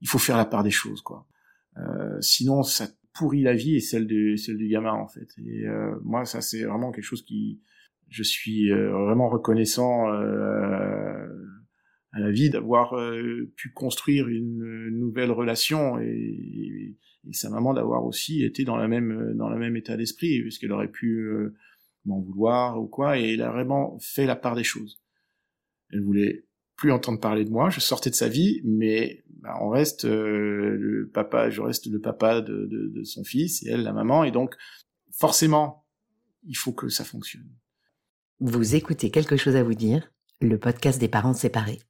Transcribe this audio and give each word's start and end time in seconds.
il 0.00 0.08
faut 0.08 0.18
faire 0.18 0.36
la 0.36 0.44
part 0.44 0.62
des 0.62 0.70
choses, 0.70 1.02
quoi. 1.02 1.26
Euh, 1.76 2.20
sinon, 2.20 2.62
ça 2.62 2.86
pourrit 3.14 3.42
la 3.42 3.54
vie 3.54 3.76
et 3.76 3.80
celle 3.80 4.06
du 4.06 4.36
celle 4.36 4.58
du 4.58 4.68
gamin 4.68 4.92
en 4.92 5.08
fait. 5.08 5.28
Et 5.38 5.66
euh, 5.66 5.94
moi, 6.02 6.24
ça 6.24 6.40
c'est 6.40 6.64
vraiment 6.64 6.92
quelque 6.92 7.04
chose 7.04 7.24
qui, 7.24 7.62
je 8.08 8.22
suis 8.22 8.70
euh, 8.70 8.90
vraiment 8.90 9.28
reconnaissant 9.28 10.12
euh, 10.12 11.26
à 12.12 12.20
la 12.20 12.30
vie 12.30 12.50
d'avoir 12.50 12.94
pu 13.56 13.72
construire 13.72 14.28
une 14.28 14.90
nouvelle 14.90 15.32
relation 15.32 15.98
et, 15.98 16.96
et 17.26 17.32
sa 17.32 17.50
maman 17.50 17.74
d'avoir 17.74 18.04
aussi 18.04 18.44
été 18.44 18.64
dans 18.64 18.76
la 18.76 18.86
même 18.86 19.34
dans 19.34 19.48
le 19.48 19.58
même 19.58 19.76
état 19.76 19.96
d'esprit 19.96 20.40
puisqu'elle 20.42 20.70
aurait 20.70 20.92
pu 20.92 21.28
m'en 22.04 22.20
vouloir 22.20 22.80
ou 22.80 22.86
quoi 22.86 23.18
et 23.18 23.34
elle 23.34 23.42
a 23.42 23.50
vraiment 23.50 23.98
fait 24.00 24.26
la 24.26 24.36
part 24.36 24.54
des 24.54 24.62
choses. 24.62 25.00
Elle 25.90 26.02
voulait 26.02 26.44
plus 26.76 26.92
entendre 26.92 27.20
parler 27.20 27.44
de 27.44 27.50
moi, 27.50 27.70
je 27.70 27.80
sortais 27.80 28.10
de 28.10 28.14
sa 28.14 28.28
vie, 28.28 28.60
mais 28.64 29.24
bah, 29.28 29.56
on 29.60 29.68
reste 29.68 30.04
euh, 30.04 30.76
le 30.78 31.08
papa, 31.12 31.50
je 31.50 31.60
reste 31.60 31.86
le 31.86 32.00
papa 32.00 32.40
de, 32.40 33.02
son 33.04 33.24
fils 33.24 33.62
et 33.62 33.70
elle 33.70 33.82
la 33.82 33.92
maman, 33.92 34.24
et 34.24 34.30
donc 34.30 34.54
forcément, 35.12 35.86
il 36.46 36.56
faut 36.56 36.72
que 36.72 36.88
ça 36.88 37.04
fonctionne. 37.04 37.48
Vous 38.40 38.74
écoutez 38.74 39.10
quelque 39.10 39.36
chose 39.36 39.56
à 39.56 39.62
vous 39.62 39.74
dire, 39.74 40.10
le 40.40 40.58
podcast 40.58 40.98
des 40.98 41.08
parents 41.08 41.34
séparés. 41.34 41.80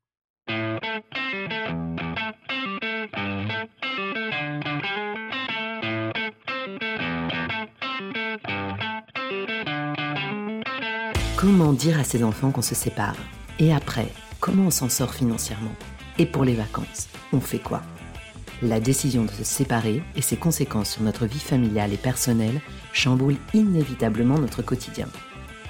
Comment 11.36 11.72
dire 11.72 11.98
à 11.98 12.04
ses 12.04 12.24
enfants 12.24 12.50
qu'on 12.50 12.62
se 12.62 12.74
sépare? 12.74 13.16
Et 13.58 13.72
après, 13.72 14.08
comment 14.44 14.66
on 14.66 14.70
s'en 14.70 14.90
sort 14.90 15.14
financièrement 15.14 15.74
Et 16.18 16.26
pour 16.26 16.44
les 16.44 16.54
vacances, 16.54 17.08
on 17.32 17.40
fait 17.40 17.58
quoi 17.58 17.80
La 18.60 18.78
décision 18.78 19.24
de 19.24 19.30
se 19.30 19.42
séparer 19.42 20.02
et 20.16 20.20
ses 20.20 20.36
conséquences 20.36 20.90
sur 20.90 21.02
notre 21.02 21.24
vie 21.24 21.38
familiale 21.38 21.94
et 21.94 21.96
personnelle 21.96 22.60
chamboulent 22.92 23.38
inévitablement 23.54 24.38
notre 24.38 24.60
quotidien. 24.60 25.08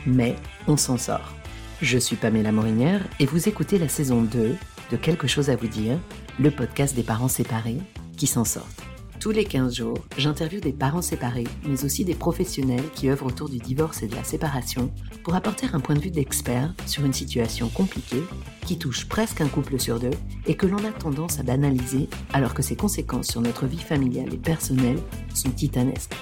Mais 0.06 0.34
on 0.66 0.76
s'en 0.76 0.98
sort. 0.98 1.36
Je 1.82 1.98
suis 1.98 2.16
Pamela 2.16 2.50
Morinière 2.50 3.00
et 3.20 3.26
vous 3.26 3.48
écoutez 3.48 3.78
la 3.78 3.88
saison 3.88 4.22
2 4.22 4.56
de 4.90 4.96
Quelque 4.96 5.28
chose 5.28 5.50
à 5.50 5.56
vous 5.56 5.68
dire, 5.68 5.96
le 6.40 6.50
podcast 6.50 6.96
des 6.96 7.04
parents 7.04 7.28
séparés 7.28 7.78
qui 8.16 8.26
s'en 8.26 8.44
sortent. 8.44 8.83
Tous 9.20 9.30
les 9.30 9.44
15 9.44 9.74
jours, 9.74 9.98
j'interviewe 10.18 10.60
des 10.60 10.72
parents 10.72 11.02
séparés, 11.02 11.46
mais 11.66 11.84
aussi 11.84 12.04
des 12.04 12.14
professionnels 12.14 12.84
qui 12.94 13.08
œuvrent 13.08 13.26
autour 13.26 13.48
du 13.48 13.58
divorce 13.58 14.02
et 14.02 14.06
de 14.06 14.14
la 14.14 14.24
séparation 14.24 14.92
pour 15.22 15.34
apporter 15.34 15.66
un 15.72 15.80
point 15.80 15.94
de 15.94 16.00
vue 16.00 16.10
d'expert 16.10 16.74
sur 16.86 17.04
une 17.04 17.12
situation 17.12 17.68
compliquée 17.68 18.22
qui 18.66 18.78
touche 18.78 19.06
presque 19.06 19.40
un 19.40 19.48
couple 19.48 19.78
sur 19.80 19.98
deux 19.98 20.10
et 20.46 20.56
que 20.56 20.66
l'on 20.66 20.84
a 20.84 20.92
tendance 20.92 21.38
à 21.38 21.42
banaliser 21.42 22.08
alors 22.32 22.54
que 22.54 22.62
ses 22.62 22.76
conséquences 22.76 23.28
sur 23.28 23.40
notre 23.40 23.66
vie 23.66 23.78
familiale 23.78 24.34
et 24.34 24.38
personnelle 24.38 24.98
sont 25.34 25.50
titanesques. 25.50 26.16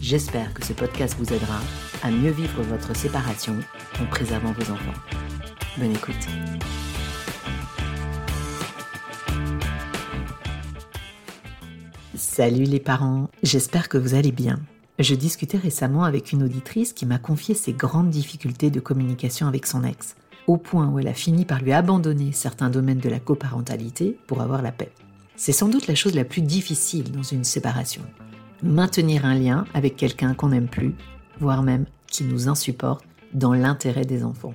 J'espère 0.00 0.54
que 0.54 0.64
ce 0.64 0.72
podcast 0.72 1.14
vous 1.18 1.32
aidera 1.32 1.60
à 2.02 2.10
mieux 2.10 2.30
vivre 2.30 2.62
votre 2.62 2.96
séparation 2.96 3.56
en 4.00 4.06
préservant 4.06 4.52
vos 4.52 4.72
enfants. 4.72 4.98
Bonne 5.76 5.92
écoute. 5.92 6.26
Salut 12.20 12.64
les 12.64 12.80
parents, 12.80 13.30
j'espère 13.42 13.88
que 13.88 13.96
vous 13.96 14.12
allez 14.12 14.30
bien. 14.30 14.60
Je 14.98 15.14
discutais 15.14 15.56
récemment 15.56 16.04
avec 16.04 16.32
une 16.32 16.42
auditrice 16.42 16.92
qui 16.92 17.06
m'a 17.06 17.16
confié 17.16 17.54
ses 17.54 17.72
grandes 17.72 18.10
difficultés 18.10 18.68
de 18.70 18.78
communication 18.78 19.46
avec 19.46 19.64
son 19.66 19.84
ex, 19.84 20.16
au 20.46 20.58
point 20.58 20.86
où 20.86 20.98
elle 20.98 21.08
a 21.08 21.14
fini 21.14 21.46
par 21.46 21.62
lui 21.62 21.72
abandonner 21.72 22.32
certains 22.32 22.68
domaines 22.68 22.98
de 22.98 23.08
la 23.08 23.20
coparentalité 23.20 24.18
pour 24.26 24.42
avoir 24.42 24.60
la 24.60 24.70
paix. 24.70 24.92
C'est 25.34 25.52
sans 25.52 25.70
doute 25.70 25.86
la 25.86 25.94
chose 25.94 26.14
la 26.14 26.26
plus 26.26 26.42
difficile 26.42 27.10
dans 27.10 27.22
une 27.22 27.42
séparation. 27.42 28.02
Maintenir 28.62 29.24
un 29.24 29.34
lien 29.34 29.64
avec 29.72 29.96
quelqu'un 29.96 30.34
qu'on 30.34 30.50
n'aime 30.50 30.68
plus, 30.68 30.94
voire 31.40 31.62
même 31.62 31.86
qui 32.06 32.24
nous 32.24 32.48
insupporte, 32.50 33.06
dans 33.32 33.54
l'intérêt 33.54 34.04
des 34.04 34.24
enfants. 34.24 34.54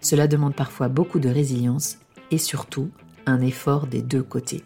Cela 0.00 0.28
demande 0.28 0.54
parfois 0.54 0.86
beaucoup 0.86 1.18
de 1.18 1.30
résilience 1.30 1.98
et 2.30 2.38
surtout 2.38 2.90
un 3.26 3.40
effort 3.40 3.88
des 3.88 4.02
deux 4.02 4.22
côtés. 4.22 4.62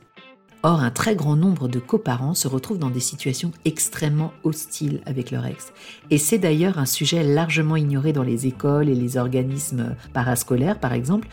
Or, 0.63 0.81
un 0.81 0.91
très 0.91 1.17
grand 1.17 1.37
nombre 1.37 1.69
de 1.69 1.79
coparents 1.79 2.35
se 2.35 2.47
retrouvent 2.47 2.79
dans 2.79 2.91
des 2.91 3.01
situations 3.01 3.53
extrêmement 3.65 4.35
hostiles 4.45 5.01
avec 5.07 5.31
leur 5.31 5.47
ex. 5.47 5.73
Et 6.11 6.19
c'est 6.19 6.39
d'ailleurs 6.39 6.79
un 6.79 6.85
sujet 6.85 7.23
largement 7.23 7.77
ignoré 7.77 8.13
dans 8.13 8.23
les 8.23 8.47
écoles 8.47 8.91
et 8.91 8.95
les 8.95 9.17
organismes 9.17 9.97
parascolaires, 10.13 10.79
par 10.79 10.93
exemple, 10.93 11.29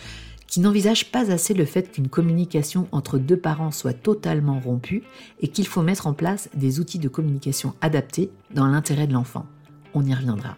qui 0.47 0.61
n'envisagent 0.61 1.11
pas 1.11 1.29
assez 1.29 1.53
le 1.53 1.65
fait 1.65 1.91
qu'une 1.91 2.07
communication 2.07 2.87
entre 2.93 3.17
deux 3.17 3.35
parents 3.35 3.71
soit 3.71 3.91
totalement 3.91 4.61
rompue 4.61 5.03
et 5.41 5.49
qu'il 5.49 5.67
faut 5.67 5.81
mettre 5.81 6.07
en 6.07 6.13
place 6.13 6.49
des 6.53 6.79
outils 6.79 6.99
de 6.99 7.09
communication 7.09 7.73
adaptés 7.81 8.31
dans 8.55 8.67
l'intérêt 8.67 9.07
de 9.07 9.13
l'enfant. 9.13 9.45
On 9.93 10.05
y 10.05 10.13
reviendra. 10.13 10.55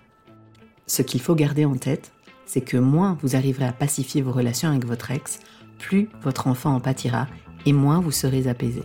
Ce 0.85 1.01
qu'il 1.01 1.21
faut 1.21 1.33
garder 1.33 1.65
en 1.65 1.75
tête, 1.75 2.11
c'est 2.45 2.61
que 2.61 2.77
moins 2.77 3.17
vous 3.21 3.35
arriverez 3.35 3.65
à 3.65 3.73
pacifier 3.73 4.21
vos 4.21 4.31
relations 4.31 4.69
avec 4.69 4.85
votre 4.85 5.09
ex, 5.09 5.39
plus 5.79 6.07
votre 6.21 6.45
enfant 6.45 6.75
en 6.75 6.79
pâtira 6.79 7.27
et 7.65 7.73
moins 7.73 7.99
vous 7.99 8.11
serez 8.11 8.47
apaisé. 8.47 8.83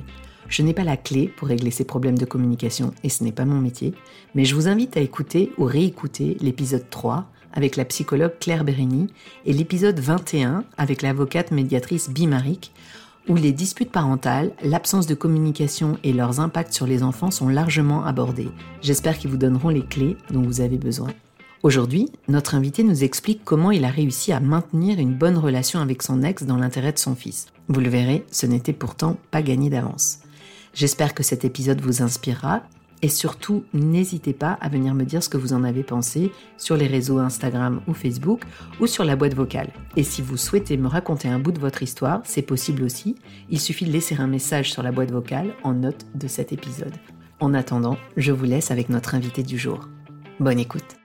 Je 0.48 0.62
n'ai 0.62 0.74
pas 0.74 0.84
la 0.84 0.96
clé 0.96 1.28
pour 1.28 1.48
régler 1.48 1.70
ces 1.70 1.84
problèmes 1.84 2.18
de 2.18 2.24
communication 2.24 2.92
et 3.02 3.08
ce 3.08 3.24
n'est 3.24 3.32
pas 3.32 3.44
mon 3.44 3.60
métier, 3.60 3.94
mais 4.34 4.44
je 4.44 4.54
vous 4.54 4.68
invite 4.68 4.96
à 4.96 5.00
écouter 5.00 5.52
ou 5.58 5.64
réécouter 5.64 6.36
l'épisode 6.40 6.88
3 6.90 7.26
avec 7.52 7.76
la 7.76 7.84
psychologue 7.84 8.38
Claire 8.40 8.64
Bérény 8.64 9.08
et 9.46 9.52
l'épisode 9.52 9.98
21 9.98 10.64
avec 10.76 11.02
l'avocate 11.02 11.50
médiatrice 11.50 12.10
Bimaric 12.10 12.72
où 13.28 13.36
les 13.36 13.52
disputes 13.52 13.90
parentales, 13.90 14.52
l'absence 14.62 15.06
de 15.06 15.14
communication 15.14 15.98
et 16.04 16.12
leurs 16.12 16.40
impacts 16.40 16.74
sur 16.74 16.86
les 16.86 17.02
enfants 17.02 17.30
sont 17.30 17.48
largement 17.48 18.04
abordés. 18.04 18.50
J'espère 18.82 19.18
qu'ils 19.18 19.30
vous 19.30 19.38
donneront 19.38 19.70
les 19.70 19.84
clés 19.84 20.16
dont 20.30 20.42
vous 20.42 20.60
avez 20.60 20.76
besoin. 20.76 21.08
Aujourd'hui, 21.64 22.10
notre 22.28 22.54
invité 22.54 22.84
nous 22.84 23.04
explique 23.04 23.42
comment 23.42 23.70
il 23.70 23.86
a 23.86 23.90
réussi 23.90 24.32
à 24.32 24.38
maintenir 24.38 24.98
une 24.98 25.14
bonne 25.14 25.38
relation 25.38 25.80
avec 25.80 26.02
son 26.02 26.22
ex 26.22 26.42
dans 26.42 26.58
l'intérêt 26.58 26.92
de 26.92 26.98
son 26.98 27.14
fils. 27.14 27.46
Vous 27.68 27.80
le 27.80 27.88
verrez, 27.88 28.26
ce 28.30 28.44
n'était 28.44 28.74
pourtant 28.74 29.16
pas 29.30 29.40
gagné 29.40 29.70
d'avance. 29.70 30.18
J'espère 30.74 31.14
que 31.14 31.22
cet 31.22 31.42
épisode 31.46 31.80
vous 31.80 32.02
inspirera 32.02 32.64
et 33.00 33.08
surtout 33.08 33.64
n'hésitez 33.72 34.34
pas 34.34 34.58
à 34.60 34.68
venir 34.68 34.92
me 34.92 35.04
dire 35.04 35.22
ce 35.22 35.30
que 35.30 35.38
vous 35.38 35.54
en 35.54 35.64
avez 35.64 35.82
pensé 35.82 36.32
sur 36.58 36.76
les 36.76 36.86
réseaux 36.86 37.18
Instagram 37.18 37.80
ou 37.88 37.94
Facebook 37.94 38.42
ou 38.78 38.86
sur 38.86 39.06
la 39.06 39.16
boîte 39.16 39.34
vocale. 39.34 39.72
Et 39.96 40.02
si 40.02 40.20
vous 40.20 40.36
souhaitez 40.36 40.76
me 40.76 40.88
raconter 40.88 41.28
un 41.28 41.38
bout 41.38 41.52
de 41.52 41.60
votre 41.60 41.82
histoire, 41.82 42.20
c'est 42.24 42.42
possible 42.42 42.82
aussi. 42.82 43.14
Il 43.48 43.58
suffit 43.58 43.86
de 43.86 43.92
laisser 43.92 44.16
un 44.16 44.26
message 44.26 44.70
sur 44.70 44.82
la 44.82 44.92
boîte 44.92 45.12
vocale 45.12 45.54
en 45.62 45.72
note 45.72 46.04
de 46.14 46.28
cet 46.28 46.52
épisode. 46.52 46.92
En 47.40 47.54
attendant, 47.54 47.96
je 48.18 48.32
vous 48.32 48.44
laisse 48.44 48.70
avec 48.70 48.90
notre 48.90 49.14
invité 49.14 49.42
du 49.42 49.56
jour. 49.56 49.88
Bonne 50.38 50.58
écoute. 50.58 50.96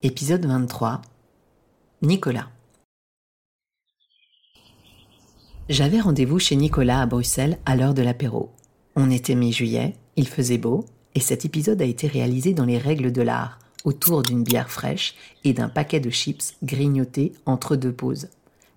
Épisode 0.00 0.46
23. 0.46 1.02
Nicolas. 2.02 2.46
J'avais 5.68 5.98
rendez-vous 5.98 6.38
chez 6.38 6.54
Nicolas 6.54 7.00
à 7.00 7.06
Bruxelles 7.06 7.58
à 7.66 7.74
l'heure 7.74 7.94
de 7.94 8.02
l'apéro. 8.02 8.52
On 8.94 9.10
était 9.10 9.34
mi-juillet, 9.34 9.96
il 10.14 10.28
faisait 10.28 10.56
beau, 10.56 10.84
et 11.16 11.20
cet 11.20 11.44
épisode 11.44 11.82
a 11.82 11.84
été 11.84 12.06
réalisé 12.06 12.54
dans 12.54 12.64
les 12.64 12.78
règles 12.78 13.10
de 13.10 13.22
l'art, 13.22 13.58
autour 13.82 14.22
d'une 14.22 14.44
bière 14.44 14.70
fraîche 14.70 15.16
et 15.42 15.52
d'un 15.52 15.68
paquet 15.68 15.98
de 15.98 16.10
chips 16.10 16.54
grignotés 16.62 17.32
entre 17.44 17.74
deux 17.74 17.92
pauses. 17.92 18.28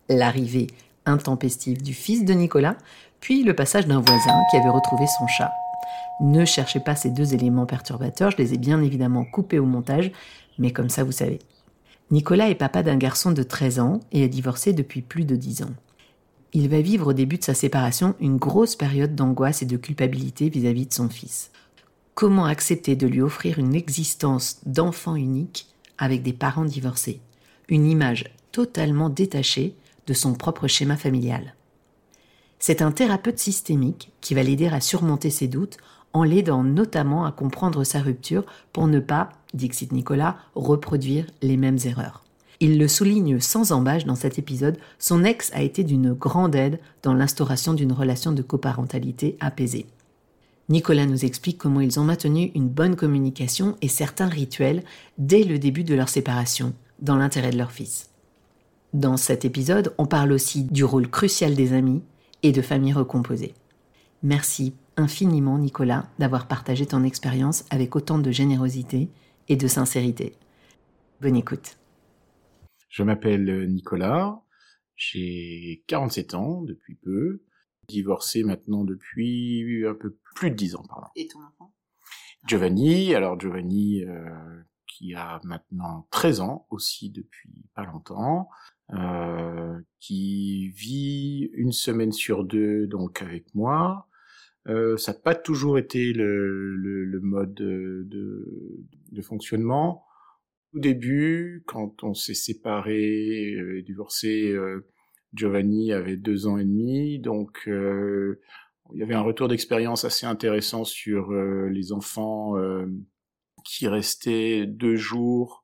L'arrivée 0.10 0.66
intempestive 1.06 1.84
du 1.84 1.94
fils 1.94 2.26
de 2.26 2.34
Nicolas, 2.34 2.78
puis 3.20 3.44
le 3.44 3.56
passage 3.56 3.86
d'un 3.86 4.02
voisin 4.02 4.42
qui 4.50 4.58
avait 4.58 4.70
retrouvé 4.70 5.06
son 5.20 5.28
chat. 5.28 5.54
Ne 6.20 6.46
cherchez 6.46 6.80
pas 6.80 6.96
ces 6.96 7.10
deux 7.10 7.36
éléments 7.36 7.66
perturbateurs, 7.66 8.32
je 8.32 8.38
les 8.38 8.54
ai 8.54 8.58
bien 8.58 8.82
évidemment 8.82 9.26
coupés 9.26 9.60
au 9.60 9.66
montage, 9.66 10.12
mais 10.62 10.72
comme 10.72 10.90
ça 10.90 11.04
vous 11.04 11.12
savez. 11.12 11.40
Nicolas 12.10 12.50
est 12.50 12.56
papa 12.56 12.84
d'un 12.84 12.98
garçon 12.98 13.32
de 13.32 13.44
13 13.44 13.80
ans 13.80 14.00
et 14.14 14.24
est 14.24 14.30
divorcé 14.30 14.72
depuis 14.72 15.02
plus 15.02 15.26
de 15.26 15.36
10 15.36 15.64
ans 15.64 15.74
il 16.54 16.70
va 16.70 16.82
vivre 16.82 17.08
au 17.08 17.14
début 17.14 17.38
de 17.38 17.44
sa 17.44 17.54
séparation 17.54 18.16
une 18.20 18.38
grosse 18.38 18.76
période 18.76 19.16
d'angoisse 19.16 19.62
et 19.62 19.66
de 19.66 19.78
culpabilité 19.78 20.50
vis-à-vis 20.50 20.86
de 20.86 20.94
son 20.94 21.10
fils. 21.10 21.52
Comment 22.14 22.46
accepter 22.46 22.96
de 22.96 23.08
lui 23.08 23.22
offrir 23.22 23.58
une 23.58 23.74
existence 23.74 24.60
d'enfant 24.66 25.16
unique 25.16 25.68
avec 25.98 26.24
des 26.24 26.34
parents 26.34 26.66
divorcés, 26.66 27.22
une 27.70 27.86
image 27.86 28.26
totalement 28.52 29.10
détachée 29.10 29.76
de 30.08 30.14
son 30.14 30.34
propre 30.34 30.68
schéma 30.68 30.98
familial 30.98 31.56
C'est 32.60 32.82
un 32.82 32.92
thérapeute 32.92 33.40
systémique 33.40 34.12
qui 34.20 34.34
va 34.34 34.44
l'aider 34.44 34.68
à 34.68 34.82
surmonter 34.82 35.30
ses 35.30 35.48
doutes 35.48 35.78
en 36.12 36.24
l'aidant 36.24 36.64
notamment 36.64 37.24
à 37.24 37.32
comprendre 37.32 37.86
sa 37.86 38.02
rupture 38.02 38.44
pour 38.74 38.88
ne 38.88 39.00
pas, 39.00 39.30
dit 39.54 39.72
Nicolas, 39.92 40.38
reproduire 40.56 41.26
les 41.42 41.58
mêmes 41.58 41.80
erreurs. 41.86 42.24
Il 42.60 42.78
le 42.78 42.88
souligne 42.88 43.40
sans 43.40 43.72
embâche 43.72 44.06
dans 44.06 44.16
cet 44.16 44.38
épisode, 44.38 44.78
son 45.00 45.24
ex 45.24 45.52
a 45.54 45.64
été 45.64 45.84
d'une 45.84 46.14
grande 46.14 46.54
aide 46.54 46.80
dans 47.02 47.16
l'instauration 47.16 47.74
d'une 47.74 47.92
relation 47.92 48.32
de 48.32 48.44
coparentalité 48.44 49.36
apaisée. 49.40 49.88
Nicolas 50.70 51.08
nous 51.08 51.26
explique 51.26 51.58
comment 51.58 51.82
ils 51.82 52.00
ont 52.00 52.04
maintenu 52.04 52.52
une 52.54 52.70
bonne 52.70 52.96
communication 52.96 53.76
et 53.82 53.88
certains 53.88 54.30
rituels 54.30 54.84
dès 55.18 55.44
le 55.44 55.58
début 55.58 55.84
de 55.84 55.96
leur 55.96 56.08
séparation, 56.08 56.74
dans 57.00 57.16
l'intérêt 57.16 57.50
de 57.50 57.58
leur 57.58 57.72
fils. 57.72 58.10
Dans 58.94 59.18
cet 59.18 59.44
épisode, 59.44 59.94
on 59.98 60.06
parle 60.06 60.32
aussi 60.32 60.64
du 60.64 60.84
rôle 60.84 61.10
crucial 61.10 61.56
des 61.56 61.74
amis 61.74 62.04
et 62.44 62.52
de 62.52 62.62
familles 62.62 62.94
recomposées. 62.94 63.56
Merci 64.22 64.74
infiniment 64.98 65.58
Nicolas 65.58 66.06
d'avoir 66.20 66.48
partagé 66.48 66.86
ton 66.86 67.04
expérience 67.04 67.66
avec 67.70 67.96
autant 67.96 68.20
de 68.20 68.32
générosité 68.32 69.10
et 69.52 69.58
de 69.58 69.68
sincérité. 69.68 70.34
Bonne 71.20 71.36
écoute. 71.36 71.78
Je 72.88 73.04
m'appelle 73.04 73.70
Nicolas, 73.70 74.42
j'ai 74.96 75.84
47 75.88 76.36
ans 76.36 76.62
depuis 76.62 76.96
peu, 76.96 77.44
divorcé 77.90 78.44
maintenant 78.44 78.86
depuis 78.86 79.86
un 79.86 79.94
peu 79.94 80.18
plus 80.36 80.52
de 80.52 80.56
10 80.56 80.76
ans. 80.76 80.86
Pardon. 80.88 81.08
Et 81.18 81.28
ton 81.28 81.40
enfant? 81.44 81.74
Giovanni, 82.48 83.14
alors 83.14 83.38
Giovanni 83.38 84.06
euh, 84.06 84.30
qui 84.88 85.16
a 85.16 85.42
maintenant 85.44 86.08
13 86.12 86.40
ans 86.40 86.66
aussi 86.70 87.10
depuis 87.10 87.66
pas 87.76 87.84
longtemps, 87.84 88.48
euh, 88.94 89.82
qui 90.00 90.70
vit 90.70 91.50
une 91.56 91.74
semaine 91.74 92.14
sur 92.14 92.46
deux 92.46 92.88
donc 92.88 93.22
avec 93.22 93.54
moi. 93.54 94.08
Euh, 94.68 94.98
ça 94.98 95.14
n'a 95.14 95.20
pas 95.20 95.36
toujours 95.36 95.78
été 95.78 96.14
le, 96.14 96.76
le, 96.76 97.06
le 97.06 97.20
mode 97.20 97.54
de, 97.54 98.08
de, 99.12 99.22
fonctionnement. 99.22 100.06
Au 100.74 100.80
début, 100.80 101.64
quand 101.66 102.04
on 102.04 102.14
s'est 102.14 102.36
séparé, 102.36 103.56
euh, 103.56 103.82
divorcé, 103.82 104.52
euh, 104.52 104.88
Giovanni 105.34 105.94
avait 105.94 106.18
deux 106.18 106.46
ans 106.48 106.58
et 106.58 106.66
demi, 106.66 107.20
donc 107.20 107.64
euh, 107.68 108.40
il 108.94 109.00
y 109.00 109.04
avait 109.04 109.16
un 109.16 109.22
retour 109.22 109.48
d'expérience 109.48 110.06
assez 110.06 110.26
intéressant 110.26 110.84
sur 110.84 111.32
euh, 111.32 111.70
les 111.70 111.94
enfants 111.94 112.56
qui 113.64 113.88
restaient 113.88 114.66
deux 114.68 114.98
jours 114.98 115.64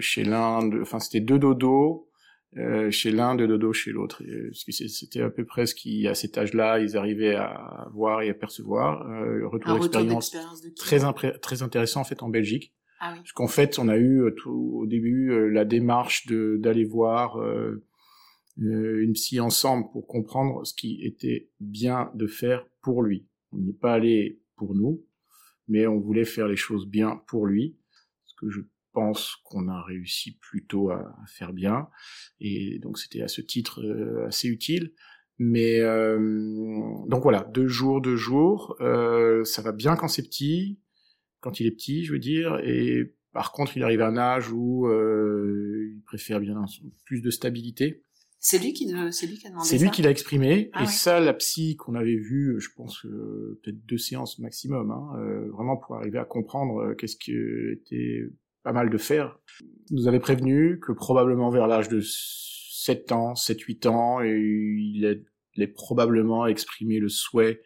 chez 0.00 0.24
l'un, 0.24 0.68
enfin 0.82 0.98
c'était 0.98 1.20
deux 1.20 1.38
dodos 1.38 2.08
euh, 2.56 2.90
chez 2.90 3.10
l'un, 3.10 3.34
de 3.34 3.46
dodo 3.46 3.72
chez 3.72 3.90
l'autre. 3.90 4.22
Parce 4.48 4.64
que 4.64 4.72
c'était 4.72 5.22
à 5.22 5.30
peu 5.30 5.44
près 5.44 5.66
ce 5.66 5.74
qui, 5.74 6.06
à 6.06 6.14
cet 6.14 6.38
âge-là, 6.38 6.78
ils 6.78 6.96
arrivaient 6.96 7.34
à 7.34 7.88
voir 7.92 8.22
et 8.22 8.30
à 8.30 8.34
percevoir. 8.34 9.08
Euh, 9.10 9.46
retour 9.48 9.78
d'expérience 9.78 10.32
très, 10.76 11.00
très 11.40 11.62
intéressant 11.62 12.00
en 12.00 12.04
fait 12.04 12.22
en 12.22 12.28
Belgique. 12.28 12.72
Ah 13.00 13.12
oui. 13.12 13.18
Parce 13.18 13.32
qu'en 13.32 13.48
fait, 13.48 13.78
on 13.78 13.88
a 13.88 13.96
eu 13.96 14.22
euh, 14.22 14.30
tout, 14.30 14.72
au 14.76 14.86
début 14.86 15.30
euh, 15.30 15.48
la 15.48 15.64
démarche 15.64 16.26
de 16.26 16.56
d'aller 16.56 16.84
voir 16.84 17.40
euh, 17.40 17.84
une 18.56 19.12
psy 19.14 19.40
ensemble 19.40 19.90
pour 19.92 20.06
comprendre 20.06 20.64
ce 20.64 20.74
qui 20.74 21.04
était 21.04 21.50
bien 21.60 22.10
de 22.14 22.26
faire 22.26 22.66
pour 22.80 23.02
lui. 23.02 23.26
On 23.52 23.58
n'y 23.58 23.70
est 23.70 23.78
pas 23.78 23.94
allé 23.94 24.40
pour 24.56 24.74
nous, 24.74 25.04
mais 25.68 25.86
on 25.86 25.98
voulait 25.98 26.24
faire 26.24 26.48
les 26.48 26.56
choses 26.56 26.86
bien 26.86 27.20
pour 27.26 27.46
lui. 27.46 27.76
Ce 28.24 28.34
que 28.36 28.48
je 28.48 28.60
pense 28.94 29.36
qu'on 29.44 29.68
a 29.68 29.82
réussi 29.82 30.38
plutôt 30.40 30.90
à, 30.90 31.14
faire 31.26 31.52
bien. 31.52 31.88
Et 32.40 32.78
donc 32.78 32.98
c'était 32.98 33.20
à 33.20 33.28
ce 33.28 33.42
titre 33.42 33.82
euh, 33.82 34.26
assez 34.26 34.48
utile. 34.48 34.92
Mais 35.38 35.80
euh, 35.80 36.16
donc 37.08 37.22
voilà, 37.22 37.42
deux 37.52 37.66
jours, 37.66 38.00
deux 38.00 38.16
jours, 38.16 38.76
euh, 38.80 39.44
ça 39.44 39.62
va 39.62 39.72
bien 39.72 39.96
quand 39.96 40.06
c'est 40.06 40.22
petit, 40.22 40.78
quand 41.40 41.58
il 41.58 41.66
est 41.66 41.72
petit, 41.72 42.04
je 42.04 42.12
veux 42.12 42.20
dire. 42.20 42.60
Et 42.62 43.14
par 43.32 43.50
contre, 43.50 43.76
il 43.76 43.82
arrive 43.82 44.00
à 44.00 44.06
un 44.06 44.16
âge 44.16 44.52
où 44.52 44.88
il 44.88 46.00
préfère 46.06 46.38
bien 46.38 46.64
plus 47.04 47.20
de 47.20 47.30
stabilité. 47.30 48.02
C'est 48.38 48.58
lui 48.58 48.74
qui, 48.74 48.94
c'est 49.10 49.26
lui 49.26 49.38
qui 49.38 49.46
a 49.46 49.50
demandé 49.50 49.66
C'est 49.66 49.78
lui 49.78 49.90
qui 49.90 50.02
l'a 50.02 50.10
exprimé. 50.10 50.70
Ah 50.74 50.84
et 50.84 50.86
ça, 50.86 51.18
la 51.18 51.32
psy 51.34 51.76
qu'on 51.76 51.96
avait 51.96 52.14
vue, 52.14 52.60
je 52.60 52.68
pense 52.76 53.02
peut-être 53.02 53.84
deux 53.86 53.98
séances 53.98 54.38
maximum, 54.38 54.92
hein, 54.92 55.48
vraiment 55.52 55.76
pour 55.76 55.96
arriver 55.96 56.18
à 56.18 56.24
comprendre 56.24 56.94
qu'est-ce 56.94 57.16
qui 57.16 57.32
était 57.72 58.28
pas 58.64 58.72
mal 58.72 58.90
de 58.90 58.98
faire, 58.98 59.38
nous 59.90 60.08
avait 60.08 60.18
prévenu 60.18 60.80
que 60.80 60.90
probablement 60.90 61.50
vers 61.50 61.68
l'âge 61.68 61.88
de 61.88 62.00
7 62.00 63.12
ans, 63.12 63.34
7-8 63.34 63.88
ans, 63.88 64.20
il 64.20 65.06
allait 65.56 65.68
probablement 65.68 66.46
exprimer 66.46 66.98
le 66.98 67.08
souhait 67.08 67.62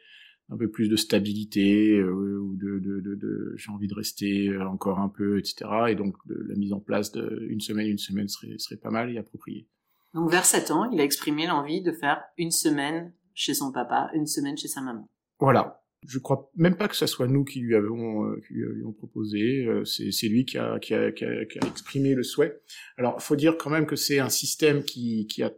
un 0.50 0.56
peu 0.56 0.70
plus 0.70 0.88
de 0.88 0.96
stabilité 0.96 1.98
euh, 1.98 2.40
ou 2.40 2.56
de, 2.56 2.78
de, 2.78 3.00
de, 3.00 3.14
de 3.14 3.54
j'ai 3.56 3.70
envie 3.70 3.86
de 3.86 3.94
rester 3.94 4.56
encore 4.58 4.98
un 4.98 5.08
peu, 5.08 5.38
etc. 5.38 5.70
Et 5.88 5.94
donc 5.94 6.16
la 6.26 6.54
mise 6.54 6.72
en 6.72 6.80
place 6.80 7.12
d'une 7.12 7.60
semaine, 7.60 7.86
une 7.86 7.98
semaine 7.98 8.28
serait, 8.28 8.58
serait 8.58 8.78
pas 8.78 8.90
mal 8.90 9.10
et 9.10 9.18
appropriée. 9.18 9.68
Donc 10.14 10.30
vers 10.30 10.44
7 10.44 10.70
ans, 10.70 10.90
il 10.90 11.00
a 11.00 11.04
exprimé 11.04 11.46
l'envie 11.46 11.82
de 11.82 11.92
faire 11.92 12.22
une 12.38 12.50
semaine 12.50 13.12
chez 13.34 13.54
son 13.54 13.72
papa, 13.72 14.10
une 14.14 14.26
semaine 14.26 14.56
chez 14.56 14.68
sa 14.68 14.80
maman. 14.80 15.08
Voilà. 15.38 15.82
Je 16.06 16.18
crois 16.18 16.50
même 16.54 16.76
pas 16.76 16.88
que 16.88 16.94
ce 16.94 17.06
soit 17.06 17.26
nous 17.26 17.44
qui 17.44 17.60
lui 17.60 17.74
avons, 17.74 18.24
euh, 18.26 18.40
qui 18.46 18.54
lui 18.54 18.92
proposé. 18.96 19.66
Euh, 19.66 19.84
c'est 19.84 20.28
lui 20.28 20.44
qui 20.44 20.56
a, 20.56 20.78
qui, 20.78 20.94
a, 20.94 21.10
qui, 21.10 21.24
a, 21.24 21.44
qui 21.44 21.58
a, 21.58 21.66
exprimé 21.66 22.14
le 22.14 22.22
souhait. 22.22 22.60
Alors, 22.96 23.20
faut 23.20 23.36
dire 23.36 23.56
quand 23.58 23.70
même 23.70 23.86
que 23.86 23.96
c'est 23.96 24.20
un 24.20 24.28
système 24.28 24.84
qui, 24.84 25.26
qui 25.26 25.42
a 25.42 25.52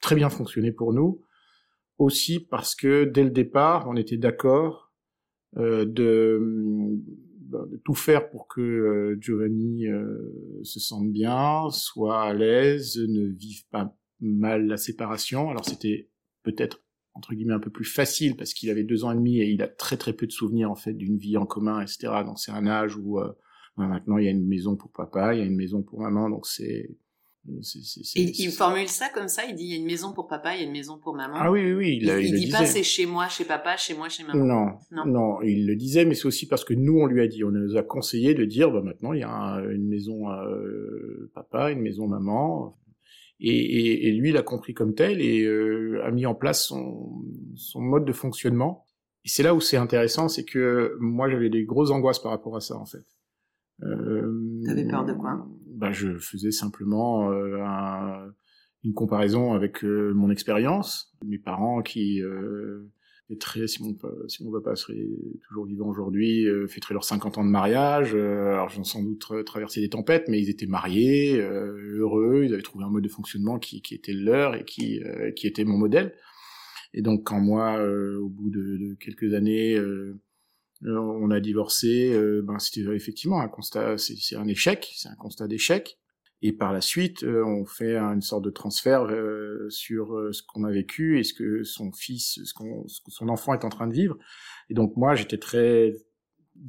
très 0.00 0.16
bien 0.16 0.30
fonctionné 0.30 0.72
pour 0.72 0.92
nous, 0.92 1.22
aussi 1.98 2.40
parce 2.40 2.74
que 2.74 3.04
dès 3.04 3.22
le 3.22 3.30
départ, 3.30 3.88
on 3.88 3.96
était 3.96 4.16
d'accord 4.16 4.92
euh, 5.56 5.84
de, 5.84 6.40
bah, 7.46 7.64
de, 7.70 7.76
tout 7.84 7.94
faire 7.94 8.28
pour 8.30 8.48
que 8.48 8.60
euh, 8.60 9.16
Giovanni 9.20 9.86
se 10.64 10.80
sente 10.80 11.12
bien, 11.12 11.70
soit 11.70 12.20
à 12.20 12.34
l'aise, 12.34 12.98
ne 12.98 13.26
vive 13.26 13.64
pas 13.70 13.96
mal 14.20 14.66
la 14.66 14.76
séparation. 14.76 15.50
Alors, 15.50 15.64
c'était 15.64 16.10
peut-être 16.42 16.83
entre 17.14 17.34
guillemets 17.34 17.54
un 17.54 17.60
peu 17.60 17.70
plus 17.70 17.84
facile 17.84 18.36
parce 18.36 18.54
qu'il 18.54 18.70
avait 18.70 18.84
deux 18.84 19.04
ans 19.04 19.12
et 19.12 19.16
demi 19.16 19.40
et 19.40 19.48
il 19.48 19.62
a 19.62 19.68
très 19.68 19.96
très 19.96 20.12
peu 20.12 20.26
de 20.26 20.32
souvenirs 20.32 20.70
en 20.70 20.74
fait 20.74 20.92
d'une 20.92 21.16
vie 21.16 21.36
en 21.36 21.46
commun 21.46 21.80
etc 21.80 22.12
donc 22.24 22.38
c'est 22.38 22.52
un 22.52 22.66
âge 22.66 22.96
où 22.96 23.20
euh, 23.20 23.32
bah, 23.76 23.86
maintenant 23.86 24.18
il 24.18 24.24
y 24.24 24.28
a 24.28 24.32
une 24.32 24.46
maison 24.46 24.76
pour 24.76 24.90
papa 24.90 25.34
il 25.34 25.38
y 25.38 25.42
a 25.42 25.46
une 25.46 25.56
maison 25.56 25.82
pour 25.82 26.00
maman 26.00 26.28
donc 26.28 26.46
c'est 26.46 26.90
il, 27.46 28.40
il 28.40 28.50
formule 28.50 28.88
ça 28.88 29.08
comme 29.12 29.28
ça, 29.28 29.44
il 29.44 29.54
dit 29.54 29.64
il 29.64 29.70
y 29.70 29.74
a 29.74 29.76
une 29.76 29.84
maison 29.84 30.12
pour 30.12 30.26
papa, 30.26 30.54
il 30.54 30.60
y 30.60 30.64
a 30.64 30.66
une 30.66 30.72
maison 30.72 30.98
pour 30.98 31.14
maman. 31.14 31.34
Ah 31.36 31.50
oui, 31.50 31.62
oui, 31.62 31.72
oui. 31.74 31.98
Il, 32.00 32.08
il, 32.08 32.26
il 32.26 32.34
dit 32.34 32.50
pas 32.50 32.64
c'est 32.64 32.82
chez 32.82 33.06
moi, 33.06 33.28
chez 33.28 33.44
papa, 33.44 33.76
chez 33.76 33.94
moi, 33.94 34.08
chez 34.08 34.24
maman. 34.24 34.44
Non, 34.44 34.78
non, 34.90 35.06
non, 35.06 35.42
il 35.42 35.66
le 35.66 35.76
disait, 35.76 36.04
mais 36.04 36.14
c'est 36.14 36.26
aussi 36.26 36.46
parce 36.46 36.64
que 36.64 36.72
nous 36.72 36.98
on 36.98 37.06
lui 37.06 37.20
a 37.20 37.28
dit, 37.28 37.44
on 37.44 37.50
nous 37.50 37.76
a 37.76 37.82
conseillé 37.82 38.34
de 38.34 38.44
dire 38.44 38.70
bah 38.70 38.80
maintenant 38.80 39.12
il 39.12 39.20
y 39.20 39.24
a 39.24 39.62
une 39.70 39.86
maison 39.86 40.30
euh, 40.30 41.30
papa, 41.34 41.70
une 41.70 41.80
maison 41.80 42.06
maman. 42.06 42.76
Et, 43.40 43.48
et, 43.48 44.08
et, 44.08 44.12
lui, 44.12 44.30
il 44.30 44.36
a 44.36 44.42
compris 44.42 44.74
comme 44.74 44.94
tel 44.94 45.20
et 45.20 45.42
euh, 45.42 46.02
a 46.04 46.10
mis 46.10 46.24
en 46.24 46.34
place 46.34 46.66
son, 46.66 47.24
son, 47.56 47.80
mode 47.80 48.04
de 48.04 48.12
fonctionnement. 48.12 48.86
Et 49.24 49.28
c'est 49.28 49.42
là 49.42 49.54
où 49.54 49.60
c'est 49.60 49.76
intéressant, 49.76 50.28
c'est 50.28 50.44
que 50.44 50.96
moi, 51.00 51.28
j'avais 51.28 51.50
des 51.50 51.64
grosses 51.64 51.90
angoisses 51.90 52.20
par 52.20 52.30
rapport 52.30 52.56
à 52.56 52.60
ça, 52.60 52.76
en 52.76 52.86
fait. 52.86 53.04
Euh, 53.82 54.62
T'avais 54.64 54.86
peur 54.86 55.04
de 55.04 55.14
quoi? 55.14 55.46
bah, 55.66 55.90
Je 55.92 56.16
faisais 56.18 56.52
simplement 56.52 57.30
euh, 57.32 57.60
un, 57.62 58.32
une 58.84 58.92
comparaison 58.92 59.54
avec 59.54 59.82
euh, 59.84 60.12
mon 60.14 60.30
expérience. 60.30 61.12
Mes 61.24 61.38
parents 61.38 61.82
qui 61.82 62.22
euh, 62.22 62.90
très 63.40 63.66
si 63.66 63.82
mon, 63.82 63.96
si 64.28 64.44
mon 64.44 64.52
papa 64.52 64.76
serait 64.76 65.08
toujours 65.48 65.64
vivant 65.64 65.88
aujourd'hui, 65.88 66.46
euh, 66.46 66.66
fêterait 66.68 66.94
leurs 66.94 67.04
50 67.04 67.38
ans 67.38 67.44
de 67.44 67.50
mariage. 67.50 68.14
Euh, 68.14 68.52
alors 68.52 68.68
j'en 68.68 68.84
sans 68.84 69.02
doute 69.02 69.24
traversé 69.46 69.80
des 69.80 69.88
tempêtes, 69.88 70.28
mais 70.28 70.40
ils 70.40 70.50
étaient 70.50 70.66
mariés, 70.66 71.40
euh, 71.40 71.98
heureux, 71.98 72.42
ils 72.44 72.52
avaient 72.52 72.62
trouvé 72.62 72.84
un 72.84 72.90
mode 72.90 73.04
de 73.04 73.08
fonctionnement 73.08 73.58
qui, 73.58 73.80
qui 73.80 73.94
était 73.94 74.12
leur 74.12 74.54
et 74.54 74.64
qui, 74.64 75.02
euh, 75.02 75.30
qui 75.32 75.46
était 75.46 75.64
mon 75.64 75.78
modèle. 75.78 76.14
Et 76.92 77.02
donc 77.02 77.24
quand 77.24 77.40
moi, 77.40 77.78
euh, 77.78 78.20
au 78.20 78.28
bout 78.28 78.50
de, 78.50 78.76
de, 78.76 78.94
quelques 78.94 79.32
années, 79.34 79.80
on 80.82 81.30
a 81.30 81.40
divorcé, 81.40 82.14
ben 82.42 82.58
c'était 82.58 82.94
effectivement 82.94 83.40
un 83.40 83.48
constat, 83.48 83.96
c'est 83.96 84.36
un 84.36 84.46
échec, 84.46 84.92
c'est 84.94 85.08
un 85.08 85.14
constat 85.14 85.48
d'échec. 85.48 85.98
Et 86.46 86.52
par 86.52 86.74
la 86.74 86.82
suite, 86.82 87.22
euh, 87.22 87.42
on 87.42 87.64
fait 87.64 87.96
une 87.96 88.20
sorte 88.20 88.44
de 88.44 88.50
transfert 88.50 89.04
euh, 89.04 89.66
sur 89.70 90.14
euh, 90.14 90.30
ce 90.30 90.42
qu'on 90.42 90.64
a 90.64 90.70
vécu 90.70 91.18
et 91.18 91.24
ce 91.24 91.32
que 91.32 91.62
son 91.62 91.90
fils, 91.90 92.38
son 93.08 93.28
enfant 93.30 93.54
est 93.54 93.64
en 93.64 93.70
train 93.70 93.86
de 93.86 93.94
vivre. 93.94 94.18
Et 94.68 94.74
donc 94.74 94.94
moi, 94.94 95.14
j'étais 95.14 95.38
très 95.38 95.94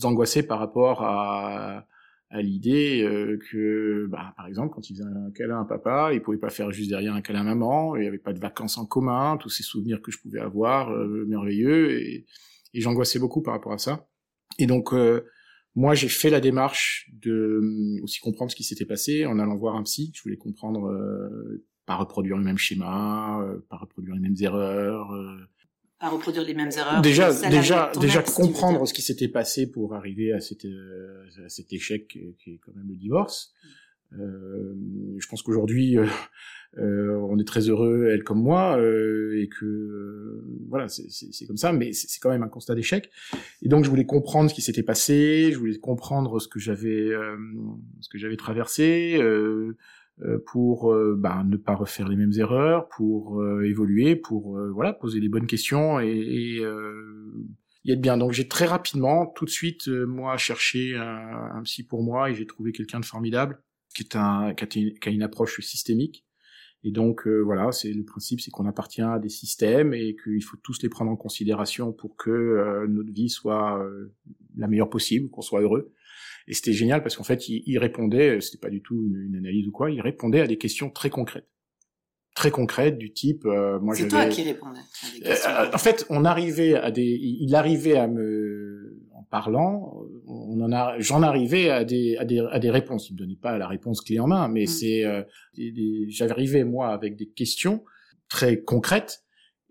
angoissé 0.02 0.48
par 0.48 0.60
rapport 0.60 1.04
à, 1.04 1.86
l'idée 2.32 3.06
que, 3.50 4.08
bah, 4.08 4.34
par 4.36 4.48
exemple, 4.48 4.74
quand 4.74 4.90
il 4.90 4.96
faisait 4.96 5.08
un 5.08 5.32
câlin 5.32 5.62
à 5.62 5.66
papa, 5.66 6.12
il 6.14 6.22
pouvait 6.22 6.38
pas 6.38 6.50
faire 6.50 6.72
juste 6.72 6.90
derrière 6.90 7.14
un 7.14 7.22
câlin 7.22 7.42
à 7.42 7.44
maman, 7.44 7.96
il 7.96 8.02
n'y 8.02 8.08
avait 8.08 8.18
pas 8.18 8.34
de 8.34 8.40
vacances 8.40 8.78
en 8.78 8.86
commun, 8.86 9.38
tous 9.38 9.50
ces 9.50 9.64
souvenirs 9.64 10.02
que 10.02 10.12
je 10.12 10.20
pouvais 10.20 10.42
avoir, 10.42 10.90
merveilleux, 10.90 12.02
et 12.02 12.26
j'angoissais 12.74 13.20
beaucoup 13.20 13.42
par 13.42 13.54
rapport 13.54 13.72
à 13.72 13.78
ça. 13.78 14.08
Et 14.58 14.68
donc, 14.68 14.94
moi, 15.76 15.94
j'ai 15.94 16.08
fait 16.08 16.30
la 16.30 16.40
démarche 16.40 17.12
de 17.12 17.32
euh, 17.32 18.00
aussi 18.04 18.20
comprendre 18.20 18.50
ce 18.50 18.56
qui 18.56 18.64
s'était 18.64 18.86
passé 18.86 19.26
en 19.26 19.40
allant 19.40 19.56
voir 19.58 19.76
un 19.76 19.84
psy. 19.84 20.12
Je 20.16 20.24
voulais 20.24 20.38
comprendre, 20.38 20.88
euh, 20.88 21.66
pas 21.86 21.96
reproduire 21.96 22.38
le 22.38 22.44
même 22.44 22.58
schéma, 22.58 23.42
euh, 23.42 23.60
pas 23.70 23.78
reproduire 23.78 24.16
les 24.16 24.22
mêmes 24.22 24.38
erreurs. 24.40 25.12
Euh, 25.12 25.36
pas 26.00 26.10
reproduire 26.10 26.46
les 26.46 26.54
mêmes 26.54 26.72
erreurs. 26.78 27.02
Déjà, 27.02 27.34
déjà, 27.50 27.92
déjà 28.00 28.22
comprendre 28.22 28.88
ce 28.88 28.94
qui 28.94 29.02
s'était 29.02 29.28
passé 29.28 29.70
pour 29.70 29.96
arriver 29.96 30.32
à, 30.32 30.40
cette, 30.40 30.66
à 30.66 31.50
cet 31.50 31.74
échec 31.74 32.08
qui 32.08 32.52
est 32.52 32.60
quand 32.60 32.74
même 32.74 32.88
le 32.88 32.96
divorce. 32.96 33.54
je 34.12 35.28
pense 35.28 35.42
qu'aujourd'hui, 35.42 35.98
euh, 35.98 36.06
on 36.78 37.40
est 37.40 37.48
très 37.48 37.62
heureux, 37.70 38.10
elle 38.12 38.24
comme 38.24 38.42
moi, 38.42 38.78
euh, 38.78 39.42
et 39.42 39.48
que 39.48 39.66
euh, 39.66 40.44
voilà, 40.70 40.88
c'est 40.88 41.46
comme 41.46 41.58
ça, 41.58 41.72
mais 41.74 41.94
c'est 41.94 42.20
quand 42.20 42.30
même 42.30 42.44
un 42.44 42.50
constat 42.50 42.76
d'échec. 42.76 43.10
Et 43.62 43.70
donc 43.70 43.86
je 43.86 43.90
voulais 43.90 44.06
comprendre 44.06 44.50
ce 44.50 44.56
qui 44.56 44.62
s'était 44.62 44.84
passé, 44.84 45.52
je 45.52 45.58
voulais 45.58 45.78
comprendre 45.78 46.40
ce 46.40 46.48
que 46.48 46.60
j'avais 46.60 47.12
ce 48.02 48.10
que 48.10 48.18
j'avais 48.18 48.38
traversé, 48.38 49.20
pour 50.48 50.96
bah, 51.18 51.44
ne 51.46 51.58
pas 51.58 51.76
refaire 51.76 52.08
les 52.08 52.16
mêmes 52.16 52.34
erreurs, 52.38 52.88
pour 52.90 53.44
évoluer, 53.64 54.16
pour 54.16 54.60
voilà 54.74 54.94
poser 54.94 55.20
les 55.20 55.30
bonnes 55.30 55.48
questions 55.48 56.00
et, 56.00 56.10
et 56.10 56.66
y 57.86 57.92
être 57.92 58.02
bien. 58.02 58.18
Donc 58.18 58.32
j'ai 58.32 58.48
très 58.48 58.66
rapidement, 58.66 59.28
tout 59.28 59.46
de 59.46 59.50
suite, 59.50 59.88
moi 59.88 60.38
cherché 60.38 60.96
un, 60.96 61.58
un, 61.58 61.64
psy 61.64 61.84
pour 61.84 62.04
moi 62.04 62.30
et 62.30 62.36
j'ai 62.36 62.46
trouvé 62.46 62.72
quelqu'un 62.72 63.00
de 63.00 63.06
formidable 63.06 63.62
qui 63.96 64.04
est 64.04 64.16
un 64.18 64.54
qui 64.54 64.98
a 65.06 65.10
une 65.10 65.24
approche 65.24 65.62
systémique 65.62 66.25
et 66.86 66.92
donc 66.92 67.26
euh, 67.26 67.40
voilà, 67.40 67.72
c'est 67.72 67.92
le 67.92 68.04
principe, 68.04 68.42
c'est 68.42 68.52
qu'on 68.52 68.68
appartient 68.68 69.02
à 69.02 69.18
des 69.18 69.30
systèmes 69.30 69.96
et 69.96 70.16
qu'il 70.24 70.44
faut 70.44 70.56
tous 70.58 70.84
les 70.84 70.90
prendre 70.90 71.10
en 71.10 71.16
considération 71.16 71.92
pour 71.92 72.16
que 72.16 72.30
euh, 72.30 72.86
notre 72.88 73.12
vie 73.12 73.28
soit 73.28 73.84
euh, 73.84 74.14
la 74.56 74.68
meilleure 74.68 74.92
possible, 74.92 75.32
qu'on 75.32 75.42
soit 75.42 75.62
heureux. 75.62 75.92
Et 76.48 76.54
c'était 76.54 76.74
génial 76.74 77.02
parce 77.02 77.16
qu'en 77.16 77.24
fait, 77.24 77.50
il, 77.50 77.64
il 77.66 77.80
répondait, 77.80 78.40
c'était 78.40 78.60
pas 78.60 78.70
du 78.70 78.84
tout 78.84 78.94
une, 78.94 79.20
une, 79.20 79.36
analyse 79.36 79.68
ou 79.68 79.72
quoi, 79.72 79.90
il 79.90 80.00
répondait 80.00 80.42
à 80.42 80.48
des 80.48 80.60
questions 80.60 80.92
très 80.92 81.10
concrètes, 81.10 81.50
très 82.36 82.52
concrètes 82.52 83.00
du 83.00 83.12
type. 83.12 83.46
moi, 83.46 83.96
c'est 83.96 84.08
toi 84.08 84.28
qui 84.28 84.44
répondais. 84.44 84.82
en 85.74 85.80
fait, 85.80 86.06
on 86.12 86.24
arrivait 86.24 86.76
à 86.76 86.92
des, 86.92 87.18
il 87.20 87.56
arrivait 87.56 87.98
à 87.98 88.08
me 88.08 89.02
parlant, 89.30 90.02
on 90.28 90.60
en 90.62 90.72
a, 90.72 91.00
j'en 91.00 91.22
arrivais 91.22 91.70
à 91.70 91.84
des, 91.84 92.18
à 92.18 92.26
des, 92.26 92.40
à 92.40 92.60
des 92.60 92.70
réponses. 92.70 93.10
Il 93.10 93.14
me 93.14 93.20
donnait 93.20 93.36
pas 93.36 93.58
la 93.58 93.68
réponse 93.68 94.02
clé 94.02 94.20
en 94.20 94.28
main, 94.28 94.48
mais 94.48 94.64
mm. 94.64 94.68
c'est, 94.68 95.06
euh, 95.06 95.24
j'arrivais 96.08 96.64
moi 96.64 96.90
avec 96.90 97.16
des 97.16 97.28
questions 97.28 97.84
très 98.30 98.62
concrètes 98.62 99.24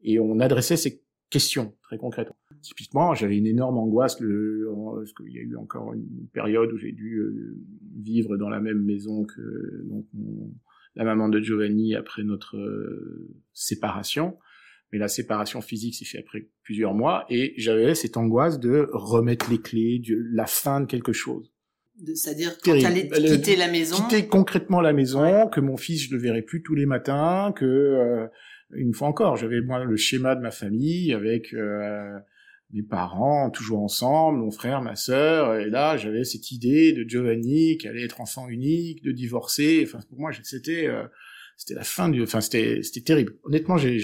et 0.03 0.19
on 0.19 0.41
adressait 0.41 0.77
ces 0.77 1.03
questions 1.31 1.75
très 1.83 1.99
concrètes. 1.99 2.31
Typiquement, 2.63 3.15
j'avais 3.15 3.37
une 3.37 3.47
énorme 3.47 3.79
angoisse, 3.79 4.21
le, 4.21 4.71
parce 4.97 5.13
qu'il 5.13 5.33
y 5.33 5.39
a 5.39 5.43
eu 5.43 5.57
encore 5.57 5.93
une 5.93 6.29
période 6.33 6.73
où 6.73 6.79
j'ai 6.79 6.93
dû 6.93 7.17
euh, 7.17 7.57
vivre 7.97 8.37
dans 8.37 8.49
la 8.49 8.61
même 8.61 8.83
maison 8.83 9.25
que 9.25 9.85
donc 9.89 10.07
la 10.95 11.05
maman 11.05 11.29
de 11.29 11.41
Giovanni 11.41 11.95
après 11.95 12.23
notre 12.23 12.57
euh, 12.57 13.29
séparation 13.53 14.39
mais 14.95 15.01
la 15.01 15.09
séparation 15.09 15.61
physique 15.61 15.97
s'est 15.97 16.05
fait 16.05 16.19
après 16.19 16.47
plusieurs 16.63 16.95
mois, 16.95 17.27
et 17.29 17.53
j'avais 17.57 17.97
cette 17.97 18.17
angoisse 18.17 18.61
de 18.61 18.89
remettre 18.93 19.51
les 19.51 19.59
clés, 19.59 19.99
de 19.99 20.17
la 20.33 20.47
fin 20.47 20.81
de 20.81 20.87
quelque 20.87 21.13
chose. 21.13 21.53
C'est-à-dire 22.15 22.57
quand 22.63 22.79
tu 22.79 22.87
allais 22.87 23.09
quitter 23.09 23.57
la 23.57 23.69
maison 23.69 23.97
Quitter 23.97 24.29
concrètement 24.29 24.81
la 24.81 24.93
maison, 24.93 25.49
que 25.49 25.59
mon 25.59 25.77
fils, 25.77 26.05
je 26.05 26.15
le 26.15 26.21
verrais 26.21 26.43
plus 26.43 26.63
tous 26.63 26.77
les 26.77 26.87
matins, 26.87 27.53
que, 27.57 27.65
euh, 27.65 28.27
une 28.71 28.95
fois 28.95 29.09
encore, 29.09 29.37
j'avais 29.37 29.61
moi 29.63 29.83
le 29.83 29.97
schéma 29.97 30.37
de 30.37 30.41
ma 30.41 30.53
famille 30.53 31.13
avec... 31.13 31.53
Euh, 31.53 32.17
mes 32.73 32.83
parents 32.83 33.51
toujours 33.51 33.81
ensemble, 33.85 34.39
mon 34.41 34.51
frère, 34.51 34.83
ma 34.83 34.97
sœur, 34.97 35.55
et 35.55 35.71
là 35.71 35.97
j'avais 35.97 36.25
cette 36.25 36.51
idée 36.51 36.93
de 36.93 37.09
Giovanni 37.09 37.79
qui 37.79 37.87
allait 37.87 38.03
être 38.03 38.21
enfant 38.21 38.49
unique, 38.49 39.05
de 39.05 39.13
divorcer. 39.13 39.85
Enfin 39.87 40.01
pour 40.09 40.19
moi 40.19 40.33
c'était 40.43 40.89
euh, 40.89 41.05
c'était 41.57 41.75
la 41.75 41.85
fin 41.85 42.09
du, 42.09 42.23
enfin 42.23 42.41
c'était 42.41 42.83
c'était 42.83 43.03
terrible. 43.03 43.39
Honnêtement, 43.45 43.77
j'ai 43.77 43.97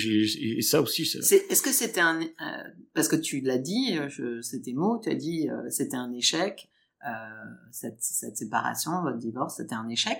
et 0.58 0.62
ça 0.62 0.80
aussi. 0.82 1.02
Est-ce 1.02 1.62
que 1.62 1.72
c'était 1.72 2.00
un 2.00 2.20
euh, 2.20 2.24
parce 2.94 3.08
que 3.08 3.16
tu 3.16 3.40
l'as 3.40 3.58
dit, 3.58 3.98
euh, 3.98 4.08
je, 4.08 4.40
c'était 4.40 4.72
mots, 4.72 4.98
tu 5.02 5.10
as 5.10 5.14
dit 5.14 5.48
euh, 5.50 5.68
c'était 5.68 5.96
un 5.96 6.12
échec. 6.12 6.68
Euh, 7.06 7.10
cette, 7.72 7.96
cette 8.00 8.36
séparation, 8.36 9.00
votre 9.02 9.16
divorce, 9.16 9.56
c'était 9.56 9.74
un 9.74 9.88
échec. 9.88 10.18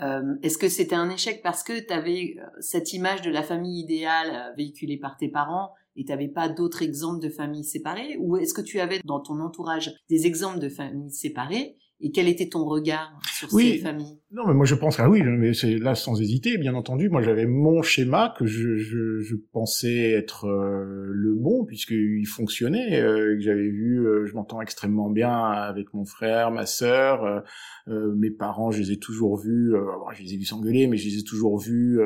Euh, 0.00 0.34
Est-ce 0.42 0.56
que 0.56 0.70
c'était 0.70 0.94
un 0.94 1.10
échec 1.10 1.42
parce 1.42 1.62
que 1.62 1.78
tu 1.78 1.92
avais 1.92 2.36
cette 2.58 2.94
image 2.94 3.20
de 3.20 3.30
la 3.30 3.42
famille 3.42 3.82
idéale 3.82 4.54
véhiculée 4.56 4.96
par 4.96 5.18
tes 5.18 5.28
parents 5.28 5.74
et 5.94 6.04
tu 6.06 6.10
n'avais 6.10 6.28
pas 6.28 6.48
d'autres 6.48 6.80
exemples 6.80 7.22
de 7.22 7.28
familles 7.28 7.64
séparées? 7.64 8.16
Ou 8.18 8.38
est-ce 8.38 8.54
que 8.54 8.62
tu 8.62 8.80
avais 8.80 9.00
dans 9.04 9.20
ton 9.20 9.40
entourage 9.40 9.92
des 10.08 10.26
exemples 10.26 10.58
de 10.58 10.70
familles 10.70 11.10
séparées 11.10 11.76
et 12.02 12.10
quel 12.10 12.28
était 12.28 12.48
ton 12.48 12.64
regard 12.64 13.12
sur 13.32 13.50
ces 13.50 13.78
familles? 13.78 14.18
Non, 14.32 14.46
mais 14.46 14.54
moi 14.54 14.66
je 14.66 14.74
pense 14.74 14.96
que 14.96 15.02
oui, 15.02 15.22
mais 15.22 15.54
c'est 15.54 15.76
là 15.78 15.94
sans 15.94 16.20
hésiter, 16.20 16.58
bien 16.58 16.74
entendu. 16.74 17.08
Moi 17.08 17.22
j'avais 17.22 17.46
mon 17.46 17.82
schéma 17.82 18.34
que 18.36 18.44
je, 18.44 18.76
je, 18.76 19.20
je 19.20 19.36
pensais 19.52 20.10
être 20.10 20.46
euh, 20.46 21.10
le 21.12 21.34
bon 21.34 21.64
puisqu'il 21.64 22.26
fonctionnait. 22.26 23.00
Euh, 23.00 23.36
que 23.36 23.40
j'avais 23.40 23.68
vu, 23.68 24.04
euh, 24.04 24.26
je 24.26 24.34
m'entends 24.34 24.60
extrêmement 24.60 25.10
bien 25.10 25.32
avec 25.32 25.94
mon 25.94 26.04
frère, 26.04 26.50
ma 26.50 26.66
sœur, 26.66 27.44
mes 27.86 28.30
parents. 28.30 28.72
Je 28.72 28.80
les 28.80 28.92
ai 28.92 28.98
toujours 28.98 29.36
vus. 29.36 29.72
je 30.14 30.22
les 30.22 30.34
ai 30.34 30.36
vus 30.36 30.46
s'engueuler, 30.46 30.88
mais 30.88 30.96
je 30.96 31.08
les 31.08 31.18
ai 31.20 31.24
toujours 31.24 31.58
vus 31.58 32.00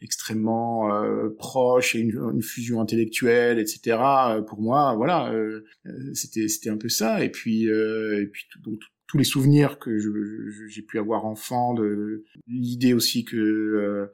extrêmement 0.00 0.90
proches 1.36 1.94
et 1.96 1.98
une, 1.98 2.18
une, 2.32 2.42
fusion 2.42 2.80
intellectuelle, 2.80 3.58
etc. 3.58 3.98
pour 4.46 4.60
moi, 4.60 4.94
voilà, 4.96 5.32
c'était 6.14 6.48
c'était 6.48 6.70
un 6.70 6.78
peu 6.78 6.88
ça. 6.88 7.22
Et 7.24 7.30
puis 7.30 7.64
et 7.64 8.26
puis 8.32 8.46
donc 8.62 8.80
tous 9.14 9.18
les 9.18 9.22
souvenirs 9.22 9.78
que 9.78 9.96
j'ai 10.66 10.82
pu 10.82 10.98
avoir 10.98 11.24
enfant, 11.24 11.72
de 11.72 12.24
l'idée 12.48 12.94
aussi 12.94 13.24
que 13.24 13.36
euh, 13.36 14.06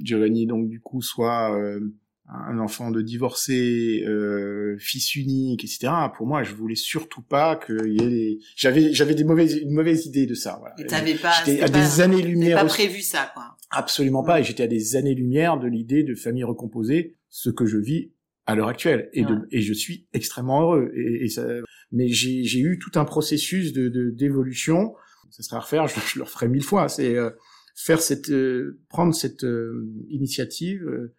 Giovanni 0.00 0.48
donc 0.48 0.68
du 0.68 0.80
coup 0.80 1.00
soit 1.00 1.56
euh, 1.56 1.78
un 2.26 2.58
enfant 2.58 2.90
de 2.90 3.00
divorcé, 3.00 4.02
euh, 4.04 4.76
fils 4.80 5.14
unique, 5.14 5.62
etc. 5.62 5.92
Pour 6.16 6.26
moi, 6.26 6.42
je 6.42 6.54
voulais 6.54 6.74
surtout 6.74 7.22
pas 7.22 7.54
qu'il 7.54 7.92
y 7.92 8.02
ait 8.02 8.08
des... 8.08 8.38
J'avais 8.56 8.92
j'avais 8.92 9.14
des 9.14 9.22
mauvaises 9.22 9.54
une 9.58 9.70
mauvaise 9.70 10.06
idée 10.06 10.26
de 10.26 10.34
ça. 10.34 10.56
Voilà. 10.58 10.74
Et 10.80 10.86
t'avais 10.86 11.14
pas. 11.14 11.30
J'étais 11.46 11.62
à 11.62 11.68
des 11.68 12.00
années 12.00 12.20
lumière. 12.20 12.58
Pas 12.58 12.64
prévu 12.64 13.00
ça, 13.00 13.30
quoi. 13.32 13.56
Absolument 13.70 14.24
pas. 14.24 14.40
Et 14.40 14.42
j'étais 14.44 14.64
à 14.64 14.66
des 14.66 14.96
années 14.96 15.14
lumière 15.14 15.60
de 15.60 15.68
l'idée 15.68 16.02
de 16.02 16.16
famille 16.16 16.42
recomposée, 16.42 17.14
ce 17.28 17.48
que 17.48 17.64
je 17.64 17.78
vis 17.78 18.10
à 18.44 18.56
l'heure 18.56 18.68
actuelle 18.68 19.08
et, 19.12 19.22
de, 19.24 19.46
et 19.52 19.60
je 19.60 19.72
suis 19.72 20.08
extrêmement 20.14 20.62
heureux 20.62 20.90
et, 20.96 21.26
et 21.26 21.28
ça, 21.28 21.44
mais 21.92 22.08
j'ai 22.08 22.60
eu 22.60 22.78
tout 22.78 22.98
un 22.98 23.04
processus 23.04 23.72
de 23.72 24.10
d'évolution. 24.10 24.94
Ça 25.30 25.42
serait 25.42 25.56
à 25.56 25.60
refaire 25.60 25.86
je, 25.86 26.00
je, 26.00 26.18
le 26.18 26.24
referai 26.24 26.48
mille 26.48 26.64
fois. 26.64 26.88
C'est 26.88 27.14
euh, 27.14 27.30
faire 27.74 28.00
cette 28.00 28.30
euh, 28.30 28.80
prendre 28.88 29.14
cette 29.14 29.44
euh, 29.44 29.88
initiative 30.08 31.10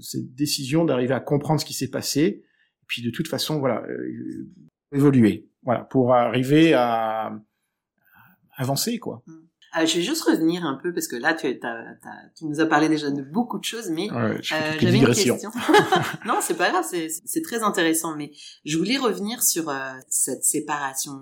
cette 0.00 0.34
décision 0.34 0.84
d'arriver 0.84 1.12
à 1.12 1.20
comprendre 1.20 1.60
ce 1.60 1.66
qui 1.66 1.74
s'est 1.74 1.90
passé. 1.90 2.22
Et 2.22 2.84
puis 2.86 3.02
de 3.02 3.10
toute 3.10 3.28
façon 3.28 3.58
voilà 3.58 3.84
évoluer. 4.92 5.48
Voilà 5.62 5.80
pour 5.84 6.14
arriver 6.14 6.72
à, 6.72 7.26
à 7.26 7.40
avancer 8.56 8.98
quoi. 8.98 9.22
Mmh. 9.26 9.47
Euh, 9.76 9.84
je 9.84 9.96
vais 9.96 10.02
juste 10.02 10.22
revenir 10.22 10.64
un 10.64 10.74
peu 10.74 10.94
parce 10.94 11.08
que 11.08 11.16
là, 11.16 11.34
tu, 11.34 11.60
tu 12.36 12.46
nous 12.46 12.60
as 12.60 12.66
parlé 12.66 12.88
déjà 12.88 13.10
de 13.10 13.22
beaucoup 13.22 13.58
de 13.58 13.64
choses, 13.64 13.90
mais 13.90 14.10
euh, 14.10 14.38
j'avais 14.40 14.98
une 14.98 15.06
question. 15.06 15.36
non, 16.26 16.36
c'est 16.40 16.56
pas 16.56 16.70
grave, 16.70 16.84
c'est 16.86 17.42
très 17.42 17.62
intéressant, 17.62 18.16
mais 18.16 18.32
je 18.64 18.78
voulais 18.78 18.96
revenir 18.96 19.42
sur 19.42 19.68
euh, 19.68 19.92
cette 20.08 20.44
séparation. 20.44 21.12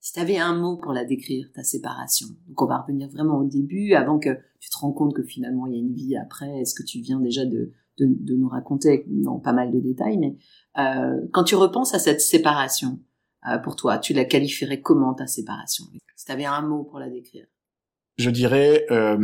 Si 0.00 0.12
tu 0.12 0.20
avais 0.20 0.38
un 0.38 0.54
mot 0.54 0.76
pour 0.76 0.92
la 0.92 1.04
décrire, 1.04 1.50
ta 1.52 1.64
séparation. 1.64 2.28
Donc 2.46 2.62
on 2.62 2.66
va 2.66 2.78
revenir 2.78 3.08
vraiment 3.08 3.38
au 3.38 3.44
début, 3.44 3.94
avant 3.94 4.18
que 4.18 4.30
tu 4.60 4.70
te 4.70 4.78
rends 4.78 4.92
compte 4.92 5.14
que 5.14 5.24
finalement 5.24 5.66
il 5.66 5.74
y 5.74 5.76
a 5.76 5.80
une 5.80 5.92
vie 5.94 6.16
après. 6.16 6.60
Est-ce 6.60 6.74
que 6.74 6.84
tu 6.84 7.00
viens 7.00 7.18
déjà 7.18 7.44
de, 7.44 7.72
de, 7.98 8.06
de, 8.06 8.34
nous 8.34 8.48
raconter 8.48 9.04
dans 9.08 9.40
pas 9.40 9.52
mal 9.52 9.72
de 9.72 9.80
détails, 9.80 10.18
mais 10.18 10.36
quand 11.32 11.42
tu 11.42 11.56
repenses 11.56 11.94
à 11.94 11.98
cette 11.98 12.20
séparation, 12.20 13.00
pour 13.64 13.74
toi, 13.74 13.98
tu 13.98 14.12
la 14.12 14.24
qualifierais 14.24 14.80
comment 14.80 15.14
ta 15.14 15.26
séparation? 15.26 15.84
Si 16.14 16.24
tu 16.24 16.32
avais 16.32 16.44
un 16.44 16.62
mot 16.62 16.84
pour 16.84 17.00
la 17.00 17.10
décrire 17.10 17.46
je 18.18 18.30
dirais, 18.30 18.84
euh, 18.90 19.16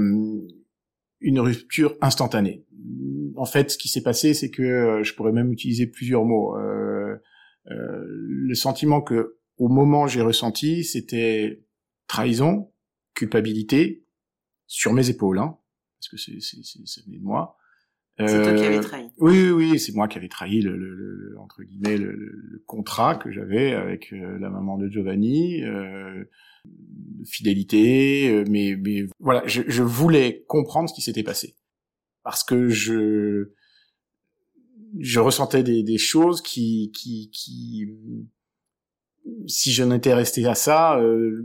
une 1.20 1.40
rupture 1.40 1.96
instantanée. 2.00 2.64
En 3.36 3.44
fait, 3.44 3.70
ce 3.70 3.78
qui 3.78 3.88
s'est 3.88 4.02
passé, 4.02 4.34
c'est 4.34 4.50
que 4.50 4.62
euh, 4.62 5.02
je 5.02 5.14
pourrais 5.14 5.32
même 5.32 5.52
utiliser 5.52 5.86
plusieurs 5.86 6.24
mots. 6.24 6.56
Euh, 6.56 7.16
le 7.66 8.54
sentiment 8.54 9.00
que, 9.00 9.38
au 9.56 9.68
moment 9.68 10.06
j'ai 10.06 10.20
ressenti, 10.20 10.84
c'était 10.84 11.64
trahison, 12.06 12.72
culpabilité 13.14 14.04
sur 14.66 14.92
mes 14.92 15.08
épaules, 15.10 15.38
hein, 15.38 15.56
parce 15.98 16.08
que 16.10 16.16
c'est 16.18 16.40
ça 16.40 17.00
venait 17.06 17.18
de 17.18 17.24
moi. 17.24 17.56
C'est 18.18 18.42
toi 18.42 18.54
qui 18.54 18.64
avais 18.64 18.80
trahi. 18.80 19.10
Oui, 19.18 19.50
oui, 19.50 19.70
oui 19.72 19.78
c'est 19.78 19.92
moi 19.92 20.06
qui 20.06 20.18
avais 20.18 20.28
trahi 20.28 20.60
le, 20.60 20.76
le, 20.76 20.94
le 20.94 21.38
entre 21.40 21.62
guillemets 21.62 21.96
le, 21.98 22.12
le, 22.12 22.62
contrat 22.66 23.16
que 23.16 23.32
j'avais 23.32 23.72
avec 23.72 24.12
la 24.12 24.50
maman 24.50 24.78
de 24.78 24.88
Giovanni. 24.88 25.64
Euh, 25.64 26.24
fidélité, 27.26 28.30
euh, 28.30 28.44
mais, 28.48 28.76
mais 28.76 29.06
voilà, 29.18 29.42
je, 29.46 29.62
je 29.66 29.82
voulais 29.82 30.44
comprendre 30.46 30.88
ce 30.88 30.94
qui 30.94 31.02
s'était 31.02 31.22
passé 31.22 31.56
parce 32.22 32.44
que 32.44 32.68
je 32.68 33.50
je 34.98 35.20
ressentais 35.20 35.62
des, 35.62 35.82
des 35.82 35.98
choses 35.98 36.40
qui 36.40 36.92
qui 36.92 37.30
qui 37.32 37.88
si 39.46 39.72
je 39.72 39.82
n'étais 39.82 40.14
resté 40.14 40.46
à 40.46 40.54
ça 40.54 40.98
euh, 40.98 41.44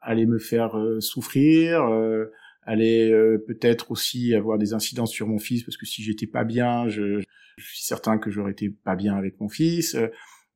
allaient 0.00 0.26
me 0.26 0.38
faire 0.38 0.78
euh, 0.78 1.00
souffrir 1.00 1.82
euh, 1.84 2.30
allait 2.66 3.10
euh, 3.10 3.38
peut-être 3.46 3.90
aussi 3.90 4.34
avoir 4.34 4.58
des 4.58 4.72
incidences 4.74 5.10
sur 5.10 5.26
mon 5.26 5.38
fils 5.38 5.62
parce 5.62 5.76
que 5.76 5.86
si 5.86 6.02
j'étais 6.02 6.26
pas 6.26 6.44
bien 6.44 6.88
je, 6.88 7.20
je 7.56 7.64
suis 7.64 7.82
certain 7.82 8.18
que 8.18 8.30
j'aurais 8.30 8.52
été 8.52 8.70
pas 8.70 8.96
bien 8.96 9.14
avec 9.16 9.40
mon 9.40 9.48
fils 9.48 9.96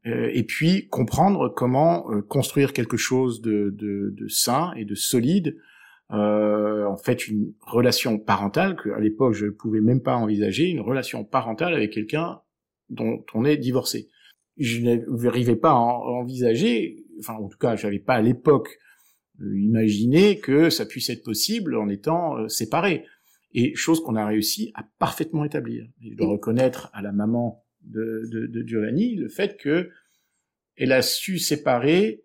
euh, 0.07 0.31
et 0.33 0.45
puis 0.45 0.89
comprendre 0.89 1.49
comment 1.49 2.11
euh, 2.11 2.23
construire 2.23 2.73
quelque 2.73 2.97
chose 2.97 3.41
de, 3.41 3.75
de, 3.77 4.15
de, 4.17 4.29
sain 4.29 4.73
et 4.77 4.85
de 4.85 4.95
solide. 4.95 5.57
Euh, 6.13 6.87
en 6.87 6.97
fait, 6.97 7.29
une 7.29 7.53
relation 7.61 8.19
parentale 8.19 8.77
que 8.77 8.91
à 8.91 9.01
l'époque 9.01 9.35
je 9.35 9.47
ne 9.47 9.51
pouvais 9.51 9.81
même 9.81 10.01
pas 10.01 10.17
envisager, 10.17 10.69
une 10.69 10.81
relation 10.81 11.25
parentale 11.25 11.75
avec 11.75 11.93
quelqu'un 11.93 12.41
dont 12.89 13.25
on 13.35 13.45
est 13.45 13.57
divorcé. 13.57 14.09
Je 14.57 14.81
n'arrivais 14.81 15.57
pas 15.57 15.71
à 15.71 15.75
envisager, 15.75 17.05
enfin 17.19 17.35
en 17.35 17.49
tout 17.49 17.59
cas, 17.59 17.77
j'avais 17.77 17.99
pas 17.99 18.15
à 18.15 18.23
l'époque 18.23 18.79
imaginer 19.41 20.39
que 20.39 20.71
ça 20.71 20.87
puisse 20.87 21.11
être 21.11 21.23
possible 21.23 21.77
en 21.77 21.89
étant 21.89 22.49
séparés. 22.49 23.05
Et 23.55 23.75
chose 23.75 24.03
qu'on 24.03 24.17
a 24.17 24.27
réussi 24.27 24.73
à 24.75 24.85
parfaitement 24.99 25.45
établir. 25.45 25.85
Et 26.03 26.11
je 26.11 26.17
dois 26.17 26.29
reconnaître 26.29 26.91
à 26.93 27.03
la 27.03 27.13
maman 27.13 27.65
de, 27.83 28.29
de, 28.31 28.47
de 28.47 28.67
Giovanni 28.67 29.17
le 29.17 29.29
fait 29.29 29.57
que 29.57 29.91
elle 30.77 30.93
a 30.93 31.03
su 31.03 31.39
séparer 31.39 32.25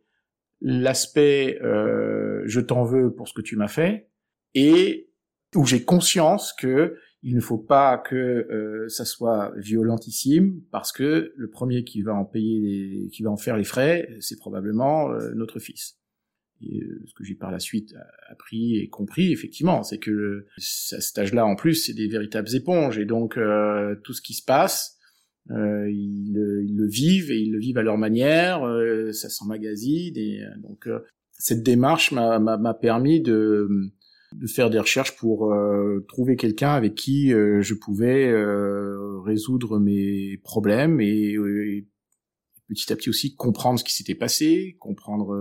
l'aspect 0.62 1.60
euh, 1.62 2.41
je 2.46 2.62
t'en 2.62 2.84
veux 2.84 3.13
pour 3.13 3.27
ce 3.27 3.34
que 3.34 3.41
tu 3.41 3.58
m'as 3.58 3.67
fait 3.67 4.10
et 4.53 5.10
où 5.55 5.65
j'ai 5.65 5.84
conscience 5.84 6.53
que 6.53 6.98
il 7.22 7.36
ne 7.36 7.41
faut 7.41 7.58
pas 7.58 7.98
que 7.98 8.15
euh, 8.15 8.88
ça 8.89 9.05
soit 9.05 9.53
violentissime 9.58 10.62
parce 10.72 10.91
que 10.91 11.34
le 11.36 11.50
premier 11.50 11.84
qui 11.84 12.01
va 12.01 12.13
en 12.13 12.25
payer 12.25 12.60
les, 12.60 13.10
qui 13.10 13.24
va 13.24 13.32
en 13.32 13.38
faire 13.38 13.58
les 13.58 13.63
frais 13.63 14.10
c'est 14.20 14.38
probablement 14.38 15.12
euh, 15.12 15.34
notre 15.36 15.60
fils 15.60 16.00
et 16.72 16.84
euh, 16.84 17.01
ce 17.05 17.13
que 17.13 17.24
j'ai 17.24 17.36
par 17.36 17.51
la 17.51 17.60
suite 17.60 17.96
appris 18.29 18.77
et 18.77 18.88
compris 18.88 19.32
effectivement 19.32 19.84
c'est 19.84 19.98
que 20.00 20.46
à 20.58 21.01
cet 21.01 21.17
âge-là 21.17 21.46
en 21.46 21.55
plus 21.55 21.75
c'est 21.75 21.93
des 21.93 22.08
véritables 22.08 22.53
éponges 22.55 22.98
et 22.98 23.05
donc 23.05 23.38
tout 24.03 24.13
ce 24.13 24.22
qui 24.22 24.34
se 24.34 24.43
passe 24.43 25.00
euh, 25.51 25.89
ils, 25.91 26.63
ils, 26.65 26.75
le 26.75 26.88
vivent 26.88 27.32
et 27.32 27.39
ils 27.39 27.51
le 27.51 27.60
vivent 27.60 27.77
à 27.77 27.82
leur 27.82 27.98
manière, 27.98 28.63
euh, 28.65 29.12
ça 29.12 29.29
s'emmagasine 29.29 30.15
et 30.15 30.41
euh, 30.41 30.48
donc 30.62 30.88
euh, 30.88 31.00
cette 31.32 31.63
démarche 31.63 32.13
m'a 32.13 32.74
permis 32.75 33.20
de, 33.20 33.67
de 34.34 34.48
faire 34.48 34.70
des 34.70 34.79
recherches 34.79 35.17
pour 35.17 35.51
euh, 35.51 36.05
trouver 36.08 36.38
quelqu'un 36.38 36.72
avec 36.72 36.96
qui 36.96 37.32
je 37.32 37.74
pouvais 37.74 38.32
résoudre 39.25 39.79
mes 39.79 40.38
problèmes 40.43 41.01
et, 41.01 41.34
et, 41.34 41.88
petit 42.74 42.92
à 42.92 42.96
petit 42.96 43.10
aussi 43.10 43.36
comprendre 43.36 43.80
ce 43.80 43.84
qui 43.84 43.94
s'était 43.94 44.15
passé, 44.15 44.77
comprendre 44.80 45.36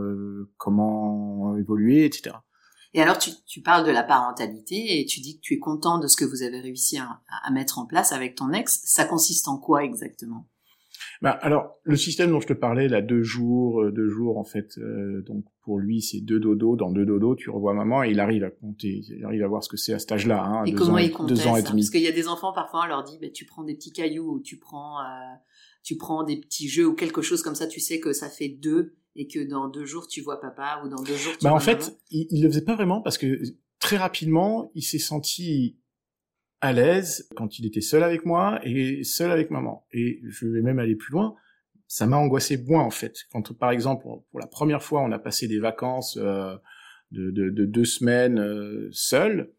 comment 0.56 1.56
évoluer, 1.56 2.04
etc. 2.04 2.36
Et 2.94 3.00
alors, 3.00 3.16
tu, 3.16 3.30
tu, 3.46 3.62
parles 3.62 3.86
de 3.86 3.90
la 3.90 4.02
parentalité 4.02 5.00
et 5.00 5.06
tu 5.06 5.20
dis 5.20 5.36
que 5.36 5.40
tu 5.40 5.54
es 5.54 5.58
content 5.58 5.98
de 5.98 6.06
ce 6.06 6.16
que 6.16 6.26
vous 6.26 6.42
avez 6.42 6.60
réussi 6.60 6.98
à, 6.98 7.20
à 7.42 7.50
mettre 7.50 7.78
en 7.78 7.86
place 7.86 8.12
avec 8.12 8.34
ton 8.34 8.52
ex. 8.52 8.82
Ça 8.84 9.06
consiste 9.06 9.48
en 9.48 9.56
quoi 9.56 9.82
exactement? 9.82 10.46
Bah, 11.22 11.38
alors, 11.40 11.78
le 11.84 11.96
système 11.96 12.32
dont 12.32 12.40
je 12.40 12.48
te 12.48 12.52
parlais, 12.52 12.88
là, 12.88 13.00
deux 13.00 13.22
jours, 13.22 13.80
euh, 13.80 13.92
deux 13.92 14.08
jours, 14.08 14.38
en 14.38 14.44
fait, 14.44 14.76
euh, 14.78 15.22
donc 15.22 15.44
pour 15.62 15.78
lui, 15.78 16.02
c'est 16.02 16.20
deux 16.20 16.40
dodos. 16.40 16.74
Dans 16.74 16.90
deux 16.90 17.06
dodos, 17.06 17.36
tu 17.36 17.48
revois 17.48 17.74
maman 17.74 18.02
et 18.02 18.10
il 18.10 18.18
arrive 18.18 18.42
à 18.42 18.50
compter, 18.50 19.02
il 19.08 19.24
arrive 19.24 19.44
à 19.44 19.46
voir 19.46 19.62
ce 19.62 19.68
que 19.68 19.76
c'est 19.76 19.92
à 19.92 20.00
cet 20.00 20.10
âge-là. 20.10 20.42
Hein, 20.42 20.64
et 20.64 20.72
comment 20.74 20.98
il 20.98 21.12
compte 21.12 21.28
deux 21.28 21.46
ans 21.46 21.56
et 21.56 21.62
demi. 21.62 21.82
Parce 21.82 21.90
qu'il 21.90 22.02
y 22.02 22.08
a 22.08 22.12
des 22.12 22.26
enfants, 22.26 22.52
parfois, 22.52 22.82
on 22.84 22.88
leur 22.88 23.04
dit, 23.04 23.18
bah, 23.22 23.28
tu 23.32 23.44
prends 23.44 23.62
des 23.62 23.74
petits 23.74 23.92
cailloux 23.92 24.34
ou 24.34 24.40
tu 24.40 24.58
prends, 24.58 24.98
euh, 24.98 25.04
tu 25.82 25.96
prends 25.96 26.24
des 26.24 26.36
petits 26.40 26.68
jeux 26.68 26.86
ou 26.86 26.94
quelque 26.94 27.22
chose 27.22 27.42
comme 27.42 27.54
ça, 27.54 27.66
tu 27.66 27.80
sais 27.80 28.00
que 28.00 28.12
ça 28.12 28.28
fait 28.28 28.48
deux 28.48 28.94
et 29.14 29.26
que 29.26 29.40
dans 29.40 29.68
deux 29.68 29.84
jours 29.84 30.06
tu 30.08 30.20
vois 30.20 30.40
papa 30.40 30.80
ou 30.84 30.88
dans 30.88 31.02
deux 31.02 31.16
jours 31.16 31.32
tu 31.32 31.44
bah 31.44 31.50
vois 31.50 31.58
en 31.58 31.60
fait 31.60 31.98
il, 32.10 32.26
il 32.30 32.42
le 32.42 32.48
faisait 32.48 32.64
pas 32.64 32.74
vraiment 32.74 33.02
parce 33.02 33.18
que 33.18 33.42
très 33.78 33.98
rapidement 33.98 34.70
il 34.74 34.82
s'est 34.82 34.98
senti 34.98 35.76
à 36.62 36.72
l'aise 36.72 37.28
quand 37.36 37.58
il 37.58 37.66
était 37.66 37.80
seul 37.80 38.04
avec 38.04 38.24
moi 38.24 38.60
et 38.62 39.02
seul 39.02 39.30
avec 39.32 39.50
maman. 39.50 39.84
Et 39.92 40.20
je 40.28 40.46
vais 40.46 40.62
même 40.62 40.78
aller 40.78 40.94
plus 40.94 41.12
loin. 41.12 41.34
Ça 41.88 42.06
m'a 42.06 42.16
angoissé 42.16 42.56
moins 42.56 42.84
en 42.84 42.90
fait. 42.90 43.18
Quand 43.32 43.52
par 43.52 43.72
exemple 43.72 44.04
pour 44.04 44.40
la 44.40 44.46
première 44.46 44.82
fois 44.82 45.02
on 45.02 45.10
a 45.10 45.18
passé 45.18 45.48
des 45.48 45.58
vacances 45.58 46.16
euh, 46.16 46.56
de, 47.10 47.30
de, 47.30 47.50
de, 47.50 47.66
deux 47.66 47.84
semaines 47.84 48.38
euh, 48.38 48.88
seul 48.92 49.52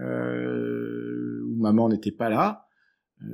euh, 0.00 1.42
où 1.46 1.56
maman 1.60 1.90
n'était 1.90 2.10
pas 2.10 2.30
là 2.30 2.65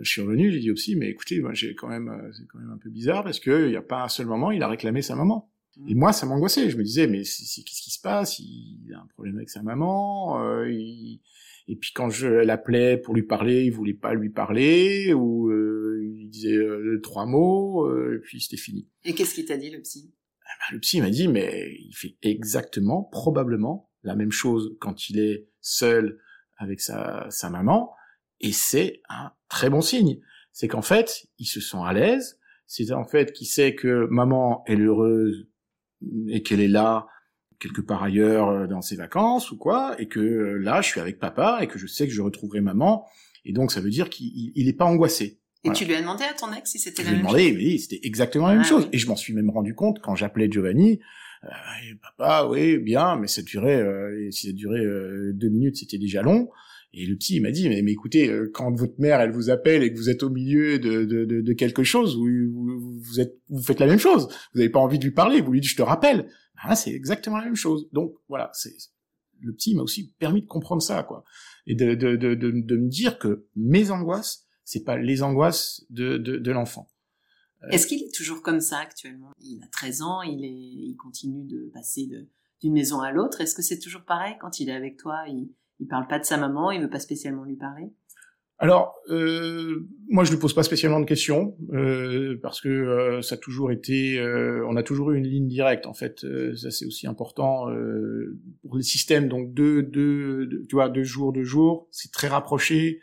je 0.01 0.09
suis 0.09 0.21
revenu, 0.23 0.53
j'ai 0.53 0.61
dit 0.61 0.71
aussi, 0.71 0.97
mais 0.97 1.09
écoutez, 1.09 1.41
moi 1.41 1.53
j'ai 1.55 1.75
quand 1.75 1.89
même, 1.89 2.09
euh, 2.09 2.33
c'est 2.33 2.47
quand 2.47 2.59
même 2.59 2.71
un 2.71 2.79
peu 2.79 2.91
bizarre 2.91 3.25
parce 3.25 3.41
que 3.41 3.67
il 3.67 3.71
n'y 3.71 3.77
a 3.77 3.83
pas 3.83 4.05
un 4.05 4.09
seul 4.09 4.27
moment, 4.27 4.51
il 4.51 4.63
a 4.63 4.69
réclamé 4.69 5.03
sa 5.03 5.17
maman. 5.17 5.51
Mm. 5.77 5.89
Et 5.89 5.95
moi, 5.95 6.13
ça 6.13 6.27
m'angoissait. 6.27 6.71
Je 6.71 6.77
me 6.77 6.85
disais, 6.85 7.07
mais 7.07 7.23
qu'est-ce 7.23 7.83
qui 7.83 7.91
se 7.91 8.01
passe? 8.01 8.39
Il 8.39 8.93
a 8.95 9.01
un 9.01 9.07
problème 9.07 9.37
avec 9.37 9.51
sa 9.51 9.63
maman. 9.63 10.43
Euh, 10.45 10.69
Et 11.69 11.77
puis 11.77 11.93
quand 11.95 12.11
je 12.11 12.27
l'appelais 12.27 12.97
pour 12.99 13.15
lui 13.15 13.23
parler, 13.23 13.65
il 13.65 13.71
voulait 13.73 13.95
pas 13.95 14.15
lui 14.15 14.31
parler, 14.31 15.15
ou 15.15 15.49
euh, 15.51 16.01
il 16.03 16.29
disait 16.29 16.57
euh, 16.57 17.01
trois 17.03 17.25
mots, 17.27 17.87
euh, 17.87 18.17
et 18.17 18.19
puis 18.19 18.41
c'était 18.41 18.57
fini. 18.57 18.89
Et 19.05 19.15
qu'est-ce 19.15 19.35
qu'il 19.35 19.45
t'a 19.45 19.57
dit 19.57 19.71
le 19.71 19.81
psy? 19.81 20.11
Eh 20.13 20.73
ben, 20.73 20.77
Le 20.77 20.81
psy 20.81 21.01
m'a 21.01 21.11
dit, 21.11 21.29
mais 21.29 21.75
il 21.79 21.95
fait 21.95 22.17
exactement, 22.23 23.05
probablement 23.05 23.91
la 24.03 24.17
même 24.17 24.33
chose 24.33 24.77
quand 24.81 25.09
il 25.09 25.21
est 25.21 25.47
seul 25.61 26.19
avec 26.59 26.81
sa, 26.81 27.27
sa 27.31 27.49
maman, 27.49 27.93
et 28.43 28.53
c'est 28.53 29.01
un 29.09 29.31
très 29.49 29.71
bon 29.71 29.81
signe. 29.81 30.21
C'est 30.53 30.69
qu'en 30.69 30.83
fait, 30.83 31.27
il 31.39 31.47
se 31.47 31.61
sent 31.61 31.79
à 31.83 31.93
l'aise. 31.93 32.39
C'est 32.67 32.93
en 32.93 33.05
fait 33.05 33.33
qu'il 33.33 33.47
sait 33.47 33.75
que 33.75 34.07
maman 34.11 34.65
est 34.67 34.77
heureuse 34.77 35.49
et 36.29 36.43
qu'elle 36.43 36.61
est 36.61 36.69
là 36.69 37.07
quelque 37.63 37.81
part 37.81 38.03
ailleurs 38.03 38.49
euh, 38.49 38.67
dans 38.67 38.83
ses 38.83 38.97
vacances 38.97 39.53
ou 39.53 39.57
quoi, 39.57 39.95
et 39.99 40.09
que 40.09 40.21
euh, 40.21 40.59
là, 40.59 40.81
je 40.81 40.89
suis 40.89 41.01
avec 41.01 41.19
papa 41.19 41.61
et 41.63 41.69
que 41.69 41.79
je 41.79 41.87
sais 41.87 42.07
que 42.07 42.13
je 42.13 42.21
retrouverai 42.21 42.61
maman, 42.61 43.07
et 43.45 43.53
donc 43.53 43.71
ça 43.71 43.81
veut 43.81 43.91
dire 43.91 44.11
qu'il 44.11 44.53
n'est 44.57 44.73
pas 44.73 44.85
angoissé. 44.85 45.39
Et 45.65 45.71
tu 45.71 45.85
lui 45.85 45.95
as 45.95 46.01
demandé 46.01 46.25
à 46.25 46.33
ton 46.33 46.53
ex 46.53 46.69
si 46.69 46.81
c'était 46.81 47.05
la 47.05 47.13
même 47.13 47.21
demandé, 47.21 47.51
chose? 47.51 47.57
Oui, 47.57 47.79
c'était 47.79 48.01
exactement 48.05 48.49
la 48.49 48.55
même 48.55 48.65
ah 48.65 48.69
chose. 48.69 48.89
Et 48.93 48.99
je 48.99 49.07
m'en 49.07 49.15
suis 49.15 49.33
même 49.33 49.49
rendu 49.49 49.77
compte 49.77 50.01
quand 50.01 50.17
j'appelais 50.17 50.51
Giovanni. 50.51 50.99
Euh, 51.45 51.49
papa, 52.03 52.49
oui, 52.51 52.79
bien, 52.79 53.15
mais 53.15 53.29
ça 53.29 53.43
durait, 53.43 53.81
euh, 53.81 54.29
si 54.33 54.49
ça 54.49 54.53
durait 54.53 54.85
deux 55.33 55.49
minutes, 55.49 55.77
c'était 55.77 55.99
déjà 55.99 56.23
long. 56.23 56.51
Et 56.95 57.07
le 57.07 57.17
petit, 57.17 57.37
il 57.37 57.43
m'a 57.43 57.51
dit, 57.51 57.69
mais, 57.69 57.81
écoutez, 57.91 58.31
quand 58.53 58.71
votre 58.75 58.99
mère, 58.99 59.21
elle 59.21 59.33
vous 59.33 59.49
appelle 59.49 59.83
et 59.83 59.93
que 59.93 59.97
vous 59.97 60.11
êtes 60.11 60.23
au 60.23 60.29
milieu 60.29 60.79
de, 60.79 61.05
de, 61.05 61.25
de, 61.25 61.41
de 61.41 61.53
quelque 61.55 61.85
chose, 61.85 62.17
vous, 62.17 63.01
vous, 63.01 63.21
êtes, 63.21 63.39
vous 63.49 63.63
faites 63.63 63.81
la 63.81 63.87
même 63.87 63.99
chose. 63.99 64.29
Vous 64.53 64.59
n'avez 64.59 64.69
pas 64.69 64.81
envie 64.81 64.99
de 64.99 65.05
lui 65.05 65.13
parler, 65.13 65.41
vous 65.41 65.53
lui 65.53 65.61
dites, 65.61 65.71
je 65.71 65.77
te 65.77 65.83
rappelle. 65.83 66.29
Ah, 66.63 66.77
c'est 66.77 66.93
exactement 66.93 67.39
la 67.39 67.45
même 67.45 67.57
chose. 67.57 67.89
Donc 67.93 68.15
voilà, 68.29 68.51
c'est 68.53 68.75
le 69.43 69.53
petit 69.53 69.75
m'a 69.75 69.83
aussi 69.83 70.13
permis 70.19 70.43
de 70.43 70.47
comprendre 70.47 70.83
ça, 70.83 71.03
quoi, 71.03 71.25
et 71.67 71.75
de, 71.75 71.95
de, 71.95 72.17
de, 72.17 72.35
de, 72.35 72.77
me 72.77 72.89
dire 72.89 73.19
que 73.19 73.47
mes 73.57 73.91
angoisses, 73.91 74.47
c'est 74.65 74.85
pas 74.85 74.97
les 74.97 75.23
angoisses 75.23 75.85
de, 75.91 76.17
de, 76.17 76.37
de 76.37 76.51
l'enfant. 76.53 76.89
Euh, 77.65 77.69
Est-ce 77.71 77.87
qu'il 77.87 78.03
est 78.03 78.15
toujours 78.15 78.43
comme 78.43 78.61
ça 78.61 78.79
actuellement? 78.79 79.33
Il 79.41 79.61
a 79.63 79.67
13 79.69 80.03
ans, 80.03 80.23
il 80.23 80.45
est, 80.45 80.51
il 80.51 80.97
continue 80.97 81.45
de 81.45 81.71
passer 81.73 82.09
d'une 82.61 82.73
maison 82.73 83.01
à 83.01 83.11
l'autre. 83.13 83.41
Est-ce 83.41 83.55
que 83.55 83.63
c'est 83.63 83.79
toujours 83.79 84.05
pareil? 84.05 84.35
Quand 84.41 84.61
il 84.61 84.69
est 84.69 84.75
avec 84.75 84.97
toi 84.97 85.25
il 85.83 85.87
parle 85.89 86.07
pas 86.07 86.19
de 86.19 86.25
sa 86.25 86.37
maman, 86.37 86.71
il 86.71 86.81
veut 86.81 86.91
pas 86.91 87.01
spécialement 87.01 87.45
lui 87.45 87.57
parler 87.57 87.93
alors, 88.63 88.95
euh, 89.09 89.89
moi, 90.09 90.23
je 90.23 90.31
ne 90.31 90.37
pose 90.37 90.55
pas 90.55 90.63
spécialement 90.63 91.01
de 91.01 91.05
questions 91.05 91.57
euh, 91.73 92.39
parce 92.41 92.61
que 92.61 92.69
euh, 92.69 93.21
ça 93.21 93.35
a 93.35 93.39
toujours 93.39 93.73
été, 93.73 94.23
on 94.69 94.77
a 94.77 94.85
toujours 94.85 95.11
eu 95.11 95.19
une 95.19 95.27
ligne 95.27 95.49
directe 95.49 95.85
en 95.87 95.95
fait. 95.95 96.25
Ça 96.55 96.71
c'est 96.71 96.87
aussi 96.87 97.09
important 97.09 97.67
pour 98.63 98.77
les 98.77 98.85
systèmes. 98.85 99.29
Donc 99.29 99.53
deux, 99.53 99.83
deux, 99.83 100.47
deux, 100.47 100.65
tu 100.69 100.77
vois, 100.77 100.89
deux 100.89 101.03
jours, 101.03 101.33
deux 101.33 101.43
jours, 101.43 101.89
c'est 101.91 102.13
très 102.13 102.29
rapproché. 102.29 103.01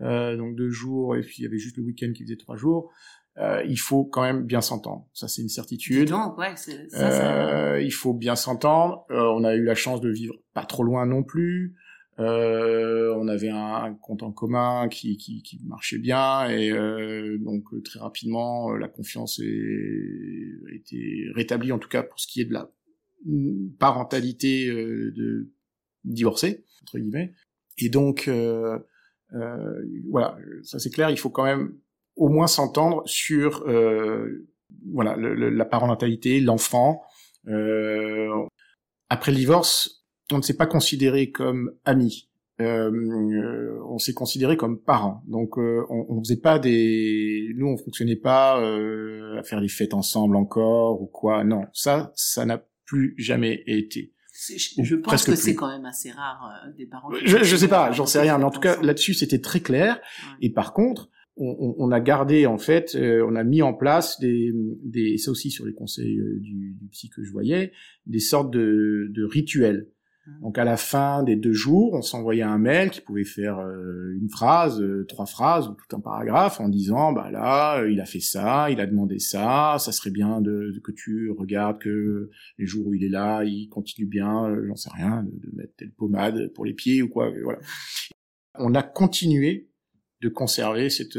donc 0.00 0.56
deux 0.56 0.70
jours 0.70 1.14
et 1.14 1.20
puis 1.20 1.36
il 1.40 1.42
y 1.42 1.46
avait 1.46 1.58
juste 1.58 1.76
le 1.76 1.82
week-end 1.82 2.10
qui 2.16 2.22
faisait 2.22 2.36
trois 2.36 2.56
jours. 2.56 2.90
il 3.36 3.78
faut 3.78 4.04
quand 4.04 4.22
même 4.22 4.44
bien 4.44 4.62
s'entendre. 4.62 5.06
Ça 5.12 5.28
c'est 5.28 5.42
une 5.42 5.50
certitude. 5.50 6.08
Donc, 6.08 6.38
ouais, 6.38 6.56
ça, 6.56 6.72
ça... 6.88 7.80
il 7.80 7.92
faut 7.92 8.14
bien 8.14 8.34
s'entendre. 8.34 9.04
on 9.10 9.44
a 9.44 9.54
eu 9.54 9.64
la 9.64 9.74
chance 9.74 10.00
de 10.00 10.08
vivre 10.08 10.36
pas 10.54 10.64
trop 10.64 10.84
loin 10.84 11.04
non 11.04 11.22
plus. 11.22 11.76
Euh, 12.18 13.14
on 13.16 13.26
avait 13.26 13.48
un, 13.48 13.94
compte 13.94 14.22
en 14.22 14.32
commun 14.32 14.88
qui, 14.88 15.42
marchait 15.64 15.98
bien 15.98 16.48
et 16.50 16.70
euh, 16.70 17.38
donc 17.38 17.64
très 17.84 18.00
rapidement 18.00 18.72
la 18.76 18.88
confiance 18.88 19.40
a 19.40 20.74
été 20.74 21.24
rétablie 21.34 21.72
en 21.72 21.78
tout 21.78 21.88
cas 21.88 22.02
pour 22.02 22.20
ce 22.20 22.26
qui 22.26 22.42
est 22.42 22.44
de 22.44 22.52
la 22.52 22.70
parentalité 23.78 24.68
euh, 24.68 25.12
de 25.16 25.50
divorcée 26.04 26.64
entre 26.82 26.98
guillemets. 26.98 27.32
Et 27.78 27.88
donc 27.88 28.28
euh, 28.28 28.78
euh, 29.34 29.82
voilà 30.10 30.36
ça 30.62 30.78
c'est 30.78 30.90
clair 30.90 31.10
il 31.10 31.18
faut 31.18 31.30
quand 31.30 31.44
même 31.44 31.74
au 32.16 32.28
moins 32.28 32.46
s'entendre 32.46 33.02
sur 33.06 33.64
voilà 34.92 35.16
la 35.16 35.64
parentalité 35.64 36.40
l'enfant 36.40 37.02
après 39.08 39.32
le 39.32 39.36
divorce 39.36 40.01
on 40.34 40.38
ne 40.38 40.42
s'est 40.42 40.56
pas 40.56 40.66
considéré 40.66 41.30
comme 41.30 41.72
amis. 41.84 42.28
Euh, 42.60 43.78
on 43.88 43.98
s'est 43.98 44.12
considéré 44.14 44.56
comme 44.56 44.78
parents. 44.78 45.22
Donc 45.26 45.58
euh, 45.58 45.84
on, 45.88 46.06
on 46.08 46.22
faisait 46.22 46.36
pas 46.36 46.58
des, 46.58 47.52
nous 47.56 47.66
on 47.66 47.76
fonctionnait 47.76 48.16
pas 48.16 48.60
euh, 48.60 49.38
à 49.38 49.42
faire 49.42 49.60
des 49.60 49.68
fêtes 49.68 49.94
ensemble 49.94 50.36
encore 50.36 51.00
ou 51.00 51.06
quoi. 51.06 51.44
Non, 51.44 51.64
ça, 51.72 52.12
ça 52.14 52.44
n'a 52.44 52.62
plus 52.84 53.14
jamais 53.16 53.62
été. 53.66 54.12
Je 54.80 54.96
pense 54.96 55.24
que 55.24 55.34
c'est 55.34 55.54
quand 55.54 55.68
même 55.68 55.86
assez 55.86 56.10
rare 56.10 56.66
des 56.76 56.86
parents. 56.86 57.10
Je, 57.24 57.42
je 57.42 57.56
sais 57.56 57.68
pas, 57.68 57.90
j'en 57.92 58.06
sais 58.06 58.20
rien, 58.20 58.38
mais 58.38 58.44
en 58.44 58.50
tout 58.50 58.60
cas 58.60 58.80
là-dessus 58.82 59.14
c'était 59.14 59.40
très 59.40 59.60
clair. 59.60 60.00
Et 60.40 60.50
par 60.50 60.72
contre, 60.72 61.08
on, 61.36 61.74
on, 61.78 61.90
a 61.90 62.00
gardé 62.00 62.46
en 62.46 62.58
fait, 62.58 62.96
on 62.96 63.34
a 63.34 63.44
mis 63.44 63.62
en 63.62 63.72
place 63.72 64.20
des, 64.20 64.52
des, 64.84 65.16
ça 65.16 65.30
aussi 65.30 65.50
sur 65.50 65.64
les 65.64 65.72
conseils 65.72 66.18
du, 66.40 66.76
du 66.78 66.88
psy 66.88 67.08
que 67.08 67.22
je 67.22 67.30
voyais, 67.32 67.72
des 68.06 68.20
sortes 68.20 68.52
de, 68.52 69.06
de 69.10 69.24
rituels. 69.24 69.88
Donc 70.40 70.56
à 70.56 70.62
la 70.64 70.76
fin 70.76 71.24
des 71.24 71.34
deux 71.34 71.52
jours, 71.52 71.94
on 71.94 72.02
s'envoyait 72.02 72.42
un 72.42 72.58
mail 72.58 72.90
qui 72.90 73.00
pouvait 73.00 73.24
faire 73.24 73.58
euh, 73.58 74.16
une 74.20 74.28
phrase, 74.30 74.80
euh, 74.80 75.04
trois 75.08 75.26
phrases 75.26 75.66
ou 75.66 75.74
tout 75.74 75.96
un 75.96 76.00
paragraphe 76.00 76.60
en 76.60 76.68
disant 76.68 77.12
bah 77.12 77.30
là 77.32 77.84
il 77.88 78.00
a 78.00 78.04
fait 78.04 78.20
ça, 78.20 78.70
il 78.70 78.80
a 78.80 78.86
demandé 78.86 79.18
ça, 79.18 79.76
ça 79.80 79.90
serait 79.90 80.12
bien 80.12 80.40
de, 80.40 80.70
de- 80.72 80.80
que 80.80 80.92
tu 80.92 81.30
regardes 81.36 81.80
que 81.80 82.30
les 82.58 82.66
jours 82.66 82.86
où 82.86 82.94
il 82.94 83.02
est 83.02 83.08
là, 83.08 83.42
il 83.42 83.68
continue 83.68 84.06
bien, 84.06 84.48
euh, 84.48 84.64
j'en 84.68 84.76
sais 84.76 84.90
rien, 84.94 85.24
de, 85.24 85.30
de 85.30 85.56
mettre 85.56 85.74
telle 85.76 85.92
pommade 85.92 86.52
pour 86.54 86.64
les 86.64 86.74
pieds 86.74 87.02
ou 87.02 87.08
quoi, 87.08 87.32
voilà. 87.42 87.58
On 88.54 88.74
a 88.74 88.82
continué 88.84 89.70
de 90.20 90.28
conserver 90.28 90.88
cette 90.88 91.16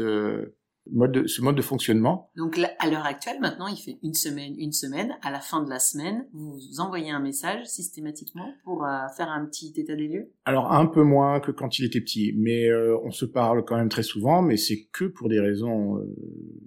mode 0.90 1.12
de, 1.12 1.26
ce 1.26 1.42
mode 1.42 1.56
de 1.56 1.62
fonctionnement. 1.62 2.30
Donc 2.36 2.56
là, 2.56 2.70
à 2.78 2.90
l'heure 2.90 3.06
actuelle, 3.06 3.40
maintenant, 3.40 3.66
il 3.66 3.76
fait 3.76 3.98
une 4.02 4.14
semaine, 4.14 4.54
une 4.58 4.72
semaine. 4.72 5.16
À 5.22 5.30
la 5.30 5.40
fin 5.40 5.62
de 5.62 5.70
la 5.70 5.78
semaine, 5.78 6.26
vous 6.32 6.58
envoyez 6.78 7.10
un 7.10 7.20
message 7.20 7.66
systématiquement 7.66 8.52
pour 8.64 8.84
euh, 8.84 9.08
faire 9.16 9.30
un 9.30 9.44
petit 9.46 9.72
état 9.76 9.94
des 9.94 10.08
lieux? 10.08 10.32
Alors 10.44 10.72
un 10.72 10.86
peu 10.86 11.02
moins 11.02 11.40
que 11.40 11.50
quand 11.50 11.78
il 11.78 11.84
était 11.84 12.00
petit, 12.00 12.34
mais 12.36 12.68
euh, 12.68 12.96
on 13.04 13.10
se 13.10 13.24
parle 13.24 13.64
quand 13.64 13.76
même 13.76 13.88
très 13.88 14.02
souvent, 14.02 14.42
mais 14.42 14.56
c'est 14.56 14.84
que 14.92 15.04
pour 15.04 15.28
des 15.28 15.40
raisons 15.40 15.98
euh, 15.98 16.14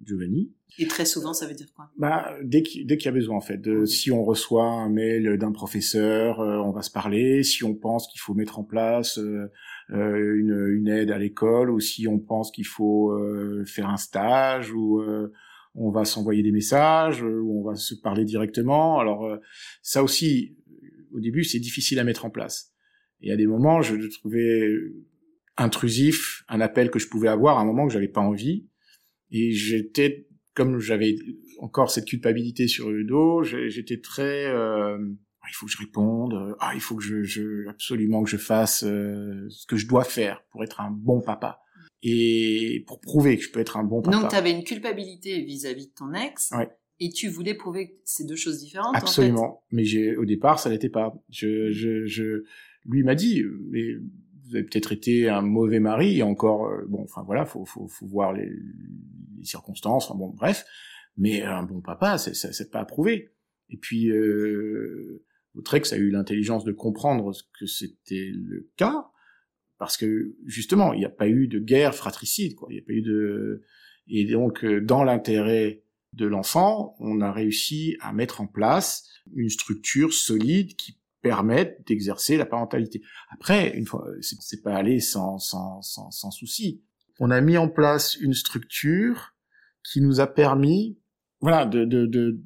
Giovanni. 0.06 0.52
Et 0.80 0.88
très 0.88 1.06
souvent, 1.06 1.34
ça 1.34 1.48
veut 1.48 1.56
dire 1.56 1.68
quoi? 1.76 1.90
Bah 1.98 2.36
dès 2.44 2.62
qu'il 2.62 2.86
y 2.88 3.08
a 3.08 3.12
besoin 3.12 3.38
en 3.38 3.42
fait. 3.42 3.58
De, 3.58 3.86
si 3.86 4.12
on 4.12 4.24
reçoit 4.24 4.66
un 4.66 4.90
mail 4.90 5.38
d'un 5.38 5.52
professeur, 5.52 6.40
euh, 6.40 6.58
on 6.58 6.72
va 6.72 6.82
se 6.84 6.92
parler. 6.92 7.42
Si 7.44 7.64
on 7.64 7.74
pense 7.74 8.08
qu'il 8.08 8.20
faut 8.20 8.34
mettre 8.34 8.60
en 8.60 8.64
place 8.64 9.18
euh, 9.18 9.52
une, 9.90 10.68
une 10.78 10.88
aide 10.88 11.12
à 11.12 11.18
l'école, 11.18 11.70
ou 11.70 11.80
si 11.80 12.08
on 12.08 12.20
pense 12.20 12.52
qu'il 12.52 12.66
faut 12.66 13.12
euh, 13.12 13.64
faire 13.66 13.90
un 13.90 13.98
stage, 13.98 14.72
ou 14.74 15.00
euh, 15.00 15.32
on 15.76 15.92
va 15.92 16.06
s'envoyer 16.06 16.44
des 16.44 16.52
messages, 16.52 17.24
euh, 17.24 17.40
ou 17.40 17.62
on 17.62 17.64
va 17.64 17.76
se 17.76 17.96
parler 17.96 18.26
directement. 18.26 19.00
Alors 19.00 19.26
euh, 19.26 19.38
ça 19.82 20.04
aussi, 20.04 20.58
au 21.14 21.20
début, 21.20 21.44
c'est 21.44 21.60
difficile 21.60 22.00
à 22.00 22.04
mettre 22.04 22.26
en 22.26 22.30
place. 22.30 22.74
Et 23.22 23.32
à 23.32 23.38
des 23.38 23.48
moments, 23.48 23.82
je 23.82 23.96
trouvais 24.20 24.70
intrusif, 25.56 26.44
un 26.50 26.62
appel 26.62 26.92
que 26.92 27.00
je 27.00 27.08
pouvais 27.08 27.30
avoir 27.30 27.58
à 27.58 27.62
un 27.62 27.66
moment 27.66 27.88
que 27.88 27.94
j'avais 27.94 28.08
pas 28.08 28.22
envie. 28.22 28.68
Et 29.32 29.52
j'étais, 29.52 30.28
comme 30.54 30.80
j'avais 30.80 31.16
encore 31.60 31.90
cette 31.92 32.06
culpabilité 32.06 32.68
sur 32.68 32.92
le 32.92 33.04
dos, 33.04 33.44
j'étais 33.44 34.00
très, 34.00 34.46
euh, 34.48 34.98
il 35.50 35.54
faut 35.54 35.66
que 35.66 35.72
je 35.72 35.78
réponde, 35.78 36.34
euh, 36.34 36.56
ah, 36.60 36.72
il 36.74 36.82
faut 36.82 36.96
que 36.96 37.04
je, 37.04 37.24
je 37.24 37.68
absolument 37.68 38.24
que 38.24 38.30
je 38.30 38.38
fasse 38.38 38.84
euh, 38.84 39.48
ce 39.50 39.66
que 39.66 39.76
je 39.76 39.88
dois 39.88 40.04
faire 40.04 40.44
pour 40.52 40.64
être 40.64 40.82
un 40.82 40.92
bon 40.92 41.22
papa 41.22 41.62
et 42.04 42.84
pour 42.88 43.00
prouver 43.02 43.38
que 43.38 43.44
je 43.44 43.52
peux 43.52 43.60
être 43.60 43.78
un 43.78 43.84
bon 43.84 44.02
papa. 44.02 44.18
Donc, 44.18 44.30
tu 44.30 44.36
avais 44.36 44.52
une 44.52 44.64
culpabilité 44.64 45.42
vis-à-vis 45.42 45.88
de 45.88 45.94
ton 45.94 46.14
ex. 46.14 46.52
Ouais. 46.52 46.70
Et 47.00 47.10
tu 47.10 47.28
voulais 47.28 47.54
prouver 47.54 47.90
que 47.90 47.94
c'est 48.06 48.26
deux 48.26 48.36
choses 48.36 48.60
différentes. 48.60 48.96
en 48.96 49.00
fait. 49.00 49.06
Absolument. 49.06 49.64
Mais 49.72 49.84
j'ai, 49.84 50.16
au 50.16 50.26
départ, 50.26 50.60
ça 50.60 50.70
l'était 50.70 50.90
pas. 50.90 51.14
Je, 51.30 51.72
je, 51.72 52.06
je, 52.06 52.44
lui 52.86 53.04
m'a 53.04 53.16
dit, 53.16 53.44
mais 53.70 53.96
vous 54.46 54.56
avez 54.56 54.64
peut-être 54.64 54.92
été 54.92 55.30
un 55.30 55.42
mauvais 55.42 55.80
mari 55.80 56.18
et 56.18 56.24
encore, 56.24 56.68
euh, 56.68 56.86
bon, 56.88 57.04
enfin 57.04 57.24
voilà, 57.24 57.46
faut, 57.46 57.66
faut, 57.66 57.88
faut 57.88 58.08
voir 58.08 58.34
les, 58.34 58.50
les 59.38 59.44
circonstances, 59.44 60.10
enfin 60.10 60.18
bon, 60.18 60.30
bref. 60.30 60.66
Mais 61.18 61.42
un 61.42 61.64
bon 61.64 61.82
papa, 61.82 62.18
c'est, 62.18 62.36
c'est 62.36 62.72
pas 62.72 62.80
à 62.80 62.86
prouver. 62.86 63.32
Et 63.70 63.78
puis, 63.78 64.10
euh, 64.10 65.24
ex 65.74 65.94
a 65.94 65.98
eu 65.98 66.10
l'intelligence 66.10 66.64
de 66.64 66.72
comprendre 66.72 67.32
que 67.60 67.66
c'était 67.66 68.32
le 68.34 68.70
cas, 68.78 69.10
parce 69.78 69.98
que 69.98 70.36
justement, 70.46 70.94
il 70.94 71.00
n'y 71.00 71.06
a 71.06 71.10
pas 71.10 71.28
eu 71.28 71.48
de 71.48 71.60
guerre 71.60 71.94
fratricide, 71.94 72.56
quoi. 72.56 72.68
Il 72.72 72.76
n'y 72.76 72.82
a 72.82 72.86
pas 72.86 72.94
eu 72.94 73.02
de, 73.02 73.62
et 74.08 74.26
donc, 74.26 74.64
euh, 74.64 74.82
dans 74.82 75.04
l'intérêt 75.04 75.84
de 76.14 76.26
l'enfant, 76.26 76.96
on 77.00 77.22
a 77.22 77.32
réussi 77.32 77.98
à 78.00 78.14
mettre 78.14 78.42
en 78.42 78.48
place 78.48 79.08
une 79.36 79.50
structure 79.50 80.14
solide 80.14 80.76
qui 80.76 80.98
permette 81.22 81.86
d'exercer 81.88 82.38
la 82.38 82.46
parentalité. 82.46 83.02
Après, 83.30 83.76
une 83.78 83.86
fois, 83.86 84.08
c'est 84.22 84.64
pas 84.64 84.76
allé 84.76 85.00
sans, 85.00 85.38
sans, 85.40 85.82
sans, 85.82 86.10
sans 86.12 86.32
souci. 86.32 86.82
On 87.20 87.32
a 87.32 87.42
mis 87.42 87.58
en 87.58 87.68
place 87.68 88.16
une 88.16 88.34
structure 88.34 89.36
qui 89.84 90.02
nous 90.02 90.20
a 90.20 90.28
permis, 90.28 90.98
voilà, 91.42 91.66
de, 91.66 91.86
de, 91.86 92.06
de 92.06 92.40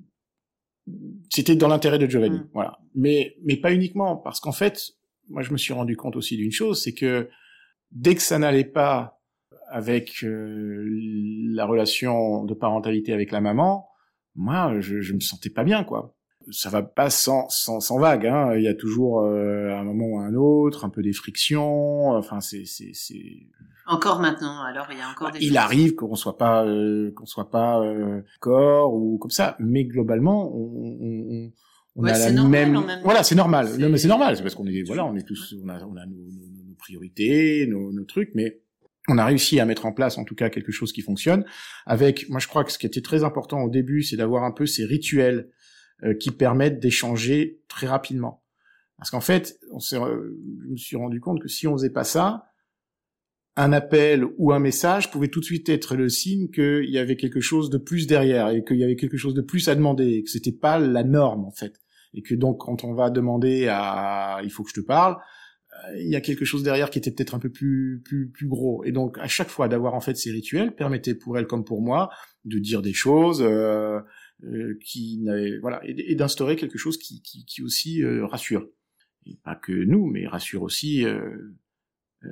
c'était 1.29 1.55
dans 1.55 1.67
l'intérêt 1.67 1.97
de 1.99 2.07
Giovanni, 2.07 2.39
Mm. 2.39 2.49
voilà. 2.53 2.79
Mais, 2.95 3.35
mais 3.43 3.57
pas 3.57 3.73
uniquement, 3.73 4.17
parce 4.17 4.39
qu'en 4.39 4.51
fait, 4.51 4.81
moi 5.29 5.41
je 5.41 5.51
me 5.51 5.57
suis 5.57 5.73
rendu 5.73 5.95
compte 5.95 6.15
aussi 6.15 6.37
d'une 6.37 6.51
chose, 6.51 6.81
c'est 6.83 6.93
que 6.93 7.29
dès 7.91 8.15
que 8.15 8.21
ça 8.21 8.39
n'allait 8.39 8.65
pas 8.65 9.19
avec 9.69 10.23
euh, 10.23 10.85
la 11.53 11.65
relation 11.65 12.43
de 12.43 12.53
parentalité 12.53 13.13
avec 13.13 13.31
la 13.31 13.39
maman, 13.41 13.87
moi 14.35 14.79
je, 14.81 14.99
je 15.01 15.13
me 15.13 15.19
sentais 15.21 15.49
pas 15.49 15.63
bien, 15.63 15.83
quoi. 15.83 16.15
Ça 16.49 16.69
va 16.69 16.81
pas 16.81 17.09
sans, 17.09 17.47
sans, 17.49 17.79
sans 17.79 17.99
vague, 17.99 18.25
hein. 18.25 18.55
Il 18.55 18.63
y 18.63 18.67
a 18.67 18.73
toujours 18.73 19.21
euh, 19.21 19.69
un 19.71 19.83
moment 19.83 20.05
ou 20.07 20.19
un 20.19 20.33
autre, 20.33 20.85
un 20.85 20.89
peu 20.89 21.01
des 21.03 21.13
frictions. 21.13 22.09
Enfin, 22.11 22.39
c'est, 22.41 22.65
c'est, 22.65 22.91
c'est. 22.93 23.47
Encore 23.87 24.19
maintenant, 24.19 24.61
alors 24.61 24.87
il 24.91 24.97
y 24.97 25.01
a 25.01 25.09
encore 25.09 25.31
des 25.31 25.39
Il 25.39 25.47
choses. 25.49 25.57
arrive 25.57 25.95
qu'on 25.95 26.15
soit 26.15 26.37
pas, 26.37 26.65
euh, 26.65 27.11
qu'on 27.15 27.25
soit 27.25 27.49
pas 27.49 27.81
euh, 27.83 28.21
corps 28.39 28.93
ou 28.93 29.17
comme 29.17 29.31
ça, 29.31 29.55
mais 29.59 29.83
globalement, 29.85 30.55
on, 30.55 30.97
on, 31.01 31.45
on- 31.47 31.51
Ouais, 31.95 32.11
a 32.11 32.17
la 32.19 32.31
normal 32.31 32.71
même. 32.71 32.85
même. 32.85 33.01
Voilà, 33.03 33.21
c'est 33.21 33.35
normal. 33.35 33.67
Non, 33.77 33.89
mais 33.89 33.97
c'est 33.97 34.07
normal, 34.07 34.37
c'est 34.37 34.43
parce 34.43 34.55
qu'on 34.55 34.65
est, 34.65 34.81
voilà, 34.83 35.05
on 35.05 35.13
est 35.17 35.27
tous, 35.27 35.53
on 35.61 35.67
a, 35.67 35.75
on 35.83 35.97
a 35.97 36.05
nos, 36.05 36.15
nos- 36.15 36.63
nos 36.69 36.75
priorités, 36.77 37.67
nos, 37.67 37.91
nos 37.91 38.05
trucs, 38.05 38.29
mais 38.33 38.61
on 39.09 39.17
a 39.17 39.25
réussi 39.25 39.59
à 39.59 39.65
mettre 39.65 39.85
en 39.85 39.91
place, 39.91 40.17
en 40.17 40.23
tout 40.23 40.35
cas, 40.35 40.49
quelque 40.49 40.71
chose 40.71 40.93
qui 40.93 41.01
fonctionne. 41.01 41.43
Avec, 41.85 42.29
moi, 42.29 42.39
je 42.39 42.47
crois 42.47 42.63
que 42.63 42.71
ce 42.71 42.77
qui 42.77 42.85
était 42.85 43.01
très 43.01 43.25
important 43.25 43.61
au 43.63 43.69
début, 43.69 44.03
c'est 44.03 44.15
d'avoir 44.15 44.45
un 44.45 44.51
peu 44.51 44.65
ces 44.67 44.85
rituels 44.85 45.49
qui 46.19 46.31
permettent 46.31 46.79
d'échanger 46.79 47.61
très 47.67 47.87
rapidement. 47.87 48.41
Parce 49.01 49.09
qu'en 49.09 49.21
fait, 49.21 49.59
on 49.71 49.79
euh, 49.95 50.39
je 50.63 50.69
me 50.69 50.77
suis 50.77 50.95
rendu 50.95 51.19
compte 51.19 51.41
que 51.41 51.47
si 51.47 51.65
on 51.65 51.73
faisait 51.73 51.89
pas 51.89 52.03
ça, 52.03 52.45
un 53.55 53.73
appel 53.73 54.23
ou 54.37 54.51
un 54.51 54.59
message 54.59 55.09
pouvait 55.09 55.27
tout 55.27 55.39
de 55.39 55.45
suite 55.45 55.69
être 55.69 55.95
le 55.95 56.07
signe 56.07 56.51
qu'il 56.51 56.87
y 56.87 56.99
avait 56.99 57.15
quelque 57.15 57.41
chose 57.41 57.71
de 57.71 57.79
plus 57.79 58.05
derrière 58.05 58.49
et 58.49 58.63
qu'il 58.63 58.77
y 58.77 58.83
avait 58.83 58.95
quelque 58.95 59.17
chose 59.17 59.33
de 59.33 59.41
plus 59.41 59.69
à 59.69 59.75
demander 59.75 60.05
et 60.05 60.23
que 60.23 60.29
c'était 60.29 60.51
pas 60.51 60.77
la 60.77 61.03
norme 61.03 61.45
en 61.45 61.51
fait 61.51 61.81
et 62.13 62.21
que 62.21 62.35
donc 62.35 62.59
quand 62.59 62.83
on 62.83 62.93
va 62.93 63.09
demander 63.09 63.67
à 63.67 64.39
il 64.43 64.51
faut 64.51 64.63
que 64.63 64.69
je 64.69 64.79
te 64.79 64.85
parle 64.85 65.17
euh, 65.73 65.99
il 65.99 66.09
y 66.09 66.15
a 66.15 66.21
quelque 66.21 66.45
chose 66.45 66.63
derrière 66.63 66.89
qui 66.89 66.99
était 66.99 67.11
peut-être 67.11 67.35
un 67.35 67.39
peu 67.39 67.49
plus 67.49 68.01
plus 68.05 68.29
plus 68.29 68.47
gros 68.47 68.83
et 68.85 68.91
donc 68.91 69.17
à 69.17 69.27
chaque 69.27 69.49
fois 69.49 69.67
d'avoir 69.67 69.95
en 69.95 69.99
fait 69.99 70.15
ces 70.15 70.31
rituels 70.31 70.73
permettait 70.73 71.15
pour 71.15 71.37
elle 71.37 71.47
comme 71.47 71.65
pour 71.65 71.81
moi 71.81 72.09
de 72.45 72.57
dire 72.57 72.81
des 72.81 72.93
choses 72.93 73.41
euh, 73.41 73.47
euh, 73.47 74.01
qui 74.83 75.19
n'avaient 75.19 75.57
voilà 75.59 75.81
et, 75.85 76.15
d'instaurer 76.15 76.55
quelque 76.55 76.77
chose 76.77 76.97
qui 76.97 77.21
qui, 77.21 77.45
qui 77.45 77.61
aussi 77.61 78.03
euh, 78.03 78.25
rassure 78.25 78.67
et 79.25 79.37
pas 79.43 79.55
que 79.55 79.71
nous 79.71 80.05
mais 80.07 80.27
rassure 80.27 80.63
aussi 80.63 81.05
euh, 81.05 81.55
euh, 82.23 82.29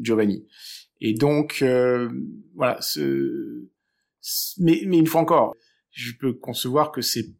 Giovanni. 0.00 0.46
Et 1.00 1.14
donc, 1.14 1.60
euh, 1.62 2.10
voilà, 2.54 2.80
ce- 2.80 3.68
mais, 4.58 4.82
mais 4.86 4.98
une 4.98 5.06
fois 5.06 5.20
encore, 5.20 5.54
je 5.90 6.12
peux 6.12 6.32
concevoir 6.32 6.92
que 6.92 7.00
c'est 7.00 7.34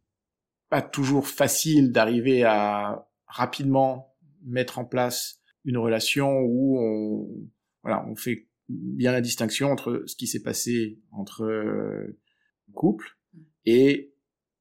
pas 0.68 0.82
toujours 0.82 1.26
facile 1.26 1.92
d'arriver 1.92 2.42
à 2.42 3.06
rapidement 3.26 4.16
mettre 4.44 4.78
en 4.78 4.84
place 4.84 5.40
une 5.64 5.76
relation 5.76 6.40
où 6.40 6.78
on, 6.78 7.48
voilà, 7.82 8.04
on 8.08 8.16
fait 8.16 8.48
bien 8.68 9.12
la 9.12 9.20
distinction 9.20 9.70
entre 9.70 10.02
ce 10.06 10.16
qui 10.16 10.26
s'est 10.26 10.42
passé 10.42 10.98
entre 11.12 11.44
euh, 11.44 12.18
couple 12.72 13.18
et 13.66 14.12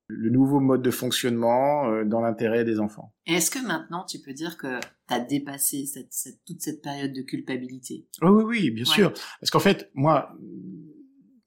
le 0.08 0.32
nouveau 0.32 0.60
mode 0.60 0.82
de 0.82 0.90
fonctionnement 0.92 1.88
euh, 1.92 2.04
dans 2.04 2.20
l'intérêt 2.22 2.66
des 2.66 2.80
enfants. 2.80 3.14
Est-ce 3.28 3.52
que 3.52 3.60
maintenant 3.60 4.04
tu 4.06 4.18
peux 4.20 4.34
dire 4.34 4.58
que 4.58 4.80
tu 4.80 5.14
as 5.14 5.20
dépassé 5.20 5.86
cette, 5.86 6.12
cette- 6.12 6.44
toute 6.46 6.62
cette 6.62 6.82
période 6.82 7.14
de 7.14 7.22
culpabilité? 7.22 8.08
Oui, 8.24 8.30
oui, 8.32 8.44
oui, 8.44 8.72
bien 8.72 8.86
Ouais. 8.86 8.90
sûr. 8.92 9.14
Parce 9.40 9.52
qu'en 9.52 9.60
fait, 9.60 9.92
moi, 9.94 10.36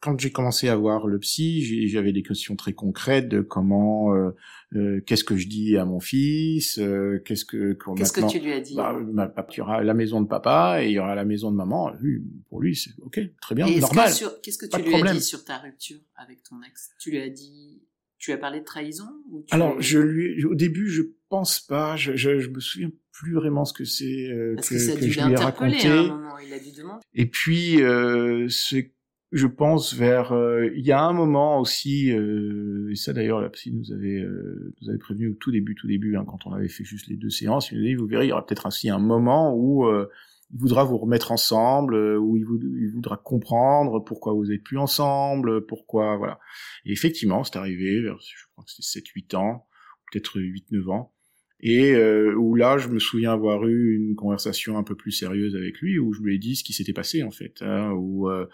quand 0.03 0.19
j'ai 0.21 0.33
commencé 0.33 0.69
à 0.69 0.75
voir 0.77 1.07
le 1.07 1.19
psy, 1.21 1.63
j'avais 1.89 2.13
des 2.13 2.23
questions 2.25 2.57
très 2.57 2.73
concrètes 2.73 3.29
de 3.29 3.41
comment, 3.41 4.13
euh, 4.15 4.31
euh, 4.75 5.01
qu'est-ce 5.07 5.23
que 5.23 5.37
je 5.37 5.47
dis 5.47 5.77
à 5.77 5.85
mon 5.85 6.01
fils, 6.01 6.79
euh, 6.79 7.23
qu'est-ce 7.25 7.45
que, 7.45 7.75
qu'on- 7.75 7.95
Qu'est-ce 7.95 8.13
que 8.13 8.29
tu 8.29 8.41
lui 8.41 8.53
as 8.53 8.61
dit 8.61 8.75
bah, 8.75 8.99
il 9.01 9.57
y 9.57 9.61
aura 9.61 9.83
la 9.85 9.95
maison 9.95 10.21
de 10.21 10.27
papa 10.27 10.83
et 10.83 10.89
il 10.89 10.93
y 10.93 10.99
aura 10.99 11.15
la 11.15 11.25
maison 11.25 11.53
de 11.53 11.57
maman. 11.57 11.93
Lui, 12.01 12.21
pour 12.49 12.61
lui, 12.61 12.75
c'est 12.75 12.91
ok, 13.01 13.21
très 13.41 13.55
bien, 13.55 13.67
Et 13.67 13.79
normal. 13.79 14.11
que 14.13 14.41
Qu'est-ce 14.43 14.59
que 14.59 14.67
tu 14.67 14.83
lui 14.83 14.95
as 15.09 15.13
dit 15.15 15.21
sur 15.23 15.45
ta 15.45 15.59
rupture 15.59 15.99
avec 16.17 16.43
ton 16.43 16.57
ex? 16.69 16.91
Tu 17.01 17.11
lui 17.13 17.21
as 17.21 17.31
dit, 17.31 17.81
tu 18.19 18.31
lui 18.31 18.35
as 18.35 18.39
parlé 18.39 18.59
de 18.61 18.65
trahison 18.65 19.07
ou 19.31 19.43
tu 19.47 19.55
Alors, 19.55 19.81
je 19.81 20.01
lui, 20.01 20.45
au 20.45 20.55
début, 20.57 20.89
je 20.89 21.03
pense 21.29 21.61
pas, 21.61 21.97
je, 21.97 22.17
je, 22.17 22.41
je 22.41 22.49
me 22.51 22.59
souviens 22.61 22.91
plus 23.13 23.35
vraiment 23.35 23.65
ce 23.65 23.73
que 23.73 23.85
c'est 23.85 24.31
euh, 24.31 24.55
Parce 24.57 24.69
que, 24.69 24.75
que, 24.75 24.81
ça 24.81 24.93
a 24.93 24.95
que 24.97 25.01
dû 25.05 25.13
je 25.13 25.21
lui 25.25 25.33
ai 25.33 25.37
raconté. 25.37 25.87
à 25.89 25.93
un 26.01 26.07
moment. 26.09 26.39
Il 26.39 26.53
a 26.53 26.59
dû 26.59 26.73
demander. 26.77 27.03
Et 27.15 27.27
puis, 27.27 27.81
euh, 27.83 28.49
c'est, 28.49 28.93
je 29.33 29.47
pense 29.47 29.95
vers, 29.95 30.33
euh, 30.33 30.69
il 30.77 30.85
y 30.85 30.93
a 30.93 31.03
un 31.03 31.15
moment 31.15 31.59
aussi, 31.59 32.13
euh, 32.13 32.91
et 32.91 32.97
ça 32.97 33.15
d'ailleurs 33.15 33.41
la 33.41 33.49
psy 33.49 33.73
nous 33.73 33.91
avait, 33.91 34.21
euh, 34.21 34.75
nous 34.83 34.91
avait 34.91 34.99
prévenu 34.99 35.31
au 35.31 35.35
tout 35.35 35.51
début, 35.51 35.75
tout 35.75 35.87
début, 35.87 36.17
hein, 36.17 36.25
quand 36.27 36.47
on 36.47 36.53
avait 36.53 36.69
fait 36.69 36.85
juste 36.85 37.07
les 37.07 37.17
deux 37.17 37.31
séances, 37.31 37.73
il 37.73 37.83
nous 37.83 37.99
vous 37.99 38.07
verrez, 38.07 38.27
il 38.27 38.29
y 38.29 38.33
aura 38.33 38.45
peut-être 38.45 38.67
aussi 38.67 38.91
un 38.91 38.99
moment 38.99 39.55
où 39.55 39.87
euh, 39.87 40.11
il 40.53 40.61
voudra 40.61 40.85
vous 40.85 40.99
remettre 40.99 41.33
ensemble, 41.33 41.95
où 41.97 42.37
il, 42.37 42.45
voudra 42.93 43.17
comprendre 43.17 44.01
pourquoi 44.05 44.35
vous 44.35 44.53
êtes 44.53 44.63
plus 44.63 44.77
ensemble, 44.77 45.65
pourquoi, 45.65 46.19
voilà. 46.19 46.39
Et 46.85 46.93
effectivement, 46.93 47.43
c'est 47.43 47.57
arrivé 47.57 48.03
vers, 48.03 48.19
je 48.21 48.45
crois 48.53 48.63
que 48.65 48.71
c'était 48.71 49.09
7-8 49.35 49.37
ans, 49.37 49.67
peut-être 50.11 50.39
8-9 50.39 50.91
ans. 50.91 51.15
Et 51.63 51.93
euh, 51.93 52.35
où 52.35 52.57
là 52.57 52.77
je 52.79 52.89
me 52.89 52.99
souviens 52.99 53.33
avoir 53.33 53.65
eu 53.67 53.95
une 53.95 54.17
conversation 54.17 54.77
un 54.79 54.83
peu 54.83 54.97
plus 54.97 55.13
sérieuse 55.13 55.55
avec 55.55 55.79
lui 55.81 55.99
où 55.99 56.13
je 56.13 56.21
lui 56.21 56.35
ai 56.35 56.39
dit 56.39 56.57
ce 56.57 56.65
qui 56.65 56.73
s'était 56.73 56.93
passé 56.93 57.23
en 57.23 57.31
fait 57.31 57.63
hein, 57.63 57.93
où 57.93 58.29
euh, 58.29 58.47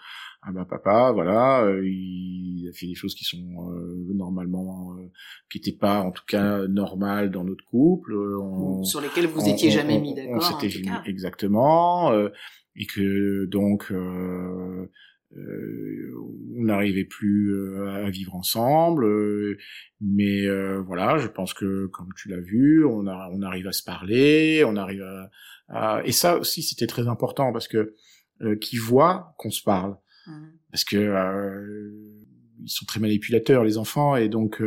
ah 0.43 0.51
bah 0.51 0.65
papa 0.69 1.11
voilà 1.11 1.63
euh, 1.63 1.81
il 1.83 2.67
a 2.69 2.71
fait 2.71 2.85
des 2.85 2.93
choses 2.93 3.15
qui 3.15 3.25
sont 3.25 3.73
normalement 4.13 4.95
qui 5.49 5.57
n'étaient 5.57 5.77
pas 5.77 6.01
en 6.01 6.11
tout 6.11 6.23
cas 6.27 6.67
normales 6.67 7.31
dans 7.31 7.43
notre 7.43 7.65
couple 7.65 8.13
sur 8.83 9.01
lesquelles 9.01 9.27
vous 9.27 9.49
étiez 9.49 9.71
jamais 9.71 9.99
mis 9.99 10.13
d'accord 10.13 10.59
on 10.61 11.03
exactement 11.05 12.13
et 12.75 12.85
que 12.85 13.45
donc 13.45 13.91
euh, 15.37 16.11
on 16.57 16.63
n'arrivait 16.63 17.05
plus 17.05 17.53
euh, 17.53 18.05
à 18.05 18.09
vivre 18.09 18.33
ensemble, 18.35 19.05
euh, 19.05 19.57
mais 20.01 20.47
voilà, 20.79 21.17
je 21.19 21.27
pense 21.27 21.53
que 21.53 21.85
comme 21.87 22.09
tu 22.15 22.29
l'as 22.29 22.39
vu, 22.39 22.83
on, 22.85 23.05
a, 23.05 23.29
on 23.31 23.41
arrive 23.43 23.67
à 23.67 23.71
se 23.71 23.83
parler, 23.83 24.63
on 24.65 24.75
arrive 24.75 25.03
à, 25.69 26.01
et 26.03 26.11
ça 26.11 26.37
aussi 26.37 26.63
c'était 26.63 26.87
très 26.87 27.07
important 27.07 27.53
parce 27.53 27.67
que 27.67 27.95
qui 28.61 28.77
voit 28.77 29.35
qu'on 29.37 29.51
se 29.51 29.61
parle, 29.61 29.97
mmh. 30.25 30.47
parce 30.71 30.83
que 30.83 31.91
ils 32.61 32.69
sont 32.69 32.85
très 32.85 32.99
manipulateurs 32.99 33.63
les 33.63 33.77
enfants 33.77 34.15
et 34.15 34.29
donc 34.29 34.61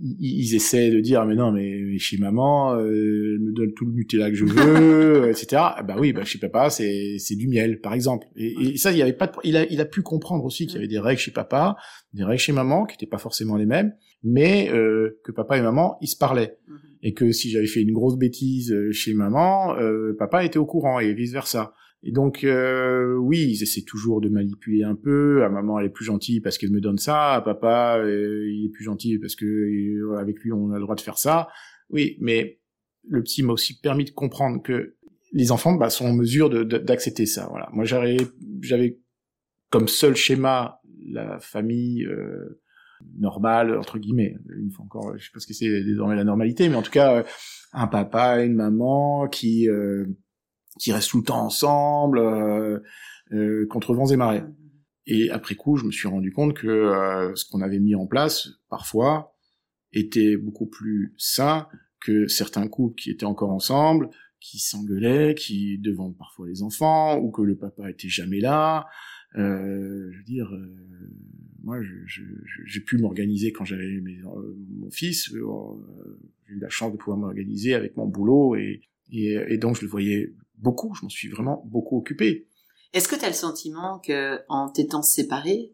ils 0.00 0.54
essaient 0.54 0.90
de 0.90 1.00
dire 1.00 1.24
mais 1.24 1.34
non 1.34 1.50
mais 1.50 1.98
chez 1.98 2.18
maman 2.18 2.74
euh, 2.74 3.34
elle 3.34 3.40
me 3.40 3.52
donne 3.52 3.72
tout 3.74 3.86
le 3.86 3.92
Nutella 3.92 4.30
que 4.30 4.36
je 4.36 4.44
veux 4.44 5.28
etc 5.30 5.62
bah 5.86 5.96
oui 5.98 6.12
bah 6.12 6.24
chez 6.24 6.38
papa 6.38 6.68
c'est 6.68 7.16
c'est 7.18 7.36
du 7.36 7.48
miel 7.48 7.80
par 7.80 7.94
exemple. 7.94 8.26
Et, 8.36 8.76
ça 8.76 8.92
il 8.92 8.98
y 8.98 9.02
avait 9.02 9.14
pas 9.14 9.26
de, 9.26 9.32
il 9.44 9.56
a 9.56 9.64
il 9.70 9.80
a 9.80 9.86
pu 9.86 10.02
comprendre 10.02 10.44
aussi 10.44 10.66
qu'il 10.66 10.76
y 10.76 10.78
avait 10.78 10.88
des 10.88 10.98
règles 10.98 11.20
chez 11.20 11.30
papa 11.30 11.76
des 12.12 12.22
règles 12.22 12.40
chez 12.40 12.52
maman 12.52 12.84
qui 12.84 12.94
étaient 12.94 13.06
pas 13.06 13.18
forcément 13.18 13.56
les 13.56 13.66
mêmes 13.66 13.94
mais 14.22 14.70
euh, 14.70 15.20
que 15.24 15.32
papa 15.32 15.56
et 15.56 15.62
maman 15.62 15.96
ils 16.00 16.08
se 16.08 16.16
parlaient. 16.16 16.58
Mhm. 16.68 16.78
et 17.02 17.14
que 17.14 17.32
si 17.32 17.50
j'avais 17.50 17.66
fait 17.66 17.80
une 17.80 17.92
grosse 17.92 18.18
bêtise 18.18 18.72
euh, 18.72 18.92
chez 18.92 19.14
maman 19.14 19.74
euh, 19.78 20.14
papa 20.18 20.44
était 20.44 20.58
au 20.58 20.66
courant 20.66 21.00
et 21.00 21.14
vice 21.14 21.32
versa 21.32 21.72
et 22.02 22.12
donc 22.12 22.44
euh, 22.44 23.16
oui, 23.16 23.48
ils 23.50 23.62
essaient 23.62 23.82
toujours 23.82 24.20
de 24.20 24.28
manipuler 24.28 24.84
un 24.84 24.94
peu. 24.94 25.42
À 25.44 25.48
maman, 25.48 25.80
elle 25.80 25.86
est 25.86 25.90
plus 25.90 26.04
gentille 26.04 26.40
parce 26.40 26.56
qu'elle 26.56 26.70
me 26.70 26.80
donne 26.80 26.98
ça. 26.98 27.34
À 27.34 27.40
papa, 27.40 27.98
euh, 27.98 28.48
il 28.48 28.66
est 28.66 28.70
plus 28.70 28.84
gentil 28.84 29.18
parce 29.18 29.34
que 29.34 29.44
euh, 29.44 30.16
avec 30.16 30.38
lui, 30.40 30.52
on 30.52 30.70
a 30.70 30.76
le 30.76 30.82
droit 30.82 30.94
de 30.94 31.00
faire 31.00 31.18
ça. 31.18 31.48
Oui, 31.90 32.16
mais 32.20 32.60
le 33.08 33.22
petit 33.22 33.42
m'a 33.42 33.52
aussi 33.52 33.80
permis 33.80 34.04
de 34.04 34.10
comprendre 34.10 34.62
que 34.62 34.94
les 35.32 35.50
enfants 35.50 35.74
bah, 35.74 35.90
sont 35.90 36.06
en 36.06 36.12
mesure 36.12 36.50
d'accepter 36.64 37.26
ça. 37.26 37.48
Voilà. 37.50 37.68
Moi, 37.72 37.84
j'avais, 37.84 39.00
comme 39.70 39.88
seul 39.88 40.14
schéma 40.14 40.80
la 41.10 41.40
famille 41.40 42.04
euh, 42.04 42.60
normale 43.18 43.76
entre 43.76 43.98
guillemets. 43.98 44.36
Une 44.56 44.70
fois 44.70 44.84
encore, 44.84 45.18
je 45.18 45.24
sais 45.24 45.30
pas 45.32 45.40
ce 45.40 45.46
que 45.46 45.54
c'est 45.54 45.82
désormais 45.82 46.16
la 46.16 46.24
normalité, 46.24 46.68
mais 46.68 46.76
en 46.76 46.82
tout 46.82 46.90
cas, 46.90 47.24
un 47.72 47.86
papa, 47.88 48.44
une 48.44 48.54
maman 48.54 49.26
qui 49.28 49.68
qui 50.78 50.92
restent 50.92 51.10
tout 51.10 51.18
le 51.18 51.24
temps 51.24 51.44
ensemble, 51.44 52.18
euh, 52.18 52.78
euh, 53.32 53.66
contre 53.68 53.94
vents 53.94 54.06
et 54.06 54.16
marées. 54.16 54.44
Et 55.06 55.30
après 55.30 55.54
coup, 55.54 55.76
je 55.76 55.86
me 55.86 55.90
suis 55.90 56.08
rendu 56.08 56.32
compte 56.32 56.54
que 56.54 56.68
euh, 56.68 57.34
ce 57.34 57.44
qu'on 57.48 57.62
avait 57.62 57.80
mis 57.80 57.94
en 57.94 58.06
place, 58.06 58.48
parfois, 58.68 59.34
était 59.92 60.36
beaucoup 60.36 60.66
plus 60.66 61.14
sain 61.16 61.66
que 62.00 62.26
certains 62.28 62.68
couples 62.68 63.00
qui 63.00 63.10
étaient 63.10 63.24
encore 63.24 63.50
ensemble, 63.50 64.10
qui 64.40 64.58
s'engueulaient, 64.58 65.34
qui 65.34 65.78
devant 65.78 66.12
parfois 66.12 66.46
les 66.46 66.62
enfants, 66.62 67.18
ou 67.18 67.30
que 67.30 67.42
le 67.42 67.56
papa 67.56 67.90
était 67.90 68.08
jamais 68.08 68.40
là. 68.40 68.86
Euh, 69.36 70.10
je 70.12 70.18
veux 70.18 70.24
dire, 70.24 70.52
euh, 70.52 71.10
moi, 71.62 71.78
j'ai 72.66 72.80
pu 72.80 72.98
m'organiser 72.98 73.52
quand 73.52 73.64
j'avais 73.64 74.00
mon 74.00 74.90
fils. 74.90 75.30
j'ai 75.30 75.38
eu 75.38 76.58
la 76.60 76.68
chance 76.68 76.92
de 76.92 76.96
pouvoir 76.96 77.18
m'organiser 77.18 77.74
avec 77.74 77.96
mon 77.96 78.06
boulot 78.06 78.56
et, 78.56 78.82
et, 79.10 79.36
et, 79.48 79.58
donc 79.58 79.76
je 79.76 79.82
le 79.82 79.88
voyais 79.88 80.34
beaucoup, 80.56 80.94
je 80.94 81.02
m'en 81.02 81.08
suis 81.08 81.28
vraiment 81.28 81.62
beaucoup 81.66 81.98
occupé. 81.98 82.48
Est-ce 82.92 83.08
que 83.08 83.16
tu 83.16 83.24
as 83.24 83.28
le 83.28 83.34
sentiment 83.34 83.98
que 83.98 84.40
en 84.48 84.70
t'étant 84.70 85.02
séparé, 85.02 85.72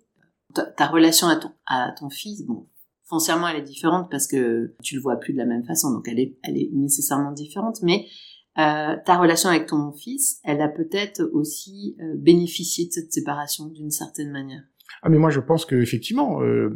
ta, 0.54 0.86
relation 0.86 1.28
à 1.28 1.36
ton, 1.36 1.50
à 1.66 1.92
ton 1.98 2.10
fils, 2.10 2.44
bon, 2.44 2.68
foncièrement 3.04 3.48
elle 3.48 3.58
est 3.58 3.62
différente 3.62 4.10
parce 4.10 4.26
que 4.26 4.74
tu 4.82 4.96
le 4.96 5.00
vois 5.00 5.16
plus 5.16 5.32
de 5.32 5.38
la 5.38 5.46
même 5.46 5.64
façon, 5.64 5.92
donc 5.92 6.08
elle 6.08 6.18
est, 6.18 6.36
elle 6.42 6.56
est 6.56 6.70
nécessairement 6.72 7.32
différente, 7.32 7.82
mais 7.82 8.06
euh, 8.58 8.96
ta 9.04 9.18
relation 9.18 9.48
avec 9.48 9.66
ton 9.66 9.92
fils, 9.92 10.40
elle 10.44 10.60
a 10.60 10.68
peut-être 10.68 11.28
aussi 11.32 11.96
euh, 12.00 12.14
bénéficié 12.16 12.86
de 12.86 12.92
cette 12.92 13.12
séparation 13.12 13.66
d'une 13.66 13.90
certaine 13.90 14.30
manière? 14.30 14.62
Ah 15.02 15.08
mais 15.08 15.18
moi 15.18 15.30
je 15.30 15.40
pense 15.40 15.66
que 15.66 15.76
effectivement, 15.76 16.40
euh, 16.42 16.70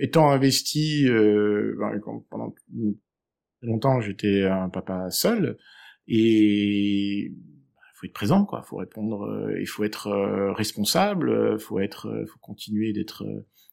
étant 0.00 0.30
investi 0.30 1.06
ben, 1.08 1.98
pendant 2.28 2.54
longtemps 3.62 4.00
j'étais 4.00 4.44
un 4.44 4.68
papa 4.68 5.10
seul, 5.10 5.58
et 6.06 7.32
faut 7.98 8.06
être 8.06 8.12
présent, 8.12 8.44
quoi. 8.44 8.62
Faut 8.62 8.76
répondre, 8.76 9.24
euh, 9.24 9.60
il 9.60 9.66
faut 9.66 9.84
être 9.84 10.06
euh, 10.08 10.52
responsable, 10.52 11.30
euh, 11.30 11.58
faut 11.58 11.80
être, 11.80 12.24
faut 12.30 12.38
continuer 12.38 12.92
d'être. 12.92 13.24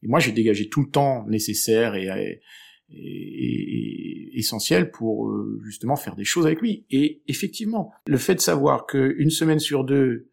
Et 0.02 0.08
moi, 0.08 0.20
j'ai 0.20 0.32
dégagé 0.32 0.68
tout 0.68 0.82
le 0.82 0.90
temps 0.90 1.26
nécessaire 1.28 1.96
et, 1.96 2.42
et, 2.90 4.38
essentiel 4.38 4.92
pour 4.92 5.32
justement 5.64 5.96
faire 5.96 6.16
des 6.16 6.26
choses 6.26 6.46
avec 6.46 6.62
lui. 6.62 6.86
Et 6.90 7.24
effectivement, 7.28 7.92
le 8.08 8.18
fait 8.18 8.36
de 8.36 8.40
savoir 8.42 8.86
que 8.86 9.16
une 9.18 9.30
semaine 9.30 9.60
sur 9.60 9.84
deux, 9.84 10.32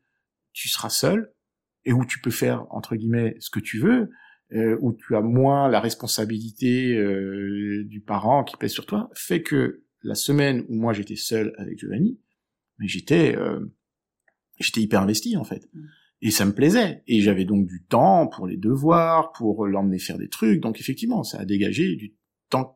tu 0.52 0.68
seras 0.68 0.90
seul 0.90 1.32
et 1.84 1.92
où 1.92 2.04
tu 2.04 2.20
peux 2.20 2.30
faire 2.30 2.66
entre 2.70 2.96
guillemets 2.96 3.36
ce 3.38 3.50
que 3.50 3.60
tu 3.60 3.78
veux, 3.78 4.10
où 4.80 4.92
tu 4.92 5.16
as 5.16 5.22
moins 5.22 5.68
la 5.68 5.80
responsabilité 5.80 6.94
du 7.84 8.00
parent 8.00 8.44
qui 8.44 8.56
pèse 8.56 8.72
sur 8.72 8.86
toi, 8.86 9.10
fait 9.14 9.42
que 9.42 9.82
la 10.02 10.14
semaine 10.14 10.64
où 10.68 10.74
moi 10.74 10.92
j'étais 10.92 11.16
seul 11.16 11.54
avec 11.58 11.78
Giovanni, 11.78 12.18
mais 12.78 12.88
j'étais 12.88 13.36
euh, 13.36 13.60
j'étais 14.58 14.80
hyper 14.80 15.02
investi 15.02 15.36
en 15.36 15.44
fait. 15.44 15.68
Mm. 15.72 15.80
Et 16.24 16.30
ça 16.30 16.44
me 16.44 16.52
plaisait. 16.52 17.02
Et 17.08 17.20
j'avais 17.20 17.44
donc 17.44 17.66
du 17.66 17.82
temps 17.82 18.28
pour 18.28 18.46
les 18.46 18.56
devoirs, 18.56 19.32
pour 19.32 19.66
l'emmener 19.66 19.98
faire 19.98 20.18
des 20.18 20.28
trucs. 20.28 20.60
Donc 20.60 20.78
effectivement, 20.78 21.24
ça 21.24 21.40
a 21.40 21.44
dégagé 21.44 21.96
du 21.96 22.14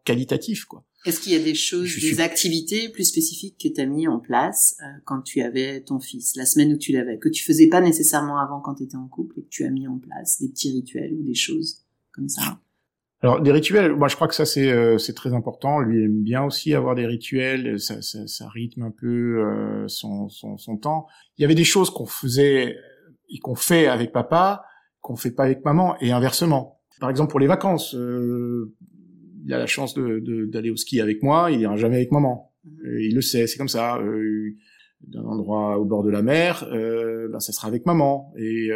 qualitatif, 0.04 0.64
quoi. 0.64 0.84
Est-ce 1.04 1.20
qu'il 1.20 1.32
y 1.32 1.36
a 1.36 1.42
des 1.42 1.54
choses, 1.54 2.00
des 2.00 2.20
activités 2.20 2.88
plus 2.88 3.04
spécifiques 3.04 3.60
que 3.62 3.68
tu 3.68 3.80
as 3.80 3.86
mis 3.86 4.08
en 4.08 4.18
place 4.18 4.76
euh, 4.82 4.86
quand 5.04 5.22
tu 5.22 5.40
avais 5.40 5.80
ton 5.82 6.00
fils, 6.00 6.34
la 6.34 6.46
semaine 6.46 6.72
où 6.72 6.78
tu 6.78 6.90
l'avais, 6.92 7.18
que 7.18 7.28
tu 7.28 7.44
faisais 7.44 7.68
pas 7.68 7.80
nécessairement 7.80 8.38
avant 8.38 8.60
quand 8.60 8.74
tu 8.74 8.82
étais 8.82 8.96
en 8.96 9.06
couple 9.06 9.38
et 9.38 9.42
que 9.42 9.48
tu 9.48 9.64
as 9.64 9.70
mis 9.70 9.86
en 9.86 9.98
place, 9.98 10.40
des 10.40 10.48
petits 10.48 10.72
rituels 10.72 11.14
ou 11.14 11.22
des 11.22 11.34
choses 11.34 11.84
comme 12.12 12.28
ça? 12.28 12.58
Alors 13.22 13.40
des 13.40 13.52
rituels, 13.52 13.94
moi 13.94 14.08
je 14.08 14.16
crois 14.16 14.28
que 14.28 14.34
ça 14.34 14.44
c'est 14.44 14.70
euh, 14.70 14.98
c'est 14.98 15.14
très 15.14 15.32
important. 15.32 15.80
Lui 15.80 16.04
aime 16.04 16.22
bien 16.22 16.42
aussi 16.42 16.74
avoir 16.74 16.94
des 16.94 17.06
rituels, 17.06 17.80
ça, 17.80 18.02
ça, 18.02 18.26
ça 18.26 18.48
rythme 18.48 18.82
un 18.82 18.90
peu 18.90 19.42
euh, 19.44 19.88
son, 19.88 20.28
son, 20.28 20.58
son 20.58 20.76
temps. 20.76 21.06
Il 21.38 21.42
y 21.42 21.44
avait 21.44 21.54
des 21.54 21.64
choses 21.64 21.88
qu'on 21.88 22.06
faisait 22.06 22.76
et 23.30 23.38
qu'on 23.38 23.54
fait 23.54 23.86
avec 23.86 24.12
papa, 24.12 24.64
qu'on 25.00 25.16
fait 25.16 25.30
pas 25.30 25.44
avec 25.44 25.64
maman, 25.64 25.96
et 26.00 26.12
inversement. 26.12 26.80
Par 27.00 27.10
exemple 27.10 27.30
pour 27.30 27.40
les 27.40 27.46
vacances, 27.46 27.94
euh, 27.94 28.74
il 29.46 29.54
a 29.54 29.58
la 29.58 29.66
chance 29.66 29.94
de 29.94 30.46
d'aller 30.46 30.70
au 30.70 30.76
ski 30.76 31.00
avec 31.00 31.22
moi, 31.22 31.50
il 31.50 31.60
ira 31.60 31.76
jamais 31.76 31.96
avec 31.96 32.12
maman. 32.12 32.52
Mhm. 32.64 32.98
il 33.00 33.14
le 33.14 33.22
sait, 33.22 33.46
c'est 33.46 33.56
comme 33.58 33.68
ça. 33.68 33.98
D'un 35.02 35.24
endroit 35.24 35.78
au 35.78 35.84
bord 35.84 36.02
de 36.02 36.10
la 36.10 36.22
mer, 36.22 36.66
ben 36.70 37.40
ça 37.40 37.52
sera 37.52 37.68
avec 37.68 37.86
maman. 37.86 38.32
Et 38.36 38.70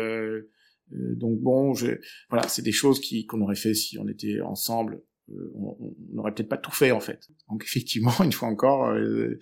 euh, 0.92 1.14
donc 1.14 1.38
bon, 1.40 1.74
je, 1.74 2.00
voilà, 2.28 2.48
c'est 2.48 2.62
des 2.62 2.72
choses 2.72 3.00
qui 3.00 3.26
qu'on 3.26 3.40
aurait 3.40 3.56
fait 3.56 3.74
si 3.74 3.98
on 3.98 4.09
était 4.09 4.40
ensemble. 4.40 5.02
Euh, 5.30 5.52
on 5.54 5.94
n'aurait 6.12 6.35
peut-être 6.35 6.48
pas 6.48 6.56
tout 6.56 6.72
fait 6.72 6.90
en 6.90 7.00
fait. 7.00 7.28
Donc 7.48 7.64
effectivement, 7.64 8.12
une 8.24 8.33
fois 8.33 8.48
encore, 8.48 8.88
euh, 8.88 9.38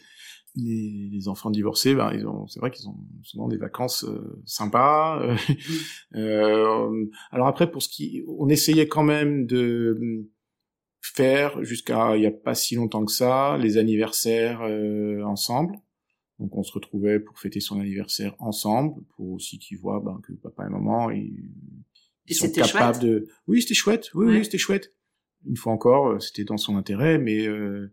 les, 0.55 1.09
les, 1.13 1.29
enfants 1.29 1.51
divorcés, 1.51 1.95
ben 1.95 2.13
ils 2.13 2.27
ont, 2.27 2.47
c'est 2.47 2.61
vrai 2.61 2.71
qu'ils 2.71 2.89
ont 2.89 2.97
souvent 3.23 3.49
des 3.49 3.59
vacances 3.59 4.05
sympas. 4.45 5.23
alors 6.13 7.47
après, 7.47 7.71
pour 7.71 7.83
ce 7.83 7.89
qui, 7.89 8.25
on 8.27 8.49
essayait 8.49 8.89
quand 8.89 9.05
même 9.05 9.47
de 9.47 10.29
faire 11.15 11.63
jusqu'à 11.65 12.17
il 12.17 12.23
y 12.23 12.27
a 12.27 12.31
pas 12.31 12.55
si 12.55 12.75
longtemps 12.75 13.05
que 13.05 13.13
ça 13.13 13.57
les 13.59 13.79
anniversaires 13.79 14.61
ensemble 15.25 15.77
donc 16.39 16.57
on 16.57 16.63
se 16.63 16.73
retrouvait 16.73 17.19
pour 17.19 17.39
fêter 17.39 17.61
son 17.61 17.81
anniversaire 17.81 18.35
ensemble, 18.39 19.03
pour 19.17 19.33
aussi 19.33 19.59
qu'il 19.59 19.79
voit 19.79 20.01
ben, 20.01 20.21
que 20.23 20.33
papa 20.35 20.67
et 20.67 20.71
maman 20.71 21.11
ils, 21.11 21.51
sont 22.31 22.51
capables 22.51 23.01
de. 23.01 23.27
Oui, 23.47 23.63
c'était 23.63 23.75
chouette. 23.75 24.11
Oui, 24.15 24.27
oui, 24.27 24.45
c'était 24.45 24.59
chouette. 24.59 24.95
Une 25.47 25.57
fois 25.57 25.73
encore, 25.73 26.09
euh, 26.09 26.19
c'était 26.21 26.45
dans 26.45 26.57
son 26.57 26.77
intérêt, 26.77 27.19
mais 27.19 27.47
euh, 27.47 27.93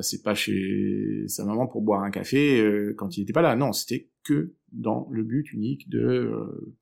c'est 0.00 0.22
pas 0.22 0.34
chez 0.34 1.24
sa 1.26 1.44
maman 1.44 1.66
pour 1.66 1.82
boire 1.82 2.02
un 2.02 2.10
café 2.10 2.60
euh, 2.60 2.94
quand 2.96 3.16
il 3.16 3.22
était 3.22 3.32
pas 3.32 3.42
là. 3.42 3.56
Non, 3.56 3.72
c'était 3.72 4.10
que 4.24 4.54
dans 4.70 5.08
le 5.10 5.24
but 5.24 5.52
unique 5.52 5.88
de 5.88 6.00
euh, 6.00 6.76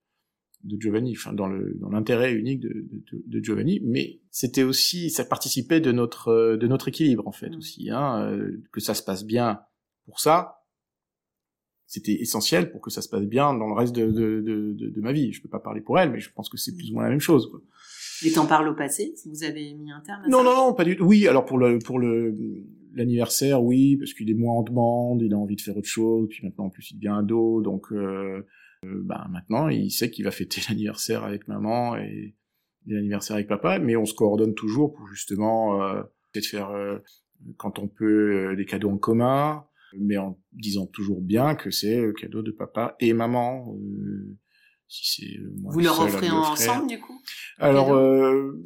de 0.64 0.80
Giovanni, 0.80 1.14
enfin 1.16 1.32
dans 1.32 1.46
le 1.46 1.74
dans 1.80 1.90
l'intérêt 1.90 2.32
unique 2.34 2.60
de, 2.60 2.68
de, 2.68 3.22
de 3.26 3.44
Giovanni, 3.44 3.80
mais 3.84 4.20
c'était 4.30 4.62
aussi 4.62 5.10
ça 5.10 5.24
participait 5.24 5.80
de 5.80 5.92
notre 5.92 6.56
de 6.56 6.66
notre 6.66 6.88
équilibre 6.88 7.26
en 7.26 7.32
fait 7.32 7.50
mmh. 7.50 7.56
aussi, 7.56 7.90
hein, 7.90 8.38
que 8.72 8.80
ça 8.80 8.94
se 8.94 9.02
passe 9.02 9.24
bien 9.24 9.60
pour 10.04 10.20
ça, 10.20 10.60
c'était 11.90 12.12
essentiel 12.12 12.70
pour 12.70 12.80
que 12.80 12.88
ça 12.88 13.02
se 13.02 13.08
passe 13.08 13.24
bien 13.24 13.52
dans 13.52 13.66
le 13.66 13.74
reste 13.74 13.94
de, 13.94 14.12
de, 14.12 14.40
de, 14.40 14.90
de, 14.90 15.00
ma 15.00 15.12
vie. 15.12 15.32
Je 15.32 15.42
peux 15.42 15.48
pas 15.48 15.58
parler 15.58 15.80
pour 15.80 15.98
elle, 15.98 16.12
mais 16.12 16.20
je 16.20 16.30
pense 16.32 16.48
que 16.48 16.56
c'est 16.56 16.72
plus 16.76 16.90
ou 16.90 16.94
moins 16.94 17.02
la 17.02 17.10
même 17.10 17.18
chose. 17.18 17.50
Quoi. 17.50 17.60
Et 18.24 18.30
t'en 18.30 18.46
parles 18.46 18.68
au 18.68 18.76
passé? 18.76 19.12
Vous 19.26 19.42
avez 19.42 19.74
mis 19.74 19.90
un 19.90 20.00
terme 20.00 20.22
à 20.24 20.28
Non, 20.28 20.44
non, 20.44 20.54
non, 20.54 20.72
pas 20.72 20.84
du 20.84 20.96
tout. 20.96 21.04
Oui, 21.04 21.26
alors 21.26 21.44
pour 21.44 21.58
le 21.58 21.80
pour 21.80 21.98
le 21.98 22.36
l'anniversaire, 22.94 23.62
oui, 23.62 23.96
parce 23.96 24.14
qu'il 24.14 24.30
est 24.30 24.34
moins 24.34 24.54
en 24.54 24.62
demande, 24.62 25.22
il 25.22 25.34
a 25.34 25.36
envie 25.36 25.56
de 25.56 25.60
faire 25.60 25.76
autre 25.76 25.88
chose, 25.88 26.28
puis 26.28 26.44
maintenant 26.44 26.66
en 26.66 26.70
plus 26.70 26.92
il 26.92 26.96
devient 26.96 27.16
ado, 27.18 27.60
donc 27.60 27.92
euh, 27.92 28.46
euh, 28.86 29.00
bah, 29.04 29.26
maintenant 29.30 29.68
il 29.68 29.90
sait 29.90 30.10
qu'il 30.10 30.24
va 30.24 30.30
fêter 30.30 30.60
l'anniversaire 30.68 31.24
avec 31.24 31.48
maman 31.48 31.96
et, 31.96 32.34
l'anniversaire 32.86 33.36
avec 33.36 33.46
papa, 33.46 33.78
mais 33.78 33.94
on 33.94 34.06
se 34.06 34.14
coordonne 34.14 34.54
toujours 34.54 34.94
pour 34.94 35.06
justement 35.06 35.82
euh, 35.82 36.02
peut-être 36.32 36.46
faire 36.46 36.70
euh, 36.70 36.98
quand 37.58 37.78
on 37.78 37.88
peut 37.88 38.56
des 38.56 38.64
cadeaux 38.64 38.90
en 38.90 38.96
commun, 38.96 39.66
mais 39.98 40.16
en 40.16 40.40
disant 40.52 40.86
toujours 40.86 41.20
bien 41.20 41.54
que 41.54 41.70
c'est 41.70 42.00
le 42.00 42.14
cadeau 42.14 42.40
de 42.40 42.50
papa 42.50 42.96
et 42.98 43.12
maman. 43.12 43.76
si 44.88 45.20
c'est 45.20 45.40
vous 45.62 45.80
leur 45.80 46.00
offrez 46.00 46.30
ensemble 46.30 46.88
du 46.88 46.98
coup? 46.98 47.20
Alors 47.58 47.94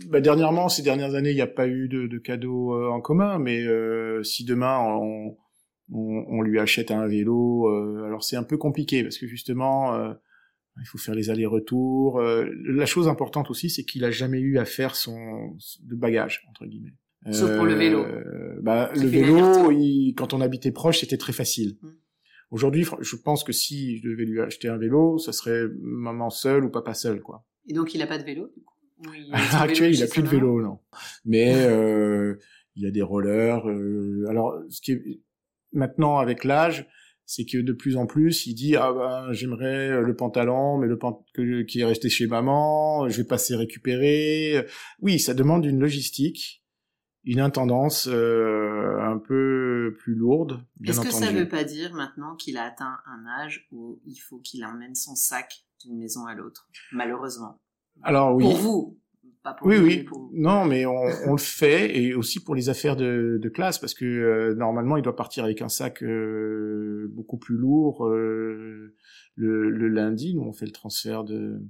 bah, 0.09 0.20
dernièrement 0.20 0.68
ces 0.68 0.83
dernières 0.83 1.16
années 1.16 1.31
il 1.31 1.37
n'y 1.37 1.40
a 1.40 1.48
pas 1.48 1.66
eu 1.66 1.88
de, 1.88 2.07
de 2.07 2.18
cadeaux 2.18 2.72
en 2.88 3.00
commun 3.00 3.40
mais 3.40 3.66
si 4.22 4.44
demain 4.44 4.79
on, 4.81 5.37
on, 5.92 6.24
on, 6.28 6.42
lui 6.42 6.58
achète 6.58 6.90
un 6.90 7.06
vélo. 7.06 7.68
Euh, 7.68 8.04
alors 8.04 8.24
c'est 8.24 8.36
un 8.36 8.42
peu 8.42 8.56
compliqué 8.56 9.02
parce 9.02 9.18
que 9.18 9.26
justement, 9.26 9.94
euh, 9.94 10.12
il 10.80 10.86
faut 10.86 10.98
faire 10.98 11.14
les 11.14 11.30
allers-retours. 11.30 12.20
Euh, 12.20 12.46
la 12.64 12.86
chose 12.86 13.08
importante 13.08 13.50
aussi, 13.50 13.70
c'est 13.70 13.84
qu'il 13.84 14.04
a 14.04 14.10
jamais 14.10 14.40
eu 14.40 14.58
à 14.58 14.64
faire 14.64 14.96
son 14.96 15.56
de 15.82 15.94
bagage 15.94 16.44
entre 16.50 16.66
guillemets. 16.66 16.94
Sauf 17.30 17.56
pour 17.56 17.64
le 17.64 17.74
vélo. 17.74 18.04
Bah, 18.60 18.90
le 18.94 19.06
vélo, 19.06 19.70
il, 19.70 20.14
quand 20.14 20.34
on 20.34 20.42
habitait 20.42 20.72
proche, 20.72 21.00
c'était 21.00 21.16
très 21.16 21.32
facile. 21.32 21.78
Mm. 21.80 21.88
Aujourd'hui, 22.50 22.86
je 23.00 23.16
pense 23.16 23.42
que 23.42 23.52
si 23.52 23.96
je 23.96 24.08
devais 24.08 24.24
lui 24.24 24.40
acheter 24.40 24.68
un 24.68 24.76
vélo, 24.76 25.18
ça 25.18 25.32
serait 25.32 25.64
maman 25.80 26.30
seule 26.30 26.64
ou 26.64 26.70
papa 26.70 26.94
seul, 26.94 27.20
quoi. 27.20 27.44
Et 27.66 27.72
donc, 27.72 27.94
il 27.94 28.02
a 28.02 28.06
pas 28.06 28.18
de 28.18 28.24
vélo, 28.24 28.48
du 28.54 28.62
coup? 28.62 28.74
Oui, 29.10 29.28
Actuellement, 29.32 29.96
il 29.96 30.02
a 30.02 30.06
plus 30.06 30.22
de 30.22 30.28
vélo, 30.28 30.62
non. 30.62 30.78
Mais 31.24 31.52
euh, 31.66 32.36
il 32.76 32.86
a 32.86 32.90
des 32.90 33.02
rollers. 33.02 33.68
Euh, 33.68 34.26
alors, 34.28 34.62
ce 34.68 34.80
qui 34.80 34.92
est 34.92 35.20
maintenant 35.74 36.18
avec 36.18 36.44
l'âge, 36.44 36.87
c'est 37.26 37.44
que 37.44 37.58
de 37.58 37.72
plus 37.72 37.96
en 37.96 38.06
plus, 38.06 38.46
il 38.46 38.54
dit 38.54 38.76
ah 38.76 38.92
ben 38.92 39.32
j'aimerais 39.32 39.90
euh, 39.90 40.00
le 40.02 40.14
pantalon, 40.14 40.78
mais 40.78 40.87
le 40.87 40.98
pantalon 40.98 41.64
qui 41.66 41.80
est 41.80 41.84
resté 41.84 42.08
chez 42.08 42.26
maman, 42.26 43.08
je 43.08 43.18
vais 43.18 43.26
passer 43.26 43.56
récupérer. 43.56 44.66
Oui, 45.00 45.18
ça 45.18 45.34
demande 45.34 45.64
une 45.64 45.80
logistique, 45.80 46.62
une 47.24 47.40
intendance 47.40 48.08
euh, 48.10 48.98
un 49.00 49.18
peu 49.18 49.96
plus 49.98 50.14
lourde. 50.14 50.64
Est-ce 50.84 51.00
que 51.00 51.10
ça 51.10 51.32
veut 51.32 51.48
pas 51.48 51.64
dire 51.64 51.94
maintenant 51.94 52.37
qu'il 52.37 52.58
a 52.58 52.64
atteint 52.64 52.98
un 53.06 53.26
âge 53.42 53.66
où 53.72 54.00
il 54.04 54.16
faut 54.16 54.38
qu'il 54.38 54.64
emmène 54.64 54.94
son 54.94 55.14
sac 55.14 55.64
d'une 55.82 55.98
maison 55.98 56.26
à 56.26 56.34
l'autre, 56.34 56.68
malheureusement 56.92 57.60
Alors 58.02 58.34
oui. 58.34 58.44
Pour 58.44 58.56
vous, 58.56 58.98
oui, 59.62 59.76
oui. 59.76 60.07
Non, 60.33 60.64
mais 60.64 60.87
on, 60.87 61.04
on, 61.26 61.33
le 61.33 61.38
fait 61.38 61.96
et 61.96 62.14
aussi 62.14 62.42
pour 62.42 62.54
les 62.54 62.68
affaires 62.70 62.96
de, 62.96 63.38
de 63.40 63.48
classe 63.48 63.78
parce 63.78 63.94
que 63.94 64.04
euh, 64.04 64.54
normalement 64.54 64.96
il 64.96 65.02
doit 65.02 65.16
partir 65.16 65.44
avec 65.44 65.61
un 65.61 65.68
sac 65.68 66.02
euh, 66.02 67.09
beaucoup 67.12 67.37
plus 67.37 67.57
lourd 67.57 68.07
euh, 68.07 68.94
le, 69.35 69.70
le, 69.70 69.88
lundi. 69.88 70.35
Nous 70.35 70.42
on 70.42 70.52
fait 70.52 70.66
le 70.66 70.72
transfert 70.72 71.24
de 71.24 71.61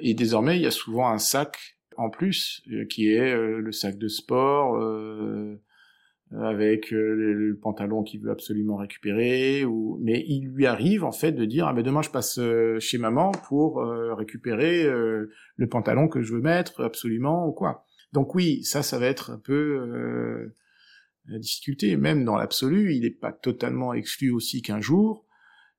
et 0.00 0.14
désormais 0.14 0.56
il 0.56 0.62
y 0.62 0.66
a 0.66 0.72
souvent 0.72 1.08
un 1.08 1.18
sac 1.18 1.78
en 1.96 2.10
plus 2.10 2.62
qui 2.90 3.12
est 3.12 3.36
le 3.36 3.70
sac 3.70 3.96
de 3.96 4.08
sport 4.08 4.76
avec 6.32 6.92
euh, 6.92 7.14
le, 7.14 7.56
pantalon 7.56 8.02
qu'il 8.02 8.20
veut 8.20 8.30
absolument 8.30 8.76
récupérer 8.76 9.64
ou 9.64 9.98
mais 10.02 10.24
il 10.26 10.48
lui 10.48 10.66
arrive 10.66 11.04
en 11.04 11.12
fait 11.12 11.32
de 11.32 11.44
dire 11.44 11.66
ah 11.66 11.72
ben 11.72 11.82
demain 11.82 12.02
je 12.02 12.10
passe 12.10 12.38
euh, 12.38 12.78
chez 12.80 12.98
maman 12.98 13.30
pour 13.30 13.80
euh, 13.80 14.14
récupérer 14.14 14.84
le 14.84 15.68
pantalon 15.68 16.08
que 16.08 16.22
je 16.22 16.34
veux 16.34 16.40
mettre 16.40 16.82
absolument 16.82 17.46
ou 17.46 17.52
quoi. 17.52 17.84
Donc 18.12 18.34
oui 18.34 18.64
ça 18.64 18.82
ça 18.82 18.98
va 18.98 19.06
être 19.06 19.30
un 19.30 19.38
peu 19.38 20.50
la 21.26 21.38
difficulté. 21.38 21.96
Même 21.96 22.24
dans 22.24 22.36
l'absolu 22.36 22.94
il 22.94 23.02
n'est 23.02 23.10
pas 23.10 23.32
totalement 23.32 23.94
exclu 23.94 24.30
aussi 24.30 24.62
qu'un 24.62 24.80
jour. 24.80 25.26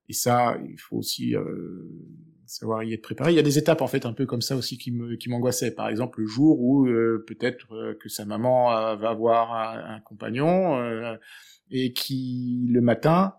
Et 0.08 0.12
ça 0.12 0.58
il 0.68 0.78
faut 0.78 0.96
aussi 0.96 1.34
savoir 2.46 2.82
y 2.84 2.92
être 2.92 3.02
préparé. 3.02 3.32
Il 3.32 3.36
y 3.36 3.38
a 3.38 3.42
des 3.42 3.58
étapes 3.58 3.82
en 3.82 3.86
fait 3.86 4.06
un 4.06 4.12
peu 4.12 4.26
comme 4.26 4.42
ça 4.42 4.56
aussi 4.56 4.78
qui 4.78 4.90
me 4.90 5.16
qui 5.16 5.28
m'angoissaient. 5.28 5.70
Par 5.70 5.88
exemple 5.88 6.20
le 6.20 6.26
jour 6.26 6.60
où 6.60 6.86
euh, 6.86 7.24
peut-être 7.26 7.72
euh, 7.74 7.94
que 8.00 8.08
sa 8.08 8.24
maman 8.24 8.76
euh, 8.76 8.96
va 8.96 9.10
avoir 9.10 9.52
un, 9.54 10.00
compagnon 10.00 10.80
et 11.70 11.92
qui 11.92 12.66
le 12.70 12.80
matin 12.80 13.34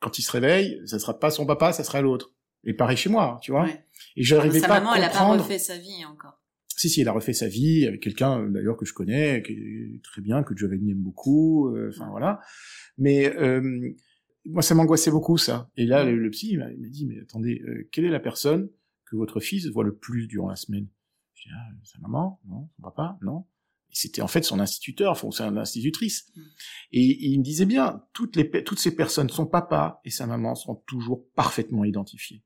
quand 0.00 0.18
il 0.18 0.22
se 0.22 0.30
réveille, 0.30 0.80
ça 0.86 0.98
sera 0.98 1.18
pas 1.18 1.30
son 1.30 1.44
papa, 1.44 1.72
ça 1.72 1.82
sera 1.82 2.00
l'autre. 2.00 2.32
Et 2.64 2.72
pareil 2.72 2.96
chez 2.96 3.10
moi, 3.10 3.38
tu 3.42 3.50
vois. 3.50 3.64
Ouais. 3.64 3.84
Et 4.16 4.22
j'arrivais 4.22 4.60
pas 4.60 4.80
maman, 4.80 4.92
à 4.92 5.00
comprendre. 5.00 5.04
elle 5.04 5.04
a 5.04 5.36
pas 5.36 5.42
refait 5.42 5.58
sa 5.58 5.76
vie 5.76 6.04
encore. 6.04 6.40
Si 6.76 6.88
si, 6.88 7.00
elle 7.00 7.08
a 7.08 7.12
refait 7.12 7.32
sa 7.32 7.48
vie 7.48 7.86
avec 7.86 8.00
quelqu'un 8.00 8.48
d'ailleurs 8.48 8.76
que 8.76 8.84
je 8.84 8.92
connais, 8.92 9.42
qui 9.42 9.52
est 9.52 10.04
très 10.04 10.22
bien, 10.22 10.44
que 10.44 10.56
Giovanni 10.56 10.92
aime 10.92 11.02
beaucoup. 11.02 11.74
Enfin 11.88 12.08
voilà. 12.10 12.40
Mais 12.98 13.34
moi, 14.48 14.62
ça 14.62 14.74
m'angoissait 14.74 15.10
beaucoup, 15.10 15.38
ça. 15.38 15.70
Et 15.76 15.86
là, 15.86 16.04
le, 16.04 16.30
psy, 16.30 16.48
il 16.52 16.58
m'a 16.58 16.70
dit, 16.70 17.06
mais 17.06 17.20
attendez, 17.20 17.62
euh, 17.66 17.88
quelle 17.92 18.04
est 18.04 18.10
la 18.10 18.20
personne 18.20 18.70
que 19.06 19.16
votre 19.16 19.40
fils 19.40 19.66
voit 19.66 19.84
le 19.84 19.94
plus 19.94 20.26
durant 20.26 20.48
la 20.48 20.56
semaine? 20.56 20.88
Je 21.34 21.48
dis, 21.48 21.54
ah, 21.54 21.68
sa 21.84 21.98
maman 22.00 22.40
Non 22.46 22.68
Son 22.76 22.82
papa 22.82 23.18
Non 23.22 23.46
et 23.90 23.94
c'était 23.94 24.20
en 24.20 24.28
fait 24.28 24.42
son 24.42 24.60
instituteur, 24.60 25.12
enfin, 25.12 25.30
son 25.30 25.56
institutrice. 25.56 26.30
Mm. 26.34 26.40
Et, 26.92 27.28
il 27.30 27.38
me 27.38 27.44
disait 27.44 27.66
bien, 27.66 28.02
toutes, 28.12 28.36
les, 28.36 28.48
toutes 28.64 28.78
ces 28.78 28.94
personnes, 28.94 29.28
son 29.28 29.46
papa 29.46 30.00
et 30.04 30.10
sa 30.10 30.26
maman, 30.26 30.54
sont 30.54 30.76
toujours 30.86 31.26
parfaitement 31.34 31.84
identifiés. 31.84 32.42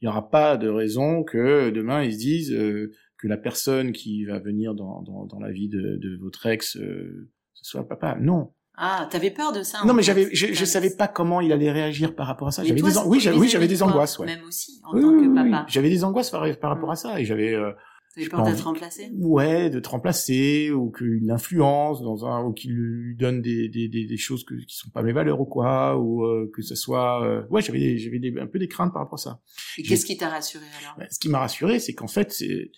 Il 0.00 0.06
n'y 0.06 0.08
aura 0.08 0.30
pas 0.30 0.56
de 0.56 0.68
raison 0.68 1.22
que 1.22 1.70
demain 1.70 2.02
ils 2.02 2.14
se 2.14 2.18
disent 2.18 2.52
euh, 2.52 2.92
que 3.18 3.28
la 3.28 3.36
personne 3.36 3.92
qui 3.92 4.24
va 4.24 4.40
venir 4.40 4.74
dans, 4.74 5.02
dans, 5.02 5.26
dans 5.26 5.38
la 5.38 5.52
vie 5.52 5.68
de, 5.68 5.96
de 5.96 6.16
votre 6.16 6.46
ex, 6.46 6.76
euh, 6.76 7.30
ce 7.54 7.64
soit 7.64 7.82
le 7.82 7.86
papa. 7.86 8.16
Non, 8.18 8.52
ah, 8.74 9.06
t'avais 9.10 9.30
peur 9.30 9.52
de 9.52 9.62
ça 9.62 9.84
Non, 9.84 9.92
mais 9.92 10.02
j'avais, 10.02 10.34
je, 10.34 10.52
je 10.52 10.64
savais 10.64 10.90
pas 10.90 11.06
comment 11.06 11.40
il 11.40 11.52
allait 11.52 11.70
réagir 11.70 12.14
par 12.14 12.26
rapport 12.26 12.48
à 12.48 12.52
ça. 12.52 12.64
J'avais 12.64 12.80
des, 12.80 12.98
oui, 13.04 13.20
j'avais, 13.20 13.36
oui, 13.36 13.48
j'avais 13.48 13.68
des 13.68 13.82
angoisses, 13.82 14.18
ouais. 14.18 14.26
Même 14.26 14.44
aussi, 14.44 14.80
en 14.84 14.92
tant 14.92 14.98
que 14.98 15.34
papa. 15.34 15.66
J'avais 15.68 15.90
des 15.90 16.04
angoisses 16.04 16.30
par, 16.30 16.42
rapport 16.62 16.90
à 16.90 16.96
ça, 16.96 17.20
et 17.20 17.24
j'avais. 17.24 17.54
Euh, 17.54 17.72
T'avais 18.14 18.28
peur 18.28 18.42
d'être 18.42 18.64
remplacé 18.64 19.10
Ouais, 19.14 19.70
de 19.70 19.80
te 19.80 19.88
remplacer, 19.88 20.70
ou 20.70 20.90
qu'il 20.90 21.24
l'influence 21.24 22.02
dans 22.02 22.26
un, 22.26 22.44
ou 22.44 22.52
qu'il 22.52 22.72
lui 22.72 23.16
donne 23.16 23.40
des, 23.40 23.68
des, 23.68 23.88
des, 23.88 24.06
des, 24.06 24.16
choses 24.18 24.44
que, 24.44 24.54
qui 24.54 24.76
sont 24.76 24.90
pas 24.90 25.02
mes 25.02 25.12
valeurs 25.12 25.40
ou 25.40 25.46
quoi, 25.46 25.98
ou 25.98 26.24
euh, 26.24 26.50
que 26.54 26.60
ce 26.60 26.74
soit. 26.74 27.24
Euh, 27.24 27.46
ouais, 27.48 27.62
j'avais, 27.62 27.96
j'avais 27.96 28.20
un 28.38 28.46
peu 28.46 28.58
des 28.58 28.68
craintes 28.68 28.92
par 28.92 29.02
rapport 29.02 29.18
à 29.18 29.22
ça. 29.22 29.40
Et 29.78 29.82
qu'est-ce 29.82 30.04
qui 30.04 30.18
t'a 30.18 30.28
rassuré 30.28 30.64
alors? 30.80 31.08
Ce 31.10 31.18
qui 31.18 31.30
m'a 31.30 31.38
rassuré, 31.38 31.78
c'est 31.78 31.94
qu'en 31.94 32.06
fait, 32.06 32.32
c'est 32.32 32.70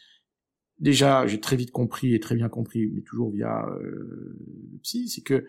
déjà, 0.79 1.27
j'ai 1.27 1.41
très 1.41 1.57
vite 1.57 1.71
compris 1.71 2.15
et 2.15 2.21
très 2.21 2.35
bien 2.35 2.49
compris, 2.49 2.91
mais 2.95 3.03
toujours 3.03 3.33
via 3.33 3.67
euh, 3.67 4.39
le 4.73 4.79
psy, 4.83 5.09
c'est 5.09 5.23
que 5.23 5.47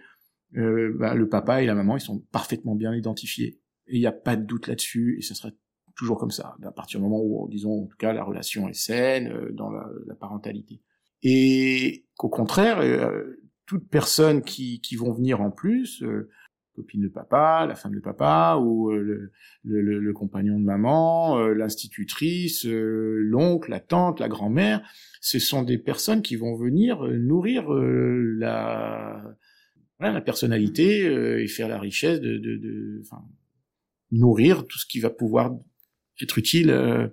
euh, 0.57 0.93
bah, 0.97 1.13
le 1.13 1.27
papa 1.27 1.61
et 1.61 1.65
la 1.65 1.75
maman, 1.75 1.97
ils 1.97 2.01
sont 2.01 2.19
parfaitement 2.31 2.75
bien 2.75 2.93
identifiés. 2.93 3.59
Et 3.87 3.97
il 3.97 3.99
n'y 3.99 4.07
a 4.07 4.11
pas 4.11 4.35
de 4.35 4.43
doute 4.43 4.67
là-dessus, 4.67 5.17
et 5.19 5.21
ce 5.21 5.33
sera 5.35 5.49
toujours 5.95 6.17
comme 6.17 6.31
ça, 6.31 6.55
à 6.63 6.71
partir 6.71 6.99
du 6.99 7.05
moment 7.05 7.21
où, 7.23 7.47
disons, 7.49 7.83
en 7.83 7.85
tout 7.85 7.97
cas, 7.97 8.13
la 8.13 8.23
relation 8.23 8.67
est 8.67 8.73
saine 8.73 9.31
euh, 9.31 9.51
dans 9.51 9.71
la, 9.71 9.87
la, 10.07 10.15
parentalité. 10.15 10.81
Et 11.23 12.05
qu'au 12.17 12.29
contraire, 12.29 12.79
euh, 12.79 13.41
toutes 13.65 13.89
personnes 13.89 14.43
qui, 14.43 14.81
qui 14.81 14.95
vont 14.95 15.13
venir 15.13 15.41
en 15.41 15.51
plus, 15.51 16.03
euh, 16.03 16.29
copine 16.75 17.01
de 17.01 17.07
papa, 17.07 17.65
la 17.65 17.75
femme 17.75 17.95
de 17.95 18.01
papa, 18.01 18.57
ou 18.61 18.91
le, 18.91 19.31
le, 19.63 19.99
le, 19.99 20.13
compagnon 20.13 20.59
de 20.59 20.65
maman, 20.65 21.39
l'institutrice, 21.47 22.65
l'oncle, 22.65 23.71
la 23.71 23.79
tante, 23.79 24.19
la 24.19 24.27
grand-mère, 24.27 24.85
ce 25.21 25.39
sont 25.39 25.63
des 25.63 25.77
personnes 25.77 26.21
qui 26.21 26.35
vont 26.35 26.53
venir 26.57 27.01
nourrir 27.03 27.69
la 27.69 29.23
voilà, 29.99 30.13
la 30.13 30.21
personnalité 30.21 31.07
euh, 31.07 31.41
et 31.41 31.47
faire 31.47 31.67
la 31.67 31.79
richesse 31.79 32.19
de, 32.19 32.37
de, 32.37 32.57
de 32.57 33.01
enfin, 33.01 33.23
nourrir 34.11 34.65
tout 34.67 34.77
ce 34.77 34.85
qui 34.85 34.99
va 34.99 35.09
pouvoir 35.09 35.55
être 36.21 36.37
utile 36.37 36.69
euh, 36.69 37.07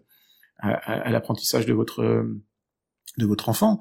à, 0.59 0.71
à, 0.73 1.11
l'apprentissage 1.11 1.66
de 1.66 1.73
votre 1.73 2.27
de 3.18 3.27
votre 3.27 3.49
enfant. 3.49 3.79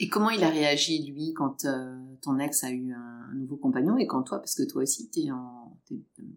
Et 0.00 0.08
comment 0.08 0.30
il 0.30 0.44
a 0.44 0.50
réagi 0.50 1.10
lui 1.10 1.32
quand 1.34 1.64
euh, 1.64 1.96
ton 2.22 2.38
ex 2.38 2.62
a 2.62 2.70
eu 2.70 2.92
un, 2.92 3.34
nouveau 3.34 3.56
compagnon 3.56 3.96
et 3.98 4.06
quand 4.06 4.22
toi, 4.22 4.38
parce 4.38 4.54
que 4.54 4.62
toi 4.62 4.82
aussi 4.82 5.10
t'es 5.10 5.30
en 5.30 5.76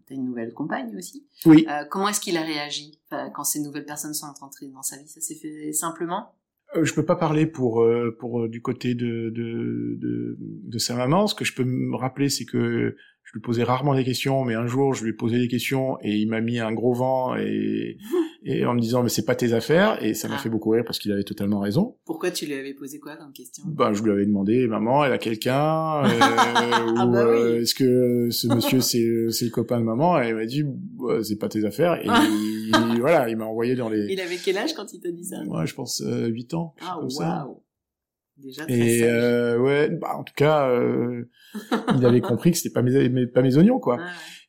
t'as 0.06 0.14
une 0.14 0.24
nouvelle 0.24 0.52
compagne 0.52 0.96
aussi. 0.96 1.26
Oui. 1.46 1.66
Euh, 1.68 1.84
comment 1.90 2.08
est-ce 2.08 2.20
qu'il 2.20 2.36
a 2.36 2.42
réagi? 2.42 2.98
Quand 3.34 3.44
ces 3.44 3.60
nouvelles 3.60 3.84
personnes 3.84 4.14
sont 4.14 4.32
entrées 4.40 4.68
dans 4.68 4.82
sa 4.82 4.96
vie 4.96 5.06
Ça 5.06 5.20
s'est 5.20 5.34
fait 5.34 5.72
simplement? 5.72 6.28
euh, 6.28 6.41
je 6.80 6.92
peux 6.94 7.04
pas 7.04 7.16
parler 7.16 7.46
pour 7.46 7.82
euh, 7.82 8.16
euh, 8.22 8.48
du 8.48 8.62
côté 8.62 8.94
de, 8.94 9.30
de, 9.30 9.96
de 10.00 10.36
de 10.38 10.78
sa 10.78 10.94
maman. 10.94 11.26
Ce 11.26 11.34
que 11.34 11.44
je 11.44 11.54
peux 11.54 11.64
me 11.64 11.96
rappeler, 11.96 12.28
c'est 12.28 12.44
que 12.44 12.96
je 13.24 13.32
lui 13.34 13.40
posais 13.40 13.62
rarement 13.62 13.94
des 13.94 14.04
questions, 14.04 14.44
mais 14.44 14.54
un 14.54 14.66
jour 14.66 14.94
je 14.94 15.04
lui 15.04 15.10
ai 15.10 15.12
posé 15.12 15.38
des 15.38 15.48
questions 15.48 15.96
et 16.02 16.16
il 16.16 16.28
m'a 16.28 16.40
mis 16.40 16.58
un 16.58 16.72
gros 16.72 16.92
vent 16.92 17.34
et, 17.36 17.96
et 18.44 18.64
en 18.66 18.74
me 18.74 18.80
disant 18.80 19.02
mais 19.02 19.08
c'est 19.08 19.24
pas 19.24 19.34
tes 19.34 19.52
affaires 19.52 20.02
et 20.02 20.14
ça 20.14 20.28
m'a 20.28 20.34
ah. 20.34 20.38
fait 20.38 20.48
beaucoup 20.48 20.70
rire 20.70 20.84
parce 20.84 20.98
qu'il 20.98 21.12
avait 21.12 21.24
totalement 21.24 21.60
raison. 21.60 21.96
Pourquoi 22.04 22.30
tu 22.30 22.46
lui 22.46 22.54
avais 22.54 22.74
posé 22.74 22.98
quoi 22.98 23.16
comme 23.16 23.32
question? 23.32 23.64
Bah 23.66 23.92
je 23.92 24.02
lui 24.02 24.10
avais 24.10 24.26
demandé 24.26 24.66
maman 24.66 25.04
elle 25.04 25.12
a 25.12 25.18
quelqu'un 25.18 26.04
euh, 26.04 26.08
ah 26.20 27.06
bah 27.06 27.26
oui. 27.28 27.36
Euh, 27.36 27.62
est-ce 27.62 27.74
que 27.74 28.30
ce 28.30 28.48
monsieur 28.48 28.80
c'est 28.82 29.30
c'est 29.30 29.44
le 29.46 29.50
copain 29.50 29.78
de 29.80 29.84
maman? 29.84 30.20
Et 30.20 30.26
elle 30.26 30.36
m'a 30.36 30.46
dit 30.46 30.64
bah, 30.64 31.22
c'est 31.22 31.38
pas 31.38 31.48
tes 31.48 31.64
affaires 31.64 31.94
et 32.02 32.08
voilà 32.98 33.28
il 33.28 33.36
m'a 33.36 33.44
envoyé 33.44 33.74
dans 33.74 33.88
les. 33.88 34.06
Il 34.10 34.20
avait 34.20 34.36
quel 34.36 34.58
âge 34.58 34.74
quand 34.74 34.92
il 34.92 35.00
t'a 35.00 35.10
dit 35.10 35.24
ça? 35.24 35.42
Moi 35.44 35.64
je 35.64 35.74
pense 35.74 36.02
euh, 36.02 36.26
8 36.26 36.54
ans. 36.54 36.74
Ah 36.80 36.98
waouh. 37.00 37.62
Déjà 38.42 38.64
très 38.66 38.98
Et 38.98 39.02
euh, 39.04 39.58
ouais, 39.58 39.88
bah, 39.90 40.16
en 40.16 40.24
tout 40.24 40.34
cas, 40.36 40.68
euh, 40.68 41.24
il 41.96 42.04
avait 42.04 42.20
compris 42.32 42.50
que 42.50 42.56
c'était 42.56 42.72
pas 42.72 42.82
mes, 42.82 43.08
mes- 43.08 43.26
pas 43.26 43.42
mes 43.42 43.56
oignons 43.56 43.78
quoi. 43.78 43.96
Ouais. 43.96 44.02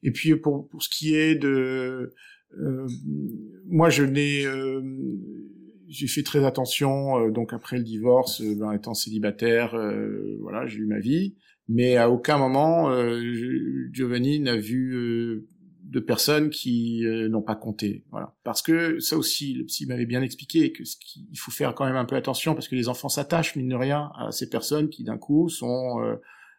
Et 0.03 0.11
puis 0.11 0.35
pour 0.35 0.67
pour 0.69 0.81
ce 0.83 0.89
qui 0.89 1.15
est 1.15 1.35
de 1.35 2.13
euh, 2.59 2.87
moi 3.67 3.89
je 3.89 4.03
n'ai 4.03 4.45
euh, 4.45 4.81
j'ai 5.87 6.07
fait 6.07 6.23
très 6.23 6.43
attention 6.45 7.17
euh, 7.27 7.31
donc 7.31 7.53
après 7.53 7.77
le 7.77 7.83
divorce 7.83 8.41
euh, 8.41 8.55
ben, 8.59 8.71
étant 8.73 8.93
célibataire 8.93 9.75
euh, 9.75 10.37
voilà 10.41 10.65
j'ai 10.67 10.79
eu 10.79 10.85
ma 10.85 10.99
vie 10.99 11.35
mais 11.67 11.97
à 11.97 12.09
aucun 12.09 12.37
moment 12.37 12.91
euh, 12.91 13.21
Giovanni 13.91 14.39
n'a 14.39 14.55
vu 14.57 14.93
euh, 14.95 15.47
de 15.93 15.99
personnes 15.99 16.49
qui 16.49 17.05
euh, 17.05 17.29
n'ont 17.29 17.43
pas 17.43 17.55
compté. 17.55 18.03
Voilà. 18.11 18.33
Parce 18.43 18.61
que 18.63 18.99
ça 18.99 19.15
aussi 19.15 19.53
le 19.53 19.63
psy 19.65 19.85
m'avait 19.85 20.07
bien 20.07 20.23
expliqué 20.23 20.71
que 20.71 20.83
ce 20.83 20.95
qui- 20.97 21.27
il 21.31 21.37
faut 21.37 21.51
faire 21.51 21.75
quand 21.75 21.85
même 21.85 21.95
un 21.95 22.05
peu 22.05 22.15
attention 22.15 22.55
parce 22.55 22.67
que 22.67 22.75
les 22.75 22.89
enfants 22.89 23.09
s'attachent 23.09 23.55
mine 23.55 23.69
de 23.69 23.75
rien 23.75 24.11
à 24.17 24.31
ces 24.31 24.49
personnes 24.49 24.89
qui 24.89 25.03
d'un 25.03 25.17
coup 25.19 25.49
sont 25.49 26.01
euh, 26.01 26.15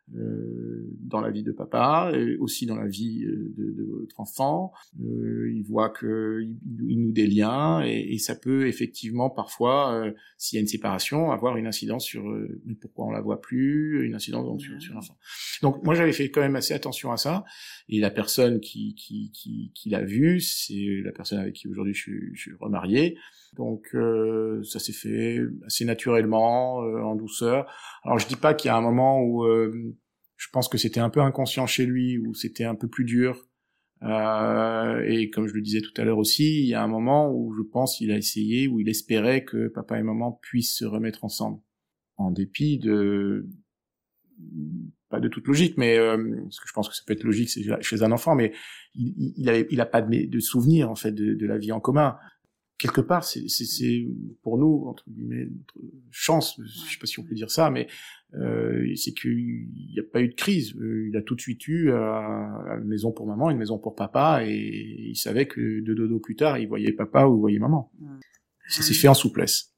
dans 0.08 1.20
la 1.20 1.30
vie 1.30 1.42
de 1.42 1.52
papa, 1.52 2.12
et 2.14 2.36
aussi 2.36 2.66
dans 2.66 2.76
la 2.76 2.86
vie 2.86 3.24
euh, 3.24 3.52
de, 3.56 3.72
de 3.72 3.82
votre 3.84 4.20
enfant. 4.20 4.72
Euh, 5.02 5.50
il 5.54 5.62
voit 5.62 5.88
que 5.90 6.40
il, 6.42 6.56
il 6.88 7.00
noue 7.00 7.12
des 7.12 7.26
liens 7.26 7.82
et, 7.84 8.14
et 8.14 8.18
ça 8.18 8.34
peut 8.34 8.66
effectivement 8.66 9.30
parfois, 9.30 9.94
euh, 9.94 10.12
s'il 10.36 10.56
y 10.56 10.58
a 10.58 10.60
une 10.60 10.66
séparation, 10.68 11.30
avoir 11.30 11.56
une 11.56 11.66
incidence 11.66 12.04
sur 12.04 12.28
euh, 12.28 12.60
mais 12.66 12.74
pourquoi 12.74 13.06
on 13.06 13.10
la 13.10 13.20
voit 13.20 13.40
plus, 13.40 14.04
une 14.06 14.14
incidence 14.14 14.44
donc, 14.44 14.60
sur, 14.60 14.80
sur 14.80 14.94
l'enfant. 14.94 15.16
Donc 15.62 15.82
moi 15.84 15.94
j'avais 15.94 16.12
fait 16.12 16.30
quand 16.30 16.42
même 16.42 16.56
assez 16.56 16.74
attention 16.74 17.10
à 17.10 17.16
ça. 17.16 17.44
Et 17.88 17.98
la 17.98 18.10
personne 18.10 18.60
qui 18.60 18.94
qui 18.94 19.30
qui, 19.32 19.72
qui 19.74 19.88
l'a 19.90 20.04
vu, 20.04 20.40
c'est 20.40 21.00
la 21.02 21.12
personne 21.12 21.38
avec 21.38 21.54
qui 21.54 21.68
aujourd'hui 21.68 21.94
je, 21.94 22.00
suis- 22.00 22.30
je 22.34 22.40
suis 22.40 22.52
remarié. 22.60 23.16
Donc 23.56 23.94
euh, 23.94 24.62
ça 24.64 24.78
s'est 24.78 24.92
fait 24.92 25.40
assez 25.66 25.84
naturellement, 25.84 26.82
euh, 26.82 27.02
en 27.02 27.14
douceur. 27.14 27.70
Alors 28.02 28.18
je 28.18 28.26
dis 28.26 28.36
pas 28.36 28.54
qu'il 28.54 28.68
y 28.68 28.70
a 28.70 28.76
un 28.76 28.80
moment 28.80 29.20
où 29.20 29.44
euh, 29.44 29.94
je 30.36 30.48
pense 30.52 30.68
que 30.68 30.78
c'était 30.78 31.00
un 31.00 31.10
peu 31.10 31.20
inconscient 31.20 31.66
chez 31.66 31.86
lui, 31.86 32.18
où 32.18 32.34
c'était 32.34 32.64
un 32.64 32.74
peu 32.74 32.88
plus 32.88 33.04
dur. 33.04 33.48
Euh, 34.02 35.02
et 35.06 35.30
comme 35.30 35.46
je 35.46 35.54
le 35.54 35.62
disais 35.62 35.80
tout 35.80 35.92
à 35.96 36.04
l'heure 36.04 36.18
aussi, 36.18 36.60
il 36.60 36.66
y 36.66 36.74
a 36.74 36.82
un 36.82 36.88
moment 36.88 37.32
où 37.32 37.54
je 37.54 37.62
pense 37.62 37.96
qu'il 37.96 38.10
a 38.10 38.16
essayé, 38.16 38.68
où 38.68 38.80
il 38.80 38.88
espérait 38.88 39.44
que 39.44 39.68
papa 39.68 39.98
et 39.98 40.02
maman 40.02 40.32
puissent 40.42 40.76
se 40.76 40.84
remettre 40.84 41.24
ensemble, 41.24 41.60
en 42.16 42.30
dépit 42.30 42.78
de 42.78 43.46
pas 45.08 45.20
de 45.20 45.28
toute 45.28 45.46
logique, 45.46 45.78
mais 45.78 45.96
euh, 45.96 46.16
parce 46.42 46.58
que 46.58 46.68
je 46.68 46.72
pense 46.72 46.88
que 46.88 46.94
ça 46.94 47.02
peut 47.06 47.12
être 47.12 47.22
logique 47.22 47.48
chez 47.80 48.02
un 48.02 48.10
enfant, 48.10 48.34
mais 48.34 48.52
il, 48.94 49.32
il, 49.70 49.80
a 49.80 49.86
pas 49.86 50.02
de, 50.02 50.26
de 50.26 50.40
souvenir 50.40 50.90
en 50.90 50.96
fait 50.96 51.12
de 51.12 51.46
la 51.46 51.56
vie 51.56 51.70
en 51.70 51.78
commun 51.78 52.18
quelque 52.78 53.00
part, 53.00 53.24
c'est 53.24 54.06
pour 54.42 54.58
nous 54.58 54.84
entre 54.86 55.04
guillemets 55.08 55.46
notre 55.46 55.74
chance. 56.10 56.60
Je 56.62 56.92
sais 56.92 56.98
pas 56.98 57.06
si 57.06 57.18
on 57.18 57.24
peut 57.24 57.34
dire 57.34 57.50
ça, 57.50 57.70
mais 57.70 57.86
euh, 58.34 58.84
c'est 58.96 59.12
qu'il 59.12 59.68
n'y 59.92 59.98
a 59.98 60.02
pas 60.02 60.20
eu 60.20 60.28
de 60.28 60.34
crise. 60.34 60.74
Euh, 60.76 61.08
Il 61.08 61.16
a 61.16 61.22
tout 61.22 61.34
de 61.34 61.40
suite 61.40 61.66
eu 61.68 61.90
euh, 61.90 61.98
une 62.78 62.88
maison 62.88 63.12
pour 63.12 63.26
maman, 63.26 63.50
une 63.50 63.58
maison 63.58 63.78
pour 63.78 63.94
papa, 63.94 64.44
et 64.44 65.10
il 65.10 65.16
savait 65.16 65.46
que 65.46 65.80
deux 65.80 65.94
dodo 65.94 66.18
plus 66.18 66.36
tard, 66.36 66.58
il 66.58 66.68
voyait 66.68 66.92
papa 66.92 67.26
ou 67.26 67.36
il 67.36 67.40
voyait 67.40 67.58
maman. 67.58 67.92
Ça 68.68 68.82
s'est 68.82 68.94
fait 68.94 69.08
en 69.08 69.14
souplesse. 69.14 69.74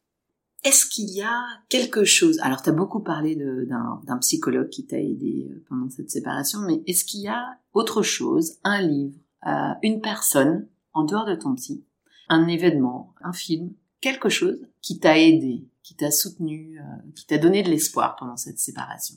Est-ce 0.66 0.86
qu'il 0.86 1.10
y 1.10 1.22
a 1.22 1.44
quelque 1.68 2.04
chose 2.04 2.40
Alors, 2.40 2.60
tu 2.60 2.70
as 2.70 2.72
beaucoup 2.72 3.00
parlé 3.00 3.36
d'un 3.36 4.18
psychologue 4.18 4.68
qui 4.68 4.84
t'a 4.84 4.98
aidé 4.98 5.48
euh, 5.48 5.64
pendant 5.68 5.88
cette 5.88 6.10
séparation, 6.10 6.58
mais 6.66 6.82
est-ce 6.88 7.04
qu'il 7.04 7.20
y 7.20 7.28
a 7.28 7.60
autre 7.72 8.02
chose, 8.02 8.58
un 8.64 8.82
livre, 8.82 9.16
euh, 9.46 9.74
une 9.84 10.00
personne, 10.00 10.68
en 10.92 11.04
dehors 11.04 11.24
de 11.24 11.36
ton 11.36 11.54
psy, 11.54 11.84
un 12.28 12.48
événement, 12.48 13.14
un 13.22 13.32
film, 13.32 13.72
quelque 14.00 14.28
chose 14.28 14.58
qui 14.82 14.98
t'a 14.98 15.18
aidé, 15.18 15.64
qui 15.82 15.96
t'a 15.96 16.10
soutenu, 16.10 16.78
euh, 16.78 17.10
qui 17.14 17.26
t'a 17.26 17.38
donné 17.38 17.62
de 17.62 17.68
l'espoir 17.68 18.16
pendant 18.16 18.36
cette 18.36 18.58
séparation 18.58 19.16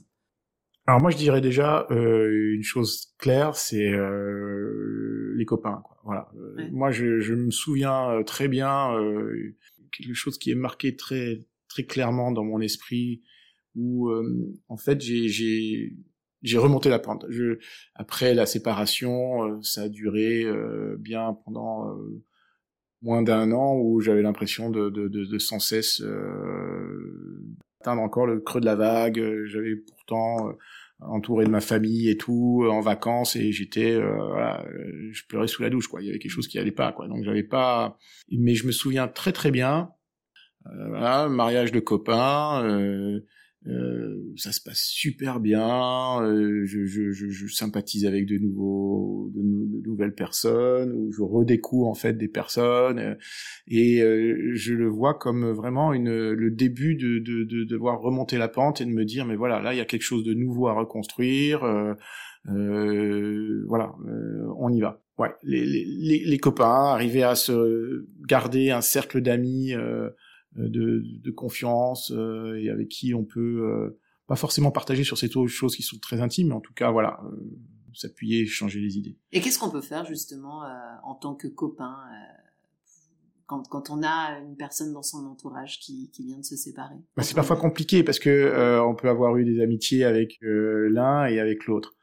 Alors 0.86 1.02
moi, 1.02 1.10
je 1.12 1.18
dirais 1.18 1.42
déjà 1.42 1.88
euh, 1.92 2.54
une 2.54 2.64
chose 2.64 3.14
claire, 3.18 3.56
c'est 3.56 3.92
euh, 3.92 5.34
les 5.36 5.46
copains. 5.46 5.82
Quoi. 5.84 5.98
Voilà. 6.04 6.32
Ouais. 6.56 6.70
Moi, 6.72 6.92
je, 6.92 7.20
je 7.20 7.34
me 7.34 7.52
souviens 7.52 8.22
très 8.26 8.48
bien 8.48 8.96
quelque 9.92 10.14
chose 10.14 10.38
qui 10.38 10.52
est 10.52 10.56
marqué 10.56 10.96
très 10.96 11.46
très 11.68 11.84
clairement 11.84 12.32
dans 12.32 12.44
mon 12.44 12.60
esprit, 12.60 13.22
où 13.76 14.12
en 14.68 14.78
fait 14.78 15.02
j'ai 15.02 16.58
remonté 16.58 16.90
la 16.90 17.00
pente. 17.00 17.26
Je, 17.30 17.60
après 17.96 18.34
la 18.34 18.46
séparation, 18.46 19.62
ça 19.62 19.84
a 19.84 19.90
duré 19.90 20.44
euh, 20.44 20.98
bien 21.00 21.38
pendant 21.46 21.90
euh, 21.90 22.24
moins 23.02 23.22
d'un 23.22 23.52
an 23.52 23.76
où 23.78 24.02
j'avais 24.02 24.22
l'impression 24.22 24.70
de, 24.70 24.90
de, 24.90 25.08
de, 25.08 25.26
de 25.26 25.40
sans 25.40 25.60
cesse 25.60 26.02
euh, 26.02 27.56
atteindre 27.80 28.02
encore 28.02 28.26
le 28.26 28.40
creux 28.40 28.60
de 28.60 28.66
la 28.66 28.76
vague. 28.76 29.46
J'avais 29.46 29.76
pourtant 29.76 30.50
euh, 30.50 30.54
entouré 31.00 31.46
de 31.46 31.50
ma 31.50 31.62
famille 31.62 32.10
et 32.10 32.18
tout, 32.18 32.64
euh, 32.66 32.70
en 32.70 32.82
vacances, 32.82 33.38
et 33.38 33.54
j'étais, 33.54 33.94
euh, 33.94 34.16
voilà, 34.18 34.66
euh, 34.66 35.10
je 35.12 35.24
pleurais 35.30 35.48
sous 35.48 35.62
la 35.62 35.70
douche, 35.70 35.88
quoi. 35.88 36.02
Il 36.02 36.08
y 36.08 36.10
avait 36.10 36.20
quelque 36.20 36.32
chose 36.32 36.50
qui 36.50 36.60
allait 36.60 36.72
pas, 36.72 36.92
quoi. 36.92 37.08
Donc 37.08 37.24
j'avais 37.24 37.44
pas, 37.44 37.98
mais 38.30 38.54
je 38.54 38.68
me 38.68 38.74
souviens 38.74 39.08
très 39.08 39.32
très 39.32 39.50
bien, 39.50 39.92
euh, 40.68 40.90
voilà, 40.90 41.30
mariage 41.30 41.72
de 41.72 41.80
copains, 41.80 42.66
euh, 43.68 44.16
ça 44.38 44.52
se 44.54 44.62
passe 44.62 44.80
super 44.84 45.40
bien, 45.42 46.22
euh, 46.24 46.64
je, 46.66 46.86
je, 46.86 47.12
je, 47.12 47.28
je 47.30 47.48
sympathise 47.54 48.06
avec 48.06 48.26
de 48.26 48.38
nouveaux, 48.38 49.30
de, 49.36 49.42
nou- 49.42 49.68
de 49.82 49.88
nouvelles 49.88 50.16
personnes, 50.16 50.94
ou 50.94 51.12
je 51.12 51.22
redécouvre 51.22 51.88
en 51.88 51.94
fait 51.94 52.14
des 52.18 52.30
personnes, 52.30 53.00
euh, 53.00 53.16
et 53.68 54.02
euh, 54.02 54.52
je 54.56 54.74
le 54.74 54.88
vois 54.88 55.14
comme 55.14 55.52
vraiment 55.52 55.94
une, 55.94 56.32
le 56.32 56.52
début 56.52 56.96
de, 56.96 57.20
de, 57.20 57.44
de 57.44 57.64
devoir 57.66 58.00
remonter 58.02 58.38
la 58.38 58.48
pente 58.48 58.80
et 58.82 58.86
de 58.86 58.92
me 58.92 59.04
dire 59.06 59.26
mais 59.26 59.36
voilà 59.36 59.60
là 59.62 59.74
il 59.74 59.78
y 59.78 59.82
a 59.82 59.86
quelque 59.86 60.04
chose 60.04 60.24
de 60.24 60.34
nouveau 60.34 60.68
à 60.68 60.74
reconstruire, 60.74 61.64
euh, 61.66 61.94
euh, 62.50 63.64
voilà 63.68 63.94
on 64.58 64.72
y 64.72 64.82
va. 64.82 65.02
Ouais, 65.18 65.32
les, 65.44 65.66
les, 65.66 65.84
les, 65.86 66.24
les 66.26 66.38
copains, 66.38 66.94
arriver 66.94 67.24
à 67.24 67.36
se 67.36 68.06
garder 68.26 68.72
un 68.72 68.80
cercle 68.80 69.20
d'amis 69.22 69.74
euh, 69.74 70.10
de, 70.68 71.02
de 71.06 71.32
confiance 71.32 72.12
euh, 72.12 72.60
et 72.60 72.70
avec 72.70 72.90
qui 72.90 73.14
on 73.14 73.24
peut 73.24 73.62
euh, 73.64 74.00
pas 74.28 74.36
forcément 74.36 74.72
partager 74.72 75.04
sur 75.04 75.18
ces 75.18 75.30
choses 75.48 75.76
qui 75.76 75.84
sont 75.84 75.98
très 76.00 76.20
intimes, 76.20 76.50
mais 76.50 76.56
en 76.56 76.62
tout 76.62 76.74
cas 76.74 76.92
voilà 76.92 77.22
euh, 77.24 77.36
s'appuyer, 77.94 78.46
changer 78.46 78.80
les 78.80 78.98
idées. 78.98 79.18
Et 79.32 79.42
qu'est-ce 79.42 79.58
qu'on 79.58 79.72
peut 79.72 79.82
faire 79.82 80.06
justement 80.06 80.64
euh, 80.64 80.68
en 81.04 81.16
tant 81.16 81.36
que 81.36 81.48
copain 81.48 81.96
euh, 82.12 82.50
quand, 83.48 83.68
quand 83.68 83.90
on 83.90 84.04
a 84.04 84.40
une 84.40 84.56
personne 84.56 84.94
dans 84.94 85.02
son 85.02 85.26
entourage 85.26 85.80
qui, 85.80 86.12
qui 86.12 86.24
vient 86.24 86.38
de 86.38 86.46
se 86.46 86.56
séparer? 86.56 86.98
Bah, 87.18 87.24
c'est 87.24 87.34
parfois 87.34 87.56
compliqué 87.56 88.04
parce 88.04 88.20
que 88.20 88.30
euh, 88.30 88.84
on 88.84 88.94
peut 88.94 89.10
avoir 89.10 89.36
eu 89.38 89.46
des 89.46 89.60
amitiés 89.62 90.04
avec 90.04 90.38
euh, 90.44 90.88
l'un 90.92 91.26
et 91.26 91.40
avec 91.40 91.66
l'autre. 91.66 91.96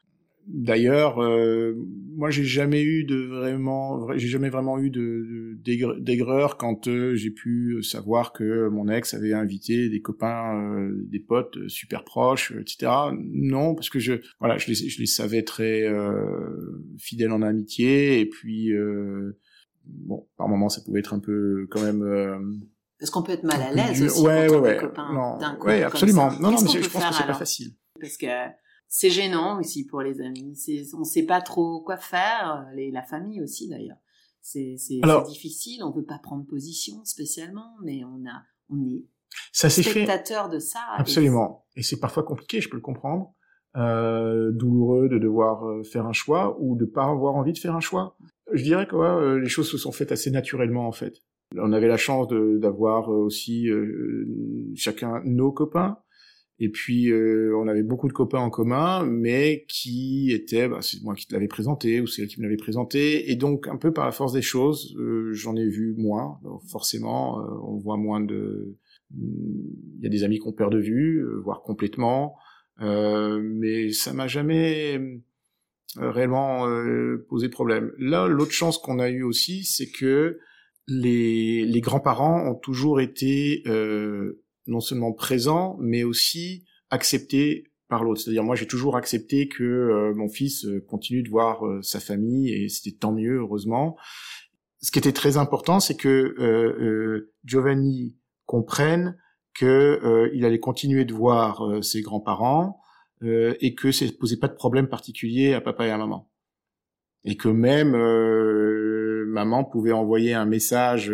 D'ailleurs, 0.49 1.21
euh, 1.21 1.73
moi 2.15 2.29
j'ai 2.31 2.45
jamais 2.45 2.81
eu 2.81 3.03
de 3.03 3.17
vraiment, 3.25 3.97
vra- 3.99 4.17
j'ai 4.17 4.29
jamais 4.29 4.49
vraiment 4.49 4.79
eu 4.79 4.89
de 4.89 4.99
de- 5.01 5.53
d'aigre- 5.61 5.99
d'aigreur 5.99 6.55
quand 6.57 6.87
euh, 6.87 7.15
j'ai 7.15 7.31
pu 7.31 7.83
savoir 7.83 8.31
que 8.31 8.69
mon 8.69 8.87
ex 8.87 9.13
avait 9.13 9.33
invité 9.33 9.89
des 9.89 10.01
copains, 10.01 10.55
euh, 10.79 11.03
des 11.09 11.19
potes 11.19 11.57
euh, 11.57 11.67
super 11.67 12.05
proches, 12.05 12.53
etc. 12.61 12.89
Non, 13.33 13.75
parce 13.75 13.89
que 13.89 13.99
je, 13.99 14.13
voilà, 14.39 14.57
je 14.57 14.67
les, 14.67 14.75
je 14.75 14.99
les 14.99 15.05
savais 15.05 15.43
très 15.43 15.83
euh, 15.83 16.81
fidèles 16.97 17.31
en 17.33 17.41
amitié 17.41 18.21
et 18.21 18.25
puis 18.25 18.71
euh, 18.73 19.37
bon, 19.85 20.27
par 20.37 20.47
moments 20.47 20.69
ça 20.69 20.79
pouvait 20.81 20.99
être 21.01 21.13
un 21.13 21.19
peu 21.19 21.67
quand 21.69 21.81
même. 21.81 22.01
euh, 22.03 22.39
Parce 22.99 23.11
qu'on 23.11 23.21
peut 23.21 23.33
être 23.33 23.43
mal 23.43 23.61
à 23.61 23.73
l'aise 23.73 24.01
aussi 24.01 24.21
Ouais, 24.25 24.47
quand 24.49 24.59
on 24.59 24.61
ouais, 24.63 24.69
est 24.69 24.73
ouais. 24.75 24.79
copain 24.79 25.13
Non, 25.13 25.57
ouais, 25.65 25.83
absolument. 25.83 26.31
Non, 26.39 26.51
non, 26.51 26.61
mais 26.61 26.81
je 26.81 26.89
pense 26.89 27.03
que 27.05 27.13
c'est 27.15 27.27
pas 27.27 27.33
facile. 27.33 27.71
Parce 27.99 28.15
que 28.15 28.27
c'est 28.89 29.09
gênant 29.09 29.59
aussi 29.59 29.85
pour 29.85 30.01
les 30.01 30.21
amis. 30.21 30.55
C'est, 30.55 30.83
on 30.97 31.03
sait 31.03 31.23
pas 31.25 31.41
trop 31.41 31.81
quoi 31.81 31.97
faire. 31.97 32.67
Les, 32.75 32.91
la 32.91 33.03
famille 33.03 33.41
aussi 33.41 33.67
d'ailleurs. 33.69 33.97
C'est, 34.41 34.75
c'est, 34.77 34.99
Alors- 35.03 35.25
c'est 35.25 35.31
difficile. 35.31 35.83
On 35.83 35.91
peut 35.91 36.05
pas 36.05 36.19
prendre 36.19 36.45
position 36.45 37.03
spécialement, 37.05 37.75
mais 37.83 38.03
on 38.05 38.25
a, 38.27 38.41
on 38.69 38.81
est 38.87 39.03
Ça 39.51 39.69
s'est 39.69 39.83
fait 39.83 39.89
spectateur 39.91 40.49
de 40.49 40.59
ça. 40.59 40.79
absolument, 40.95 41.65
et 41.75 41.83
c'est 41.83 41.99
parfois 41.99 42.23
compliqué, 42.23 42.61
je 42.61 42.69
peux 42.69 42.77
le 42.77 42.81
comprendre, 42.81 43.33
euh, 43.75 44.51
douloureux 44.51 45.09
de 45.09 45.17
devoir 45.19 45.67
euh, 45.67 45.83
faire 45.83 46.05
un 46.07 46.13
choix 46.13 46.57
ou 46.59 46.75
de 46.75 46.85
pas 46.85 47.05
avoir 47.05 47.35
envie 47.35 47.53
de 47.53 47.57
faire 47.59 47.75
un 47.75 47.79
choix. 47.81 48.15
Je 48.53 48.63
dirais 48.63 48.87
que 48.87 48.95
ouais, 48.95 49.05
euh, 49.05 49.39
les 49.39 49.49
choses 49.49 49.69
se 49.69 49.77
sont 49.77 49.91
faites 49.91 50.11
assez 50.13 50.31
naturellement 50.31 50.87
en 50.87 50.91
fait. 50.93 51.15
On 51.57 51.71
avait 51.73 51.87
la 51.87 51.97
chance 51.97 52.27
de- 52.27 52.57
d'avoir 52.57 53.09
aussi 53.09 53.69
euh, 53.69 54.25
chacun 54.75 55.21
nos 55.25 55.51
copains. 55.51 55.97
Et 56.59 56.69
puis 56.69 57.11
euh, 57.11 57.55
on 57.55 57.67
avait 57.67 57.83
beaucoup 57.83 58.07
de 58.07 58.13
copains 58.13 58.39
en 58.39 58.49
commun, 58.49 59.05
mais 59.05 59.65
qui 59.67 60.31
étaient, 60.31 60.67
bah, 60.67 60.79
c'est 60.81 61.03
moi 61.03 61.13
qui 61.13 61.27
te 61.27 61.33
l'avais 61.33 61.47
présenté 61.47 62.01
ou 62.01 62.07
c'est 62.07 62.23
elle 62.23 62.27
qui 62.27 62.39
me 62.39 62.45
l'avait 62.45 62.57
présenté, 62.57 63.31
et 63.31 63.35
donc 63.35 63.67
un 63.67 63.77
peu 63.77 63.93
par 63.93 64.05
la 64.05 64.11
force 64.11 64.33
des 64.33 64.41
choses, 64.41 64.95
euh, 64.97 65.33
j'en 65.33 65.55
ai 65.55 65.67
vu 65.67 65.93
moins. 65.95 66.39
Forcément, 66.67 67.39
euh, 67.39 67.43
on 67.63 67.77
voit 67.77 67.97
moins 67.97 68.21
de, 68.21 68.75
il 69.15 70.01
y 70.01 70.07
a 70.07 70.09
des 70.09 70.23
amis 70.23 70.39
qu'on 70.39 70.51
perd 70.51 70.71
de 70.71 70.79
vue, 70.79 71.19
euh, 71.19 71.39
voire 71.43 71.61
complètement, 71.61 72.35
euh, 72.81 73.39
mais 73.43 73.91
ça 73.91 74.13
m'a 74.13 74.27
jamais 74.27 74.97
euh, 74.97 76.09
réellement 76.09 76.67
posé 77.29 77.49
problème. 77.49 77.91
Là, 77.99 78.27
l'autre 78.27 78.51
chance 78.51 78.77
qu'on 78.77 78.99
a 78.99 79.09
eue 79.09 79.23
aussi, 79.23 79.63
c'est 79.63 79.89
que 79.89 80.39
les, 80.87 81.65
les 81.65 81.81
grands-parents 81.81 82.49
ont 82.49 82.55
toujours 82.55 82.99
été 82.99 83.61
euh, 83.67 84.41
non 84.67 84.79
seulement 84.79 85.13
présent, 85.13 85.77
mais 85.79 86.03
aussi 86.03 86.65
accepté 86.89 87.71
par 87.87 88.03
l'autre. 88.03 88.21
C'est-à-dire 88.21 88.43
moi 88.43 88.55
j'ai 88.55 88.67
toujours 88.67 88.97
accepté 88.97 89.47
que 89.47 89.63
euh, 89.63 90.13
mon 90.13 90.29
fils 90.29 90.65
euh, 90.65 90.83
continue 90.87 91.23
de 91.23 91.29
voir 91.29 91.65
euh, 91.65 91.81
sa 91.81 91.99
famille 91.99 92.53
et 92.53 92.69
c'était 92.69 92.97
tant 92.97 93.11
mieux 93.11 93.37
heureusement. 93.37 93.97
Ce 94.81 94.91
qui 94.91 94.99
était 94.99 95.13
très 95.13 95.37
important, 95.37 95.79
c'est 95.79 95.97
que 95.97 97.25
Giovanni 97.43 98.15
comprenne 98.45 99.17
que 99.55 100.29
il 100.35 100.45
allait 100.45 100.59
continuer 100.59 101.03
de 101.03 101.15
voir 101.15 101.83
ses 101.83 102.01
grands-parents 102.01 102.79
et 103.23 103.73
que 103.73 103.91
ça 103.91 104.05
ne 104.05 104.11
posait 104.11 104.37
pas 104.37 104.47
de 104.47 104.53
problème 104.53 104.87
particulier 104.87 105.55
à 105.55 105.61
papa 105.61 105.87
et 105.87 105.89
à 105.89 105.97
maman. 105.97 106.29
Et 107.23 107.37
que 107.37 107.49
même 107.49 107.97
maman 109.25 109.63
pouvait 109.63 109.93
envoyer 109.93 110.35
un 110.35 110.45
message 110.45 111.11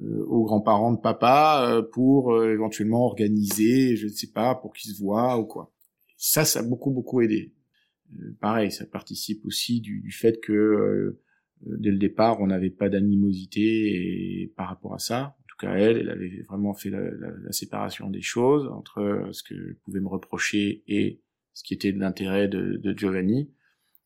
aux 0.00 0.44
grands-parents 0.44 0.92
de 0.92 1.00
papa 1.00 1.66
euh, 1.68 1.82
pour 1.82 2.34
euh, 2.34 2.52
éventuellement 2.52 3.06
organiser, 3.06 3.96
je 3.96 4.06
ne 4.06 4.12
sais 4.12 4.30
pas, 4.32 4.54
pour 4.54 4.72
qu'ils 4.72 4.92
se 4.92 5.00
voient 5.00 5.38
ou 5.38 5.44
quoi. 5.44 5.72
Ça, 6.16 6.44
ça 6.44 6.60
a 6.60 6.62
beaucoup 6.62 6.90
beaucoup 6.90 7.20
aidé. 7.20 7.52
pareil, 8.40 8.72
ça 8.72 8.86
participe 8.86 9.44
aussi 9.44 9.80
du, 9.80 10.00
du 10.00 10.10
fait 10.10 10.40
que 10.40 11.18
dès 11.66 11.90
le 11.90 11.98
départ, 11.98 12.40
on 12.40 12.46
n'avait 12.46 12.70
pas 12.70 12.88
d'animosité 12.88 14.52
par 14.56 14.68
rapport 14.68 14.94
à 14.94 14.98
ça. 14.98 15.36
En 15.38 15.44
tout 15.48 15.56
cas, 15.58 15.74
elle, 15.74 15.98
elle 15.98 16.10
avait 16.10 16.42
vraiment 16.48 16.74
fait 16.74 16.90
la, 16.90 17.00
la, 17.00 17.30
la 17.42 17.52
séparation 17.52 18.10
des 18.10 18.22
choses 18.22 18.68
entre 18.68 19.28
ce 19.32 19.42
que 19.42 19.74
pouvait 19.84 20.00
me 20.00 20.08
reprocher 20.08 20.82
et 20.88 21.20
ce 21.52 21.62
qui 21.62 21.74
était 21.74 21.92
de 21.92 22.00
l'intérêt 22.00 22.48
de, 22.48 22.76
de, 22.76 22.96
Giovanni. 22.96 23.50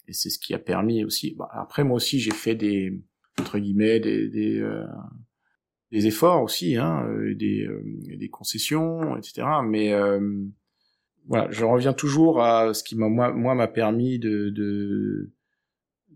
Et 0.07 0.13
c'est 0.13 0.31
ce 0.31 0.39
qui 0.39 0.55
a 0.55 0.59
permis 0.59 1.05
aussi. 1.05 1.35
Bah, 1.35 1.49
après, 1.53 1.85
moi 1.85 1.97
aussi, 1.97 2.21
j'ai 2.21 2.33
fait 2.33 2.55
des 2.55 3.01
entre 3.39 3.59
guillemets 3.59 4.01
des, 4.01 4.29
des 4.29 4.61
des 5.91 6.07
efforts 6.07 6.43
aussi, 6.43 6.77
hein, 6.77 7.07
euh, 7.09 7.35
des, 7.35 7.67
euh, 7.67 7.83
des 8.17 8.29
concessions, 8.29 9.17
etc. 9.17 9.47
Mais 9.65 9.93
euh, 9.93 10.21
voilà, 11.27 11.51
je 11.51 11.65
reviens 11.65 11.93
toujours 11.93 12.43
à 12.43 12.75
ce 12.75 12.83
qui 12.83 12.97
m'a 12.97 13.09
moi 13.09 13.55
m'a 13.55 13.69
permis 13.69 14.19
de, 14.19 14.51
de 14.51 15.33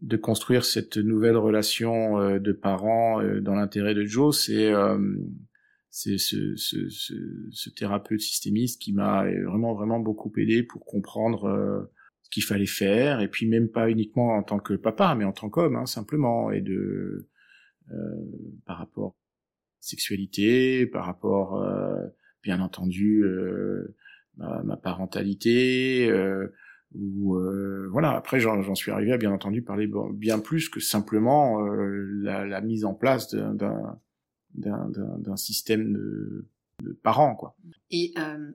de 0.02 0.16
construire 0.16 0.64
cette 0.64 0.96
nouvelle 0.96 1.36
relation 1.36 2.38
de 2.38 2.52
parents 2.52 3.22
dans 3.40 3.54
l'intérêt 3.54 3.94
de 3.94 4.04
Joe, 4.04 4.36
c'est 4.36 4.72
c'est 5.90 6.18
ce, 6.18 6.56
ce, 6.56 6.88
ce, 6.88 7.14
ce, 7.50 7.70
thérapeute 7.70 8.20
systémiste 8.20 8.80
qui 8.80 8.92
m'a 8.92 9.24
vraiment 9.44 9.74
vraiment 9.74 10.00
beaucoup 10.00 10.32
aidé 10.38 10.64
pour 10.64 10.84
comprendre 10.84 11.88
ce 12.22 12.30
qu'il 12.30 12.42
fallait 12.42 12.66
faire. 12.66 13.20
Et 13.20 13.28
puis 13.28 13.46
même 13.46 13.68
pas 13.68 13.90
uniquement 13.90 14.30
en 14.34 14.42
tant 14.42 14.58
que 14.58 14.74
papa 14.74 15.14
mais 15.14 15.24
en 15.24 15.32
tant 15.32 15.50
qu'homme 15.50 15.76
hein, 15.76 15.86
simplement. 15.86 16.50
Et 16.50 16.62
de 16.62 17.28
par 18.66 18.78
rapport 18.78 19.14
sexualité, 19.82 20.86
par 20.86 21.04
rapport, 21.04 21.60
euh, 21.60 22.06
bien 22.42 22.60
entendu, 22.60 23.24
euh, 23.24 23.94
ma, 24.38 24.76
parentalité, 24.76 26.08
euh, 26.08 26.54
ou 26.94 27.38
voilà. 27.90 28.12
Après, 28.12 28.38
j'en 28.40 28.74
suis 28.74 28.90
arrivé 28.90 29.12
à 29.12 29.18
bien 29.18 29.32
entendu 29.32 29.62
parler 29.62 29.90
bien 30.12 30.38
plus 30.38 30.68
que 30.68 30.80
simplement 30.80 31.60
la, 31.60 32.60
mise 32.60 32.84
en 32.84 32.94
place 32.94 33.34
d'un 33.34 33.98
d'un 34.54 35.36
système 35.36 35.94
de, 35.94 36.46
de, 36.82 36.92
parents, 36.92 37.34
quoi. 37.34 37.56
Et 37.90 38.12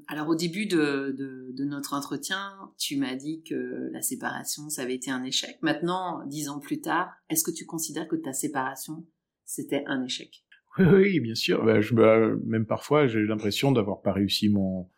alors 0.08 0.30
au 0.30 0.36
début 0.36 0.68
de, 0.68 1.16
de, 1.18 1.52
de 1.52 1.66
notre 1.66 1.96
entretien, 1.96 2.54
tu 2.78 2.98
m'as 2.98 3.16
dit 3.16 3.42
que 3.42 3.90
la 3.92 4.04
séparation, 4.04 4.70
ça 4.70 4.84
avait 4.84 4.96
été 4.96 5.10
un 5.10 5.24
échec. 5.24 5.58
Maintenant, 5.64 6.24
dix 6.28 6.50
ans 6.50 6.60
plus 6.60 6.80
tard, 6.80 7.12
est-ce 7.30 7.44
que 7.44 7.52
tu 7.52 7.66
considères 7.66 8.08
que 8.08 8.16
ta 8.16 8.34
séparation, 8.34 9.04
c'était 9.46 9.84
un 9.88 10.04
échec? 10.04 10.47
Oui, 10.80 11.20
bien 11.20 11.36
sûr. 11.36 11.64
Bah, 11.66 11.82
je, 11.82 11.94
bah, 11.94 12.20
même 12.46 12.66
parfois, 12.66 13.08
j'ai 13.08 13.24
l'impression 13.26 13.72
d'avoir 13.72 14.02
pas 14.02 14.12
réussi 14.12 14.50
mon, 14.50 14.90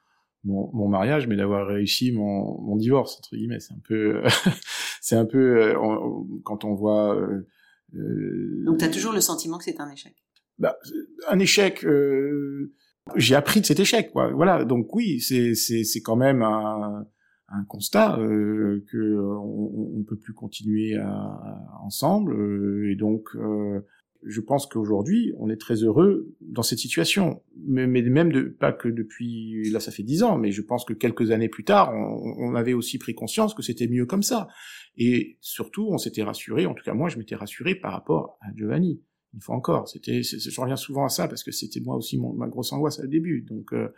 mon, 0.44 0.70
mon 0.74 0.88
mariage, 0.88 1.28
mais 1.28 1.36
d'avoir 1.36 1.68
réussi 1.68 2.12
mon, 2.12 2.62
mon 2.62 2.76
divorce 2.76 3.18
entre 3.18 3.36
guillemets. 3.36 3.60
C'est 3.60 3.74
un 3.74 3.82
peu, 3.88 4.22
c'est 5.02 5.16
un 5.16 5.26
peu 5.26 5.62
euh, 5.62 5.76
quand 6.44 6.64
on 6.66 6.74
voit. 6.76 7.16
Euh, 7.16 7.48
euh 7.96 8.64
Donc, 8.66 8.80
tu 8.80 8.86
as 8.86 8.90
toujours 8.90 9.14
le 9.14 9.22
sentiment 9.22 9.58
que 9.58 9.64
c'est 9.64 9.80
un 9.80 9.90
échec? 9.90 10.14
Bah, 10.58 10.78
un 11.30 11.40
échec. 11.40 11.86
Euh, 11.86 12.74
j'ai 13.16 13.36
appris 13.36 13.62
de 13.62 13.66
cet 13.66 13.80
échec, 13.80 14.12
quoi. 14.12 14.32
Voilà. 14.32 14.66
Donc 14.66 14.94
oui, 14.96 15.20
c'est 15.20 15.56
c'est 15.56 15.84
c'est 15.84 16.02
quand 16.02 16.18
même 16.18 16.42
un 16.42 17.08
un 17.52 17.64
constat 17.64 18.20
euh, 18.20 18.86
que 18.92 19.18
on, 19.18 19.98
on, 19.98 20.04
peut 20.04 20.18
plus 20.18 20.34
continuer 20.34 20.96
à, 20.98 21.80
ensemble 21.82 22.86
et 22.86 22.96
donc 22.96 23.36
je 24.24 24.42
pense 24.42 24.68
qu'aujourd'hui, 24.68 25.34
on 25.38 25.50
est 25.50 25.58
très 25.58 25.76
heureux 25.76 26.36
dans 26.42 26.62
cette 26.62 26.80
situation. 26.80 27.42
Mais, 27.56 27.88
mais, 27.88 28.02
même 28.02 28.32
de, 28.32 28.42
pas 28.42 28.74
que 28.74 28.90
depuis, 28.90 29.70
là 29.72 29.80
ça 29.80 29.92
fait 29.92 30.04
dix 30.04 30.24
ans, 30.24 30.38
mais 30.38 30.52
je 30.52 30.62
pense 30.62 30.86
que 30.86 30.94
quelques 30.94 31.32
années 31.32 31.50
plus 31.50 31.64
tard, 31.64 31.94
on, 31.94 32.56
avait 32.56 32.74
aussi 32.74 32.98
pris 32.98 33.16
conscience 33.16 33.54
que 33.54 33.62
c'était 33.62 33.88
mieux 33.88 34.06
comme 34.06 34.24
ça. 34.24 34.48
Et 34.98 35.38
surtout, 35.42 35.88
on 35.90 35.98
s'était 35.98 36.24
rassuré, 36.24 36.66
en 36.66 36.74
tout 36.74 36.84
cas 36.84 36.94
moi 36.94 37.10
je 37.10 37.18
m'étais 37.18 37.36
rassuré 37.36 37.76
par 37.76 37.94
rapport 37.94 38.38
à 38.42 38.48
Giovanni. 38.56 39.02
Une 39.34 39.42
fois 39.42 39.56
encore, 39.56 39.88
c'était, 39.88 40.24
je 40.24 40.62
reviens 40.62 40.76
souvent 40.76 41.06
à 41.06 41.10
ça 41.10 41.28
parce 41.28 41.44
que 41.44 41.52
c'était 41.52 41.80
moi 41.80 41.96
aussi 41.96 42.20
ma 42.20 42.48
grosse 42.48 42.74
angoisse 42.74 43.00
au 43.00 43.08
début. 43.08 43.44
Donc, 43.44 43.74
euh, 43.74 43.90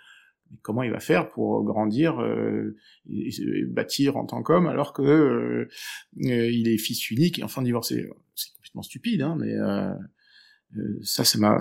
comment 0.61 0.84
il 0.84 0.91
va 0.91 0.99
faire 0.99 1.32
pour 1.32 1.63
grandir 1.63 2.19
euh, 2.19 2.76
et, 3.09 3.32
bâtir 3.65 4.17
en 4.17 4.26
tant 4.26 4.43
qu'homme 4.43 4.67
alors 4.67 4.91
que 4.91 5.01
euh, 5.01 5.69
il 6.17 6.67
est 6.67 6.78
fils 6.78 7.09
unique 7.09 7.39
et 7.39 7.43
enfin 7.43 7.61
divorcé? 7.61 8.09
Complètement 8.72 8.82
stupide, 8.84 9.22
hein, 9.22 9.36
mais 9.38 9.53
euh, 9.53 9.93
euh, 10.78 10.99
ça, 11.03 11.24
ça 11.24 11.38
m'a, 11.38 11.59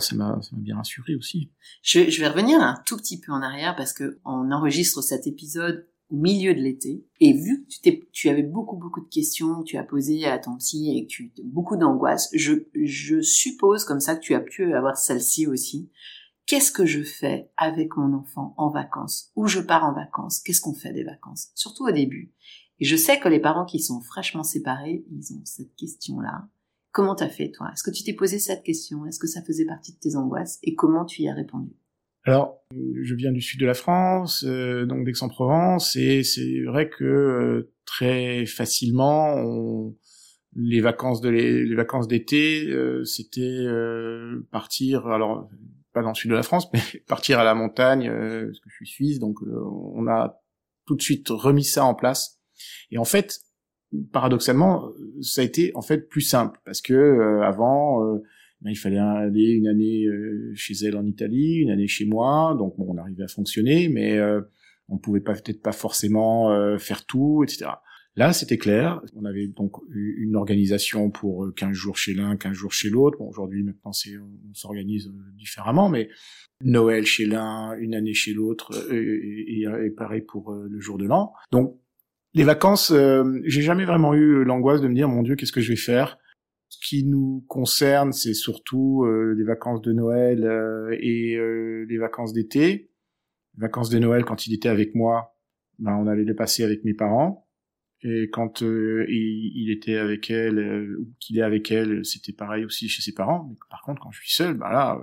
bien 0.52 0.76
rassuré 0.76 1.14
aussi. 1.16 1.50
Je, 1.82 2.20
vais 2.20 2.28
revenir 2.28 2.60
un 2.60 2.80
tout 2.86 2.96
petit 2.96 3.20
peu 3.20 3.32
en 3.32 3.42
arrière 3.42 3.74
parce 3.76 3.92
que 3.92 4.20
on 4.24 4.50
enregistre 4.52 5.02
cet 5.02 5.26
épisode 5.26 5.86
au 6.10 6.16
milieu 6.16 6.54
de 6.54 6.60
l'été 6.60 7.04
et 7.20 7.32
vu 7.32 7.66
que 7.84 7.90
tu, 8.12 8.28
avais 8.28 8.42
beaucoup 8.42 8.76
beaucoup 8.76 9.00
de 9.00 9.08
questions 9.08 9.60
que 9.60 9.64
tu 9.64 9.76
as 9.76 9.84
posées 9.84 10.26
à 10.26 10.38
ton 10.38 10.56
psy 10.56 10.96
et 10.96 11.04
que 11.04 11.08
tu 11.08 11.32
beaucoup 11.44 11.76
d'angoisse, 11.76 12.28
je, 12.34 12.54
je 12.74 13.20
suppose 13.20 13.84
comme 13.84 14.00
ça 14.00 14.16
que 14.16 14.20
tu 14.20 14.34
as 14.34 14.40
pu 14.40 14.74
avoir 14.74 14.96
celle-ci 14.96 15.46
aussi. 15.46 15.90
Qu'est-ce 16.46 16.72
que 16.72 16.84
je 16.84 17.02
fais 17.04 17.48
avec 17.56 17.96
mon 17.96 18.12
enfant 18.12 18.54
en 18.56 18.70
vacances? 18.70 19.30
Où 19.36 19.46
je 19.46 19.60
pars 19.60 19.84
en 19.84 19.92
vacances? 19.92 20.40
Qu'est-ce 20.40 20.60
qu'on 20.60 20.74
fait 20.74 20.92
des 20.92 21.04
vacances? 21.04 21.50
Surtout 21.54 21.86
au 21.86 21.92
début. 21.92 22.32
Et 22.80 22.84
je 22.84 22.96
sais 22.96 23.20
que 23.20 23.28
les 23.28 23.38
parents 23.38 23.66
qui 23.66 23.78
sont 23.78 24.00
fraîchement 24.00 24.42
séparés, 24.42 25.04
ils 25.12 25.32
ont 25.32 25.42
cette 25.44 25.76
question-là. 25.76 26.48
Comment 26.92 27.14
t'as 27.14 27.28
fait, 27.28 27.50
toi? 27.50 27.68
Est-ce 27.72 27.84
que 27.84 27.94
tu 27.94 28.02
t'es 28.02 28.14
posé 28.14 28.38
cette 28.38 28.64
question? 28.64 29.06
Est-ce 29.06 29.20
que 29.20 29.28
ça 29.28 29.42
faisait 29.42 29.64
partie 29.64 29.92
de 29.92 29.98
tes 29.98 30.16
angoisses? 30.16 30.58
Et 30.62 30.74
comment 30.74 31.04
tu 31.04 31.22
y 31.22 31.28
as 31.28 31.34
répondu? 31.34 31.72
Alors, 32.24 32.60
je 32.72 33.14
viens 33.14 33.32
du 33.32 33.40
sud 33.40 33.60
de 33.60 33.66
la 33.66 33.74
France, 33.74 34.44
euh, 34.46 34.84
donc 34.86 35.04
d'Aix-en-Provence, 35.04 35.96
et 35.96 36.22
c'est 36.22 36.62
vrai 36.64 36.90
que 36.90 37.04
euh, 37.04 37.72
très 37.86 38.44
facilement, 38.44 39.36
on... 39.36 39.96
les 40.54 40.80
vacances 40.80 41.20
de 41.20 41.30
les, 41.30 41.74
vacances 41.74 42.08
d'été, 42.08 42.66
euh, 42.68 43.04
c'était 43.04 43.64
partir. 44.50 45.06
Alors, 45.06 45.48
pas 45.92 46.02
dans 46.02 46.10
le 46.10 46.14
sud 46.14 46.30
de 46.30 46.36
la 46.36 46.42
France, 46.42 46.68
mais 46.74 46.82
partir 47.06 47.38
à 47.38 47.44
la 47.44 47.54
montagne, 47.54 48.10
parce 48.10 48.60
que 48.60 48.68
je 48.68 48.74
suis 48.74 48.86
suisse, 48.86 49.18
donc 49.18 49.38
on 49.42 50.06
a 50.08 50.42
tout 50.86 50.96
de 50.96 51.02
suite 51.02 51.28
remis 51.30 51.64
ça 51.64 51.84
en 51.84 51.94
place. 51.94 52.40
Et 52.90 52.98
en 52.98 53.04
fait, 53.04 53.40
paradoxalement, 54.12 54.90
ça 55.20 55.40
a 55.40 55.44
été 55.44 55.72
en 55.74 55.82
fait 55.82 56.08
plus 56.08 56.20
simple 56.20 56.60
parce 56.64 56.80
que 56.80 56.94
euh, 56.94 57.42
avant, 57.42 58.04
euh, 58.04 58.18
ben, 58.60 58.70
il 58.70 58.76
fallait 58.76 58.98
aller 58.98 59.50
une 59.50 59.66
année 59.66 60.04
euh, 60.06 60.52
chez 60.54 60.74
elle 60.84 60.96
en 60.96 61.04
Italie, 61.04 61.56
une 61.56 61.70
année 61.70 61.88
chez 61.88 62.04
moi, 62.04 62.54
donc 62.58 62.76
bon, 62.78 62.86
on 62.88 62.98
arrivait 62.98 63.24
à 63.24 63.28
fonctionner, 63.28 63.88
mais 63.88 64.18
on 64.88 64.98
pouvait 64.98 65.20
peut-être 65.20 65.62
pas 65.62 65.72
forcément 65.72 66.78
faire 66.78 67.06
tout, 67.06 67.44
etc. 67.44 67.70
Là, 68.16 68.32
c'était 68.32 68.58
clair. 68.58 69.00
On 69.14 69.24
avait 69.24 69.46
donc 69.46 69.76
une 69.88 70.34
organisation 70.34 71.10
pour 71.10 71.48
15 71.54 71.72
jours 71.72 71.96
chez 71.96 72.12
l'un, 72.12 72.36
15 72.36 72.52
jours 72.52 72.72
chez 72.72 72.90
l'autre. 72.90 73.18
Bon, 73.18 73.28
aujourd'hui, 73.28 73.62
maintenant, 73.62 73.92
c'est, 73.92 74.18
on 74.18 74.52
s'organise 74.52 75.10
différemment, 75.36 75.88
mais 75.88 76.08
Noël 76.62 77.06
chez 77.06 77.24
l'un, 77.24 77.78
une 77.78 77.94
année 77.94 78.12
chez 78.12 78.34
l'autre, 78.34 78.72
et, 78.92 79.62
et, 79.62 79.90
pareil 79.90 80.22
pour 80.22 80.52
le 80.52 80.80
jour 80.80 80.98
de 80.98 81.06
l'an. 81.06 81.32
Donc, 81.52 81.78
les 82.34 82.44
vacances, 82.44 82.92
euh, 82.92 83.40
j'ai 83.44 83.62
jamais 83.62 83.84
vraiment 83.84 84.14
eu 84.14 84.44
l'angoisse 84.44 84.80
de 84.80 84.88
me 84.88 84.94
dire 84.94 85.08
mon 85.08 85.22
Dieu, 85.22 85.36
qu'est-ce 85.36 85.52
que 85.52 85.60
je 85.60 85.70
vais 85.70 85.76
faire? 85.76 86.18
Ce 86.68 86.78
qui 86.86 87.04
nous 87.04 87.44
concerne, 87.48 88.12
c'est 88.12 88.34
surtout 88.34 89.04
euh, 89.04 89.34
les 89.36 89.44
vacances 89.44 89.82
de 89.82 89.92
Noël 89.92 90.44
euh, 90.44 90.96
et 91.00 91.36
les 91.88 91.98
vacances 91.98 92.32
d'été. 92.32 92.90
Les 93.56 93.62
vacances 93.62 93.90
de 93.90 93.98
Noël, 93.98 94.24
quand 94.24 94.46
il 94.46 94.54
était 94.54 94.68
avec 94.68 94.94
moi, 94.94 95.36
ben, 95.78 95.96
on 95.96 96.06
allait 96.06 96.24
les 96.24 96.34
passer 96.34 96.62
avec 96.62 96.84
mes 96.84 96.94
parents. 96.94 97.48
Et 98.02 98.30
quand 98.30 98.62
il, 98.62 99.52
il, 99.54 99.70
était 99.70 99.96
avec 99.96 100.30
elle 100.30 100.96
ou 100.98 101.12
qu'il 101.18 101.38
est 101.38 101.42
avec 101.42 101.70
elle, 101.70 102.04
c'était 102.04 102.32
pareil 102.32 102.64
aussi 102.64 102.88
chez 102.88 103.02
ses 103.02 103.12
parents. 103.12 103.46
Mais 103.50 103.56
par 103.68 103.82
contre, 103.82 104.00
quand 104.00 104.10
je 104.10 104.20
suis 104.20 104.32
seul, 104.32 104.54
ben 104.54 104.70
là, 104.70 105.02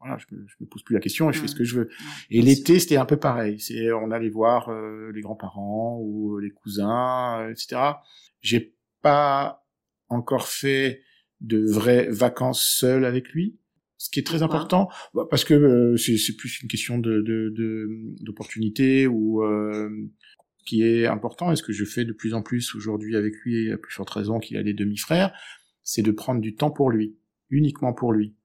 voilà, 0.00 0.18
je 0.18 0.34
me, 0.34 0.42
me 0.60 0.66
pose 0.66 0.82
plus 0.82 0.94
la 0.94 1.00
question 1.00 1.30
et 1.30 1.32
je 1.32 1.40
fais 1.40 1.48
ce 1.48 1.54
que 1.54 1.64
je 1.64 1.80
veux. 1.80 1.88
et 2.30 2.42
l'été, 2.42 2.78
c'était 2.78 2.96
un 2.96 3.06
peu 3.06 3.16
pareil. 3.16 3.58
C'est, 3.60 3.92
on 3.92 4.10
allait 4.10 4.28
voir 4.28 4.68
euh, 4.68 5.10
les 5.12 5.20
grands-parents 5.20 5.98
ou 6.00 6.36
euh, 6.36 6.40
les 6.40 6.50
cousins, 6.50 7.40
euh, 7.40 7.50
etc. 7.50 7.80
J'ai 8.40 8.76
pas 9.02 9.66
encore 10.08 10.48
fait 10.48 11.02
de 11.40 11.64
vraies 11.64 12.08
vacances 12.10 12.64
seul 12.64 13.04
avec 13.04 13.30
lui. 13.30 13.58
Ce 13.98 14.10
qui 14.10 14.20
est 14.20 14.26
très 14.26 14.42
important, 14.42 14.88
bah, 15.14 15.26
parce 15.28 15.44
que 15.44 15.54
euh, 15.54 15.96
c'est 15.96 16.36
plus 16.36 16.60
une 16.60 16.68
question 16.68 16.98
de 16.98 17.22
d'opportunité 18.20 19.04
de, 19.04 19.08
ou 19.08 19.42
euh, 19.42 19.88
qui 20.66 20.82
est 20.82 21.06
important 21.06 21.50
et 21.50 21.56
ce 21.56 21.62
que 21.62 21.72
je 21.72 21.84
fais 21.84 22.04
de 22.04 22.12
plus 22.12 22.34
en 22.34 22.42
plus 22.42 22.74
aujourd'hui 22.74 23.16
avec 23.16 23.34
lui, 23.44 23.72
à 23.72 23.78
plus 23.78 23.94
forte 23.94 24.10
raison 24.10 24.38
qu'il 24.38 24.58
a 24.58 24.62
des 24.62 24.74
demi-frères, 24.74 25.32
c'est 25.82 26.02
de 26.02 26.10
prendre 26.10 26.40
du 26.40 26.54
temps 26.54 26.70
pour 26.70 26.90
lui, 26.90 27.16
uniquement 27.48 27.94
pour 27.94 28.12
lui. 28.12 28.36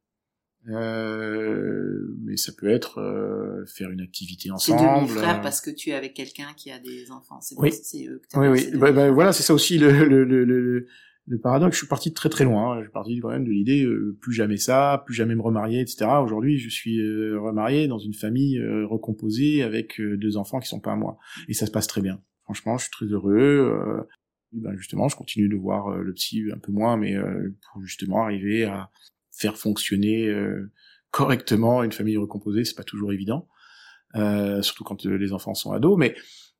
Euh, 0.69 2.15
mais 2.23 2.37
ça 2.37 2.51
peut 2.55 2.69
être 2.69 2.99
euh, 2.99 3.65
faire 3.65 3.89
une 3.89 4.01
activité 4.01 4.51
ensemble. 4.51 4.79
C'est 4.79 4.85
demi-frère 4.85 5.39
euh. 5.39 5.41
parce 5.41 5.59
que 5.59 5.71
tu 5.71 5.89
es 5.89 5.93
avec 5.93 6.13
quelqu'un 6.13 6.53
qui 6.55 6.71
a 6.71 6.79
des 6.79 7.09
enfants. 7.11 7.41
C'est 7.41 7.55
oui. 7.57 7.71
eux 8.07 8.21
que 8.31 8.39
oui, 8.39 8.47
oui. 8.47 8.77
Bah, 8.77 8.91
bah, 8.91 9.11
voilà, 9.11 9.33
c'est 9.33 9.43
ça 9.43 9.53
aussi 9.53 9.79
le, 9.79 10.05
le, 10.05 10.23
le, 10.23 10.45
le, 10.45 10.87
le 11.25 11.39
paradoxe. 11.39 11.75
Je 11.75 11.79
suis 11.79 11.87
parti 11.87 12.09
de 12.09 12.13
très 12.13 12.29
très 12.29 12.43
loin. 12.43 12.73
Hein. 12.73 12.77
Je 12.79 12.83
suis 12.83 12.91
parti 12.91 13.19
quand 13.19 13.29
même 13.29 13.43
de 13.43 13.51
l'idée 13.51 13.83
euh, 13.85 14.15
plus 14.21 14.33
jamais 14.33 14.57
ça, 14.57 15.01
plus 15.05 15.15
jamais 15.15 15.33
me 15.35 15.41
remarier, 15.41 15.81
etc. 15.81 16.05
Aujourd'hui, 16.23 16.59
je 16.59 16.69
suis 16.69 16.99
euh, 16.99 17.39
remarié 17.39 17.87
dans 17.87 17.99
une 17.99 18.13
famille 18.13 18.61
recomposée 18.83 19.63
avec 19.63 19.99
deux 19.99 20.37
enfants 20.37 20.59
qui 20.59 20.67
sont 20.67 20.79
pas 20.79 20.91
à 20.91 20.95
moi, 20.95 21.17
et 21.47 21.53
ça 21.53 21.65
se 21.65 21.71
passe 21.71 21.87
très 21.87 22.01
bien. 22.01 22.21
Franchement, 22.43 22.77
je 22.77 22.83
suis 22.83 22.91
très 22.91 23.05
heureux. 23.07 24.05
ben 24.51 24.75
justement, 24.77 25.07
je 25.07 25.15
continue 25.15 25.49
de 25.49 25.55
voir 25.55 25.97
le 25.97 26.13
psy 26.13 26.43
un 26.53 26.59
peu 26.59 26.71
moins, 26.71 26.97
mais 26.97 27.15
pour 27.15 27.81
justement 27.81 28.23
arriver 28.23 28.65
à 28.65 28.91
faire 29.41 29.57
fonctionner 29.57 30.27
euh, 30.27 30.71
correctement 31.09 31.83
une 31.83 31.91
famille 31.91 32.17
recomposée, 32.17 32.63
c'est 32.63 32.75
pas 32.75 32.83
toujours 32.83 33.11
évident, 33.11 33.47
euh, 34.15 34.61
surtout 34.61 34.83
quand 34.83 35.05
euh, 35.05 35.17
les 35.17 35.33
enfants 35.33 35.53
sont 35.53 35.71
ados. 35.71 35.97
Mais 35.97 36.15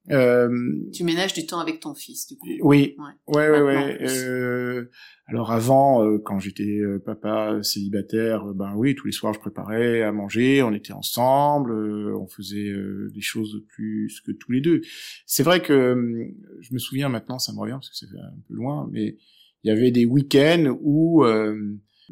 tu 0.08 1.04
ménages 1.04 1.34
du 1.34 1.46
temps 1.46 1.60
avec 1.60 1.80
ton 1.80 1.94
fils, 1.94 2.28
du 2.28 2.36
coup. 2.36 2.48
Oui, 2.62 2.96
ouais, 3.28 3.50
ouais, 3.50 3.62
ouais. 3.62 3.98
Euh, 4.02 4.90
alors 5.28 5.52
avant, 5.52 6.18
quand 6.26 6.40
j'étais 6.40 6.82
papa 7.06 7.60
célibataire, 7.62 8.44
ben 8.56 8.74
oui, 8.76 8.96
tous 8.96 9.06
les 9.06 9.14
soirs 9.14 9.32
je 9.32 9.40
préparais 9.40 10.02
à 10.02 10.12
manger, 10.12 10.64
on 10.64 10.74
était 10.74 10.92
ensemble, 10.92 11.72
on 12.16 12.26
faisait 12.26 12.74
des 13.14 13.22
choses 13.22 13.64
plus 13.70 14.22
que 14.26 14.32
tous 14.32 14.52
les 14.52 14.60
deux. 14.60 14.82
C'est 15.28 15.44
vrai 15.44 15.62
que 15.62 16.34
je 16.62 16.74
me 16.74 16.80
souviens 16.80 17.08
maintenant, 17.08 17.38
ça 17.38 17.54
me 17.54 17.60
revient 17.60 17.74
parce 17.74 17.90
que 17.92 17.96
c'est 17.96 18.08
un 18.08 18.42
peu 18.48 18.56
loin, 18.56 18.90
mais 18.92 19.18
il 19.64 19.68
y 19.68 19.72
avait 19.72 19.92
des 19.92 20.06
week-ends 20.06 20.76
où 20.82 21.24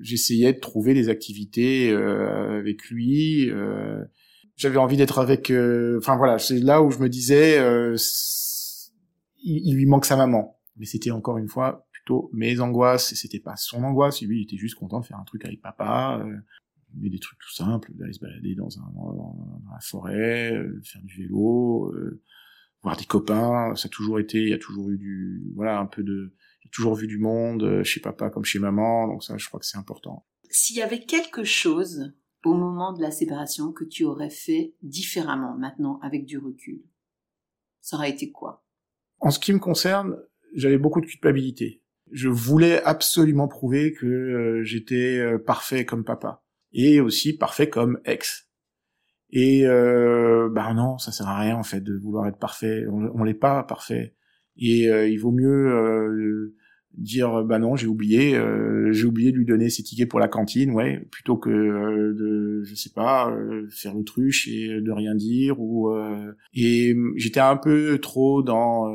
j'essayais 0.01 0.53
de 0.53 0.59
trouver 0.59 0.93
des 0.93 1.09
activités 1.09 1.91
euh, 1.91 2.59
avec 2.59 2.89
lui. 2.89 3.49
Euh, 3.49 4.03
j'avais 4.55 4.77
envie 4.77 4.97
d'être 4.97 5.19
avec. 5.19 5.51
Euh, 5.51 5.97
enfin 5.99 6.17
voilà, 6.17 6.39
c'est 6.39 6.59
là 6.59 6.81
où 6.81 6.91
je 6.91 6.99
me 6.99 7.09
disais, 7.09 7.57
il, 9.43 9.75
lui 9.75 9.85
manque 9.85 10.05
sa 10.05 10.15
maman. 10.15 10.59
Mais 10.77 10.85
c'était 10.85 11.11
encore 11.11 11.37
une 11.37 11.47
fois 11.47 11.87
plutôt 11.91 12.29
mes 12.33 12.59
angoisses 12.59 13.11
et 13.11 13.15
c'était 13.15 13.39
pas 13.39 13.55
son 13.55 13.83
angoisse. 13.83 14.21
Lui, 14.21 14.39
il 14.39 14.43
était 14.43 14.57
juste 14.57 14.75
content 14.75 14.99
de 14.99 15.05
faire 15.05 15.19
un 15.19 15.25
truc 15.25 15.45
avec 15.45 15.61
papa. 15.61 16.23
mais 16.95 17.09
des 17.09 17.19
trucs 17.19 17.39
tout 17.39 17.53
simples, 17.53 17.91
d'aller 17.95 18.13
se 18.13 18.19
balader 18.19 18.55
dans, 18.55 18.69
un, 18.79 18.91
dans 18.93 19.71
la 19.71 19.79
forêt, 19.81 20.53
faire 20.83 21.01
du 21.03 21.21
vélo, 21.21 21.93
voir 22.81 22.97
des 22.97 23.05
copains. 23.05 23.75
Ça 23.75 23.87
a 23.87 23.89
toujours 23.89 24.19
été, 24.19 24.41
il 24.41 24.49
y 24.49 24.53
a 24.53 24.57
toujours 24.57 24.89
eu 24.89 24.97
du, 24.97 25.51
voilà, 25.55 25.79
un 25.79 25.85
peu 25.85 26.03
de, 26.03 26.33
toujours 26.71 26.95
vu 26.95 27.07
du 27.07 27.17
monde 27.17 27.63
euh, 27.63 27.83
chez 27.83 27.99
papa 27.99 28.29
comme 28.29 28.45
chez 28.45 28.59
maman, 28.59 29.07
donc 29.07 29.23
ça, 29.23 29.37
je 29.37 29.47
crois 29.47 29.59
que 29.59 29.65
c'est 29.65 29.77
important. 29.77 30.25
S'il 30.49 30.77
y 30.77 30.81
avait 30.81 31.01
quelque 31.01 31.43
chose 31.43 32.13
au 32.43 32.53
moment 32.53 32.93
de 32.93 33.01
la 33.01 33.11
séparation 33.11 33.71
que 33.71 33.83
tu 33.83 34.03
aurais 34.03 34.29
fait 34.29 34.75
différemment 34.81 35.57
maintenant 35.57 35.99
avec 36.01 36.25
du 36.25 36.37
recul, 36.37 36.81
ça 37.81 37.97
aurait 37.97 38.09
été 38.09 38.31
quoi? 38.31 38.65
En 39.19 39.31
ce 39.31 39.39
qui 39.39 39.53
me 39.53 39.59
concerne, 39.59 40.15
j'avais 40.53 40.77
beaucoup 40.77 41.01
de 41.01 41.05
culpabilité. 41.05 41.83
Je 42.11 42.29
voulais 42.29 42.81
absolument 42.83 43.47
prouver 43.47 43.93
que 43.93 44.05
euh, 44.05 44.63
j'étais 44.63 45.19
euh, 45.19 45.37
parfait 45.37 45.85
comme 45.85 46.03
papa 46.03 46.43
et 46.71 47.01
aussi 47.01 47.37
parfait 47.37 47.69
comme 47.69 47.99
ex. 48.05 48.49
Et 49.31 49.67
euh, 49.67 50.49
bah 50.51 50.73
non, 50.73 50.97
ça 50.97 51.11
sert 51.11 51.27
à 51.27 51.39
rien 51.39 51.55
en 51.55 51.63
fait 51.63 51.81
de 51.81 51.95
vouloir 51.95 52.27
être 52.27 52.39
parfait. 52.39 52.85
On, 52.89 53.11
on 53.13 53.23
l'est 53.23 53.33
pas 53.35 53.63
parfait. 53.63 54.15
Et 54.55 54.87
il 54.87 55.17
vaut 55.17 55.31
mieux 55.31 56.53
dire 56.97 57.43
bah 57.43 57.59
non 57.59 57.75
j'ai 57.75 57.87
oublié 57.87 58.35
euh, 58.35 58.91
j'ai 58.91 59.05
oublié 59.05 59.31
de 59.31 59.37
lui 59.37 59.45
donner 59.45 59.69
ses 59.69 59.83
tickets 59.83 60.09
pour 60.09 60.19
la 60.19 60.27
cantine 60.27 60.71
ouais 60.71 61.07
plutôt 61.11 61.37
que 61.37 61.49
euh, 61.49 62.13
de 62.13 62.63
je 62.63 62.75
sais 62.75 62.89
pas 62.89 63.29
euh, 63.29 63.67
faire 63.69 63.93
l'autruche 63.93 64.47
et 64.47 64.81
de 64.81 64.91
rien 64.91 65.15
dire 65.15 65.59
ou 65.59 65.91
et 66.53 66.95
j'étais 67.15 67.39
un 67.39 67.57
peu 67.57 67.99
trop 67.99 68.41
dans 68.41 68.91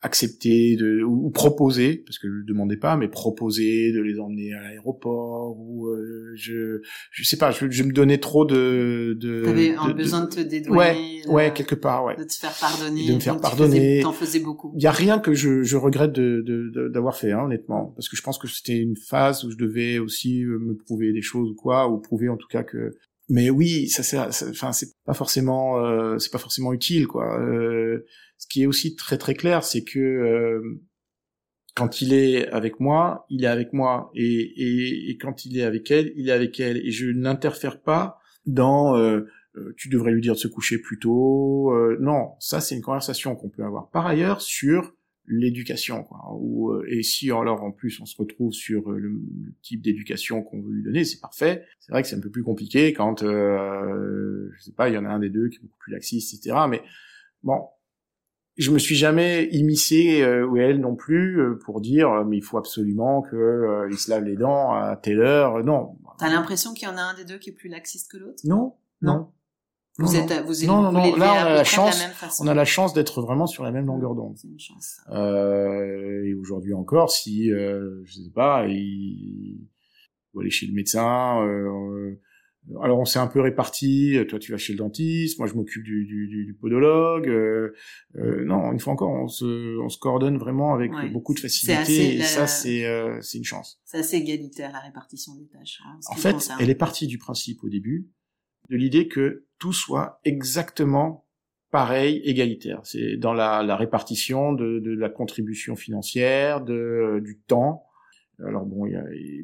accepter 0.00 0.76
de 0.76 1.02
ou 1.02 1.30
proposer 1.30 2.04
parce 2.06 2.18
que 2.18 2.28
je 2.28 2.32
le 2.32 2.44
demandais 2.44 2.76
pas 2.76 2.96
mais 2.96 3.08
proposer 3.08 3.90
de 3.92 4.00
les 4.00 4.20
emmener 4.20 4.52
à 4.52 4.62
l'aéroport 4.62 5.58
ou 5.58 5.88
euh, 5.88 6.32
je 6.36 6.80
je 7.10 7.24
sais 7.24 7.36
pas 7.36 7.50
je, 7.50 7.68
je 7.68 7.82
me 7.82 7.92
donnais 7.92 8.18
trop 8.18 8.44
de 8.44 9.16
de 9.18 9.42
t'avais 9.44 9.74
besoin 9.94 10.20
de 10.20 10.28
te 10.28 10.40
dédouaner 10.40 11.22
ouais 11.26 11.32
ouais 11.32 11.52
quelque 11.52 11.74
part 11.74 12.04
ouais. 12.04 12.16
de 12.16 12.24
te 12.24 12.34
faire 12.34 12.54
pardonner 12.60 13.08
de 13.08 13.14
me 13.14 13.20
faire 13.20 13.40
pardonner. 13.40 14.00
t'en 14.02 14.12
faisais 14.12 14.40
beaucoup. 14.40 14.72
Il 14.76 14.82
y 14.82 14.86
a 14.86 14.92
rien 14.92 15.18
que 15.18 15.34
je 15.34 15.62
je 15.62 15.76
regrette 15.76 16.12
de 16.12 16.88
d'avoir 16.88 17.16
fait 17.16 17.32
hein, 17.32 17.44
honnêtement 17.44 17.92
parce 17.96 18.08
que 18.08 18.16
je 18.16 18.22
pense 18.22 18.38
que 18.38 18.48
c'était 18.48 18.78
une 18.78 18.96
phase 18.96 19.44
où 19.44 19.50
je 19.50 19.56
devais 19.56 19.98
aussi 19.98 20.44
euh, 20.44 20.58
me 20.58 20.74
prouver 20.74 21.12
des 21.12 21.22
choses 21.22 21.50
ou 21.50 21.54
quoi 21.54 21.88
ou 21.88 21.98
prouver 21.98 22.28
en 22.28 22.36
tout 22.36 22.48
cas 22.48 22.62
que 22.62 22.94
mais 23.28 23.50
oui 23.50 23.88
ça 23.88 24.02
c'est 24.02 24.18
enfin 24.48 24.72
c'est 24.72 24.94
pas 25.04 25.14
forcément 25.14 25.78
euh, 25.78 26.18
c'est 26.18 26.32
pas 26.32 26.38
forcément 26.38 26.72
utile 26.72 27.06
quoi 27.06 27.40
euh, 27.40 28.04
qui 28.48 28.62
est 28.62 28.66
aussi 28.66 28.96
très 28.96 29.18
très 29.18 29.34
clair, 29.34 29.64
c'est 29.64 29.84
que 29.84 29.98
euh, 29.98 30.80
quand 31.74 32.00
il 32.00 32.12
est 32.12 32.48
avec 32.48 32.80
moi, 32.80 33.26
il 33.30 33.44
est 33.44 33.48
avec 33.48 33.72
moi, 33.72 34.10
et, 34.14 34.24
et, 34.24 35.10
et, 35.10 35.16
quand 35.16 35.44
il 35.44 35.58
est 35.58 35.62
avec 35.62 35.90
elle, 35.90 36.12
il 36.16 36.28
est 36.28 36.32
avec 36.32 36.58
elle, 36.58 36.78
et 36.78 36.90
je 36.90 37.06
n'interfère 37.10 37.80
pas 37.80 38.18
dans 38.46 38.96
euh, 38.96 39.20
euh 39.56 39.74
tu 39.76 39.88
devrais 39.88 40.10
lui 40.10 40.20
dire 40.20 40.34
de 40.34 40.38
se 40.38 40.48
coucher 40.48 40.78
plus 40.78 40.98
tôt. 40.98 41.72
Euh, 41.72 41.96
non, 42.00 42.32
ça 42.40 42.60
c'est 42.60 42.74
une 42.74 42.82
conversation 42.82 43.36
qu'on 43.36 43.48
peut 43.48 43.62
avoir. 43.64 43.90
Par 43.90 44.06
ailleurs, 44.06 44.40
sur 44.40 44.94
l'éducation, 45.28 46.02
quoi. 46.02 46.18
Ou, 46.32 46.82
et 46.88 47.02
si 47.02 47.30
alors 47.30 47.62
en 47.62 47.70
plus 47.70 48.00
on 48.00 48.06
se 48.06 48.16
retrouve 48.16 48.52
sur 48.52 48.90
le, 48.90 49.08
le 49.08 49.54
type 49.62 49.82
d'éducation 49.82 50.42
qu'on 50.42 50.60
veut 50.60 50.72
lui 50.72 50.82
donner, 50.82 51.04
c'est 51.04 51.20
parfait. 51.20 51.64
C'est 51.78 51.92
vrai 51.92 52.02
que 52.02 52.08
c'est 52.08 52.16
un 52.16 52.20
peu 52.20 52.30
plus 52.30 52.42
compliqué 52.42 52.92
quand, 52.92 53.22
euh, 53.22 54.50
je 54.56 54.62
sais 54.62 54.72
pas, 54.72 54.88
il 54.88 54.94
y 54.94 54.98
en 54.98 55.04
a 55.04 55.10
un 55.10 55.20
des 55.20 55.30
deux 55.30 55.48
qui 55.48 55.58
est 55.58 55.62
beaucoup 55.62 55.78
plus 55.78 55.92
laxiste, 55.92 56.34
etc. 56.34 56.56
Mais 56.68 56.82
bon, 57.42 57.60
je 58.58 58.72
me 58.72 58.78
suis 58.78 58.96
jamais 58.96 59.44
immiscé 59.52 60.20
euh, 60.20 60.44
ou 60.44 60.56
elle 60.56 60.80
non 60.80 60.96
plus 60.96 61.40
euh, 61.40 61.58
pour 61.64 61.80
dire 61.80 62.10
euh, 62.10 62.24
mais 62.24 62.36
il 62.36 62.42
faut 62.42 62.58
absolument 62.58 63.22
que 63.22 63.36
euh, 63.36 63.88
il 63.90 63.96
se 63.96 64.10
lave 64.10 64.24
les 64.24 64.36
dents 64.36 64.72
à 64.72 64.96
telle 64.96 65.20
heure 65.20 65.64
non. 65.64 65.96
T'as 66.18 66.28
l'impression 66.28 66.74
qu'il 66.74 66.88
y 66.88 66.90
en 66.90 66.96
a 66.96 67.02
un 67.02 67.14
des 67.14 67.24
deux 67.24 67.38
qui 67.38 67.50
est 67.50 67.54
plus 67.54 67.68
laxiste 67.68 68.10
que 68.10 68.16
l'autre? 68.18 68.42
Non 68.44 68.74
non. 69.00 69.30
Vous 69.98 70.16
êtes 70.16 70.32
vous 70.44 70.66
non 70.66 70.82
non, 70.82 70.92
non. 70.92 71.16
là 71.16 71.34
on 71.34 71.46
a 71.46 71.54
la 71.54 71.64
chance 71.64 72.40
on 72.40 72.46
a 72.48 72.54
la 72.54 72.64
chance 72.64 72.92
d'être 72.92 73.22
vraiment 73.22 73.46
sur 73.46 73.62
la 73.62 73.70
même 73.70 73.86
longueur 73.86 74.14
d'onde. 74.14 74.36
C'est 74.36 74.48
une 74.48 74.58
chance. 74.58 75.00
Euh, 75.10 76.24
et 76.24 76.34
aujourd'hui 76.34 76.74
encore 76.74 77.10
si 77.12 77.52
euh, 77.52 78.02
je 78.04 78.14
sais 78.14 78.30
pas 78.34 78.66
il 78.66 79.68
faut 80.32 80.40
aller 80.40 80.50
chez 80.50 80.66
le 80.66 80.72
médecin 80.74 81.40
euh, 81.46 82.20
alors 82.82 82.98
on 82.98 83.04
s'est 83.04 83.18
un 83.18 83.26
peu 83.26 83.40
réparti. 83.40 84.16
Toi 84.28 84.38
tu 84.38 84.52
vas 84.52 84.58
chez 84.58 84.72
le 84.72 84.78
dentiste, 84.78 85.38
moi 85.38 85.48
je 85.48 85.54
m'occupe 85.54 85.82
du, 85.82 86.04
du, 86.04 86.44
du, 86.44 86.54
podologue. 86.54 87.28
Euh, 87.28 87.74
euh, 88.16 88.44
non, 88.44 88.72
une 88.72 88.80
fois 88.80 88.92
encore, 88.92 89.10
on 89.10 89.28
se, 89.28 89.78
on 89.80 89.88
se 89.88 89.98
coordonne 89.98 90.38
vraiment 90.38 90.74
avec 90.74 90.92
beaucoup 91.12 91.34
de 91.34 91.40
facilité. 91.40 92.16
et 92.16 92.22
ça 92.22 92.46
c'est 92.46 92.84
euh, 92.84 93.20
une 93.34 93.44
chance. 93.44 93.80
C'est 93.84 93.98
assez 93.98 94.16
égalitaire 94.16 94.72
la 94.72 94.80
répartition 94.80 95.34
des 95.36 95.46
tâches. 95.46 95.80
Hein, 95.86 95.98
en 96.08 96.16
fait, 96.16 96.50
elle 96.60 96.70
est 96.70 96.74
partie 96.74 97.06
du 97.06 97.18
principe 97.18 97.62
au 97.64 97.68
début 97.68 98.08
de 98.70 98.76
l'idée 98.76 99.08
que 99.08 99.46
tout 99.58 99.72
soit 99.72 100.20
exactement 100.24 101.26
pareil, 101.70 102.20
égalitaire. 102.24 102.80
C'est 102.84 103.16
dans 103.16 103.32
la, 103.32 103.62
la 103.62 103.76
répartition 103.76 104.52
de, 104.52 104.78
de, 104.78 104.90
la 104.90 105.08
contribution 105.08 105.74
financière, 105.76 106.62
de, 106.62 107.20
du 107.22 107.40
temps, 107.40 107.88
alors 108.46 108.66
bon, 108.66 108.86
il 108.86 108.92
y 108.92 108.96
a, 108.96 109.02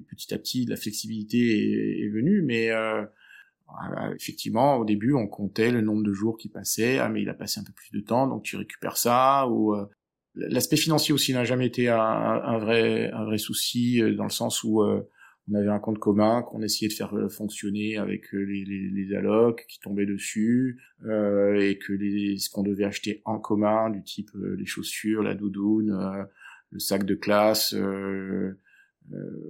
petit 0.09 0.33
à 0.33 0.39
petit, 0.39 0.67
la 0.67 0.77
flexibilité 0.77 2.05
est, 2.05 2.09
venue, 2.09 2.34
mais 2.55 2.71
euh, 2.71 4.15
effectivement, 4.15 4.77
au 4.77 4.85
début, 4.85 5.15
on 5.15 5.27
comptait 5.27 5.71
le 5.71 5.81
nombre 5.81 6.05
de 6.05 6.13
jours 6.13 6.37
qui 6.37 6.49
passaient. 6.49 6.99
Ah, 6.99 7.09
mais 7.09 7.23
il 7.23 7.29
a 7.29 7.35
passé 7.35 7.61
un 7.61 7.65
peu 7.65 7.73
plus 7.73 7.91
de 7.93 8.01
temps, 8.05 8.27
donc 8.29 8.43
tu 8.43 8.57
récupères 8.57 8.97
ça. 8.97 9.49
Ou 9.49 9.75
euh, 9.75 9.87
l'aspect 10.35 10.77
financier 10.77 11.13
aussi 11.13 11.33
n'a 11.33 11.45
jamais 11.45 11.67
été 11.67 11.89
un, 11.89 12.59
vrai 12.59 13.11
un 13.11 13.25
vrai 13.25 13.39
souci 13.39 14.03
euh, 14.03 14.15
dans 14.15 14.25
le 14.25 14.31
sens 14.31 14.63
où 14.63 14.83
on 14.83 15.55
avait 15.55 15.69
un 15.69 15.79
compte 15.79 15.99
commun 15.99 16.43
qu'on 16.43 16.63
essayait 16.63 16.89
de 16.89 16.95
faire 16.95 17.15
fonctionner 17.31 17.99
avec 17.99 18.33
les, 18.33 18.65
les, 18.65 19.15
allocs 19.15 19.67
qui 19.69 19.79
tombaient 19.79 20.07
dessus 20.07 20.81
et 21.03 21.79
que 21.79 21.99
ce 22.39 22.49
qu'on 22.49 22.63
devait 22.63 22.85
acheter 22.85 23.21
en 23.27 23.39
commun, 23.39 23.91
du 23.91 24.03
type 24.03 24.31
les 24.35 24.65
chaussures, 24.65 25.23
la 25.23 25.35
doudoune, 25.35 26.27
le 26.75 26.81
sac 26.81 27.05
de 27.05 27.15
classe, 27.15 27.73
euh, 27.73 28.59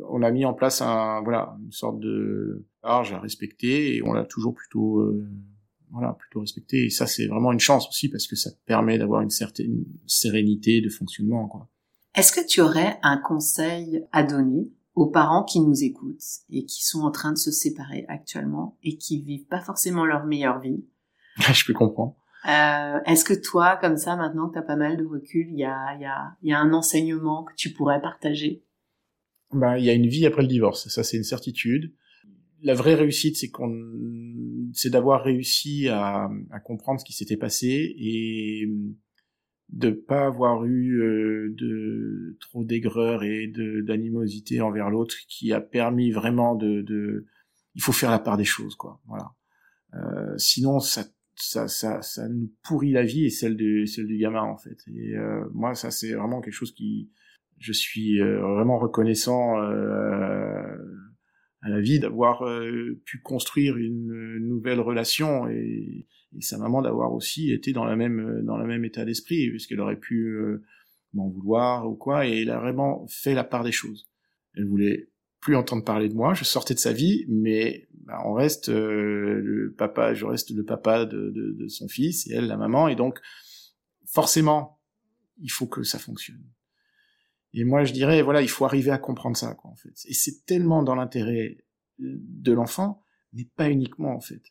on 0.09 0.23
a 0.23 0.31
mis 0.31 0.45
en 0.45 0.55
place 0.55 0.83
un 0.83 1.23
voilà 1.23 1.57
une 1.65 1.73
sorte 1.73 2.01
de 2.01 2.67
large 2.83 3.13
à 3.13 3.21
respecter 3.21 3.97
et 3.97 4.03
on 4.03 4.13
l'a 4.13 4.25
toujours 4.25 4.55
plutôt 4.55 4.99
euh, 4.99 5.27
voilà 5.91 6.13
plutôt 6.19 6.41
respecté 6.41 6.87
et 6.87 6.91
ça 6.91 7.07
c'est 7.07 7.27
vraiment 7.27 7.53
une 7.53 7.61
chance 7.61 7.89
aussi 7.89 8.09
parce 8.09 8.27
que 8.27 8.37
ça 8.37 8.51
permet 8.67 8.99
d'avoir 8.99 9.23
une 9.23 9.31
certaine 9.31 9.85
sérénité 10.07 10.81
de 10.81 10.89
fonctionnement 10.89 11.47
quoi. 11.47 11.69
Est-ce 12.15 12.33
que 12.33 12.47
tu 12.47 12.61
aurais 12.61 12.99
un 13.03 13.19
conseil 13.19 14.05
à 14.13 14.23
donner 14.23 14.73
aux 14.95 15.07
parents 15.07 15.43
qui 15.43 15.61
nous 15.61 15.83
écoutent 15.83 16.23
et 16.49 16.65
qui 16.65 16.85
sont 16.85 17.01
en 17.01 17.11
train 17.11 17.33
de 17.33 17.39
se 17.39 17.51
séparer 17.51 18.05
actuellement 18.09 18.79
et 18.85 18.97
qui 18.97 19.21
vivent 19.21 19.47
pas 19.47 19.61
forcément 19.61 20.05
leur 20.05 20.25
meilleure 20.25 20.61
vie? 20.61 20.85
Je 21.53 21.65
peux 21.65 21.73
comprendre. 21.73 22.15
Euh, 22.47 23.01
Est-ce 23.07 23.25
que 23.25 23.35
toi, 23.35 23.77
comme 23.81 23.97
ça, 23.97 24.15
maintenant 24.15 24.49
que 24.49 24.53
tu 24.53 24.59
as 24.59 24.63
pas 24.63 24.77
mal 24.77 24.97
de 24.97 25.05
recul, 25.05 25.49
il 25.51 25.59
y 25.59 25.65
a, 25.65 25.97
y, 25.99 26.05
a, 26.05 26.37
y 26.43 26.53
a 26.53 26.59
un 26.61 26.73
enseignement 26.73 27.43
que 27.43 27.55
tu 27.57 27.73
pourrais 27.73 28.01
partager? 28.01 28.63
Ben, 29.55 29.77
Il 29.77 29.85
y 29.85 29.91
a 29.91 29.95
une 29.95 30.07
vie 30.07 30.27
après 30.27 30.43
le 30.43 30.49
divorce, 30.49 30.89
ça 30.89 31.03
c'est 31.03 31.17
une 31.17 31.25
certitude. 31.25 31.93
La 32.63 32.75
vraie 32.75 32.95
réussite, 32.95 33.37
c'est 33.37 33.51
qu'on, 33.51 33.75
c'est 34.73 34.91
d'avoir 34.91 35.23
réussi 35.23 35.89
à, 35.89 36.31
comprendre 36.65 37.01
ce 37.01 37.05
qui 37.05 37.13
s'était 37.13 37.37
passé 37.37 37.95
et 37.99 38.69
de 39.71 39.91
pas 39.91 40.27
avoir 40.27 40.65
eu 40.65 41.01
euh, 41.01 41.55
de 41.59 42.37
trop 42.41 42.65
d'aigreur 42.65 43.23
et 43.23 43.47
de 43.47 43.81
d'animosité 43.81 44.61
envers 44.61 44.91
l'autre 44.91 45.17
qui 45.27 45.53
a 45.53 45.61
permis 45.61 46.11
vraiment 46.11 46.55
de, 46.55 46.83
de 46.83 47.27
il 47.75 47.83
faut 47.83 47.93
faire 47.93 48.11
la 48.11 48.19
part 48.19 48.37
des 48.37 48.45
choses 48.45 48.75
quoi 48.75 49.01
voilà 49.07 49.33
euh, 49.95 50.37
sinon 50.37 50.81
ça 50.81 51.07
ça, 51.37 51.69
ça, 51.69 52.03
ça 52.03 52.29
nous 52.29 52.53
pourrit 52.63 52.93
la 52.93 53.05
vie 53.05 53.25
et 53.25 53.31
celle 53.31 53.57
du, 53.57 53.87
celle 53.87 54.07
du 54.07 54.17
gamin 54.17 54.43
en 54.43 54.57
fait. 54.57 54.79
Et 54.89 55.17
euh, 55.17 55.45
moi, 55.53 55.75
ça 55.75 55.91
c'est 55.91 56.13
vraiment 56.13 56.41
quelque 56.41 56.55
chose 56.55 56.73
qui, 56.73 57.11
je 57.65 57.73
suis 57.73 58.21
euh, 58.21 58.41
vraiment 58.41 58.79
reconnaissant 58.79 59.59
euh, 59.59 60.77
à 61.63 61.69
la 61.71 61.81
vie 61.81 61.99
d'avoir 61.99 62.43
euh, 62.43 63.01
pu 63.07 63.21
construire 63.23 63.79
une 63.79 64.39
nouvelle 64.39 64.81
relation 64.81 65.49
et, 65.49 66.07
sa 66.41 66.59
maman 66.59 66.83
d'avoir 66.83 67.15
aussi 67.15 67.53
été 67.53 67.73
dans 67.73 67.85
la 67.85 67.95
même 67.95 68.43
dans 68.43 68.59
le 68.59 68.67
même 68.67 68.85
état 68.85 69.05
d'esprit 69.05 69.51
puisqu'elle 69.51 69.79
aurait 69.79 70.01
pu 70.01 70.37
m'en 71.13 71.29
vouloir 71.29 71.89
ou 71.89 71.95
quoi 71.95 72.27
et 72.27 72.43
elle 72.43 72.51
a 72.51 72.59
vraiment 72.59 73.07
fait 73.09 73.35
la 73.35 73.45
part 73.45 73.63
des 73.63 73.71
choses. 73.71 74.11
Elle 74.57 74.67
voulait 74.67 75.11
plus 75.41 75.55
entendre 75.55 75.85
parler 75.85 76.09
de 76.09 76.15
moi, 76.15 76.35
je 76.35 76.43
sortais 76.43 76.75
de 76.75 76.81
sa 76.81 76.93
vie, 76.93 77.25
mais 77.29 77.87
bah, 78.05 78.21
on 78.25 78.33
reste 78.33 78.69
le 78.69 79.73
papa, 79.79 80.13
je 80.13 80.25
reste 80.25 80.51
le 80.51 80.65
papa 80.65 81.05
de, 81.05 81.67
son 81.69 81.87
fils 81.87 82.27
et 82.27 82.35
elle 82.35 82.49
la 82.49 82.57
maman, 82.57 82.89
et 82.89 82.97
donc 82.97 83.21
forcément, 84.05 84.81
il 85.41 85.53
faut 85.53 85.69
que 85.69 85.85
ça 85.85 86.01
fonctionne. 86.01 86.43
Et 87.55 87.65
moi, 87.65 87.85
je 87.85 87.93
dirais, 87.93 88.21
voilà, 88.21 88.43
il 88.43 88.49
faut 88.49 88.65
arriver 88.65 88.91
à 88.91 88.99
comprendre 88.99 89.37
ça, 89.37 89.55
quoi, 89.55 89.71
en 89.71 89.77
fait. 89.77 89.95
Et 90.09 90.13
c'est 90.13 90.45
tellement 90.45 90.83
dans 90.83 90.97
l'intérêt 90.97 91.59
de 91.99 92.53
l'enfant, 92.53 93.01
mais 93.33 93.49
pas 93.57 93.71
uniquement, 93.71 94.15
en 94.15 94.21
fait. 94.21 94.43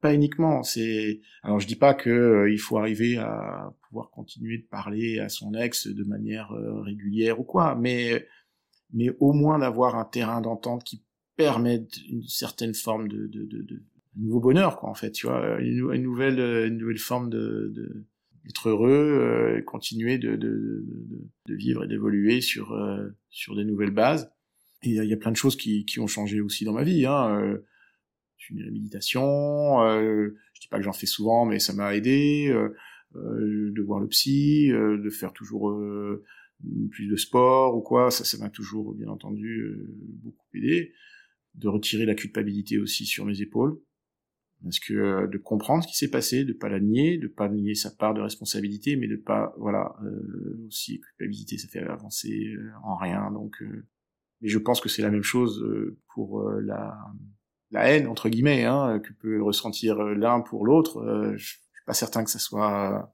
Pas 0.00 0.14
uniquement. 0.14 0.62
C'est, 0.62 1.20
alors 1.42 1.58
je 1.58 1.66
dis 1.66 1.74
pas 1.74 1.94
que 1.94 2.08
euh, 2.08 2.52
il 2.52 2.58
faut 2.58 2.78
arriver 2.78 3.16
à 3.16 3.74
pouvoir 3.88 4.10
continuer 4.10 4.58
de 4.58 4.66
parler 4.68 5.18
à 5.18 5.28
son 5.28 5.52
ex 5.54 5.88
de 5.88 6.04
manière 6.04 6.52
euh, 6.52 6.80
régulière 6.82 7.40
ou 7.40 7.44
quoi, 7.44 7.74
mais 7.74 8.24
mais 8.92 9.10
au 9.18 9.32
moins 9.32 9.58
d'avoir 9.58 9.96
un 9.96 10.04
terrain 10.04 10.40
d'entente 10.40 10.84
qui 10.84 11.04
permette 11.36 11.98
une 12.08 12.22
certaine 12.22 12.74
forme 12.74 13.08
de, 13.08 13.26
de, 13.26 13.44
de, 13.44 13.62
de 13.62 13.82
nouveau 14.16 14.40
bonheur, 14.40 14.78
quoi, 14.78 14.88
en 14.88 14.94
fait, 14.94 15.10
tu 15.10 15.26
vois, 15.26 15.58
une, 15.60 15.92
une 15.92 16.02
nouvelle, 16.02 16.38
une 16.38 16.78
nouvelle 16.78 16.98
forme 16.98 17.28
de, 17.28 17.72
de 17.74 18.06
d'être 18.48 18.70
heureux, 18.70 18.90
euh, 18.90 19.62
continuer 19.62 20.18
de, 20.18 20.84
vivre 21.46 21.84
et 21.84 21.86
d'évoluer 21.86 22.40
sur 22.40 22.72
euh, 22.72 23.08
des 23.54 23.64
nouvelles 23.64 23.92
bases. 23.92 24.32
Il 24.82 24.94
y 24.94 25.12
a 25.12 25.16
plein 25.16 25.30
de 25.30 25.36
choses 25.36 25.56
qui, 25.56 25.84
ont 25.98 26.06
changé 26.06 26.40
aussi 26.40 26.64
dans 26.64 26.72
ma 26.72 26.82
vie. 26.82 27.04
Hein. 27.04 27.40
Euh, 27.40 27.58
une 28.50 28.70
méditation, 28.70 29.82
euh, 29.82 30.34
je 30.54 30.60
dis 30.60 30.68
pas 30.68 30.78
que 30.78 30.84
j'en 30.84 30.94
fais 30.94 31.06
souvent, 31.06 31.44
mais 31.44 31.58
ça 31.58 31.74
m'a 31.74 31.94
aidé. 31.94 32.48
Euh, 32.48 32.74
de 33.14 33.82
voir 33.82 34.00
le 34.00 34.06
psy, 34.08 34.68
de 34.68 35.10
faire 35.10 35.32
toujours 35.32 35.74
plus 36.90 37.08
de 37.08 37.16
sport 37.16 37.74
ou 37.74 37.80
quoi, 37.80 38.10
ça, 38.10 38.38
m'a 38.38 38.50
toujours, 38.50 38.94
bien 38.94 39.08
entendu, 39.08 39.74
beaucoup 40.22 40.46
aidé. 40.54 40.92
De 41.54 41.68
retirer 41.68 42.04
la 42.04 42.14
culpabilité 42.14 42.78
aussi 42.78 43.06
sur 43.06 43.24
mes 43.24 43.40
épaules. 43.40 43.80
Parce 44.62 44.80
que 44.80 44.92
euh, 44.92 45.26
de 45.26 45.38
comprendre 45.38 45.84
ce 45.84 45.88
qui 45.88 45.96
s'est 45.96 46.10
passé, 46.10 46.44
de 46.44 46.52
pas 46.52 46.68
la 46.68 46.80
nier, 46.80 47.16
de 47.18 47.28
pas 47.28 47.48
nier 47.48 47.74
sa 47.74 47.90
part 47.90 48.14
de 48.14 48.20
responsabilité, 48.20 48.96
mais 48.96 49.06
de 49.06 49.16
pas, 49.16 49.54
voilà, 49.58 49.94
euh, 50.02 50.66
aussi 50.66 51.00
culpabilité, 51.00 51.58
ça 51.58 51.68
fait 51.68 51.80
avancer 51.80 52.54
en 52.82 52.96
rien. 52.96 53.30
Donc, 53.30 53.62
mais 54.40 54.48
je 54.48 54.58
pense 54.58 54.80
que 54.80 54.88
c'est 54.88 55.02
la 55.02 55.10
même 55.10 55.22
chose 55.22 55.64
pour 56.14 56.48
la, 56.50 56.96
la 57.70 57.88
haine 57.88 58.08
entre 58.08 58.28
guillemets, 58.28 58.64
hein, 58.64 59.00
que 59.00 59.12
peut 59.12 59.42
ressentir 59.42 59.96
l'un 59.96 60.40
pour 60.40 60.66
l'autre. 60.66 61.34
je 61.36 61.44
suis 61.44 61.84
pas 61.86 61.94
certain 61.94 62.24
que 62.24 62.30
ça 62.30 62.38
soit 62.38 63.12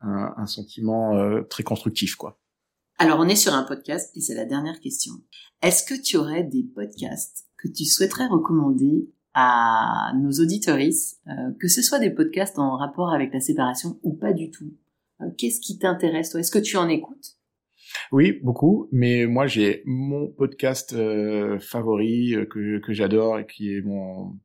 un, 0.00 0.34
un 0.36 0.46
sentiment 0.46 1.42
très 1.44 1.62
constructif, 1.62 2.16
quoi. 2.16 2.40
Alors, 3.02 3.18
on 3.18 3.28
est 3.28 3.36
sur 3.36 3.54
un 3.54 3.62
podcast 3.62 4.14
et 4.14 4.20
c'est 4.20 4.34
la 4.34 4.44
dernière 4.44 4.78
question. 4.78 5.14
Est-ce 5.62 5.84
que 5.84 5.98
tu 5.98 6.18
aurais 6.18 6.44
des 6.44 6.64
podcasts 6.64 7.46
que 7.56 7.66
tu 7.66 7.86
souhaiterais 7.86 8.26
recommander 8.26 9.08
à 9.34 10.12
nos 10.16 10.30
auditoristes, 10.30 11.20
euh, 11.28 11.52
que 11.60 11.68
ce 11.68 11.82
soit 11.82 11.98
des 11.98 12.10
podcasts 12.10 12.58
en 12.58 12.76
rapport 12.76 13.12
avec 13.12 13.32
la 13.32 13.40
séparation 13.40 13.98
ou 14.02 14.14
pas 14.14 14.32
du 14.32 14.50
tout. 14.50 14.72
Euh, 15.20 15.26
Qu'est-ce 15.38 15.60
qui 15.60 15.78
t'intéresse 15.78 16.34
Est-ce 16.34 16.50
que 16.50 16.58
tu 16.58 16.76
en 16.76 16.88
écoutes? 16.88 17.36
Oui, 18.12 18.40
beaucoup, 18.42 18.88
mais 18.92 19.26
moi 19.26 19.46
j'ai 19.46 19.82
mon 19.84 20.28
podcast 20.28 20.92
euh, 20.92 21.58
favori 21.58 22.34
que, 22.50 22.78
que 22.78 22.92
j'adore 22.92 23.38
et 23.38 23.46
qui 23.46 23.74
est 23.74 23.82
mon 23.82 24.38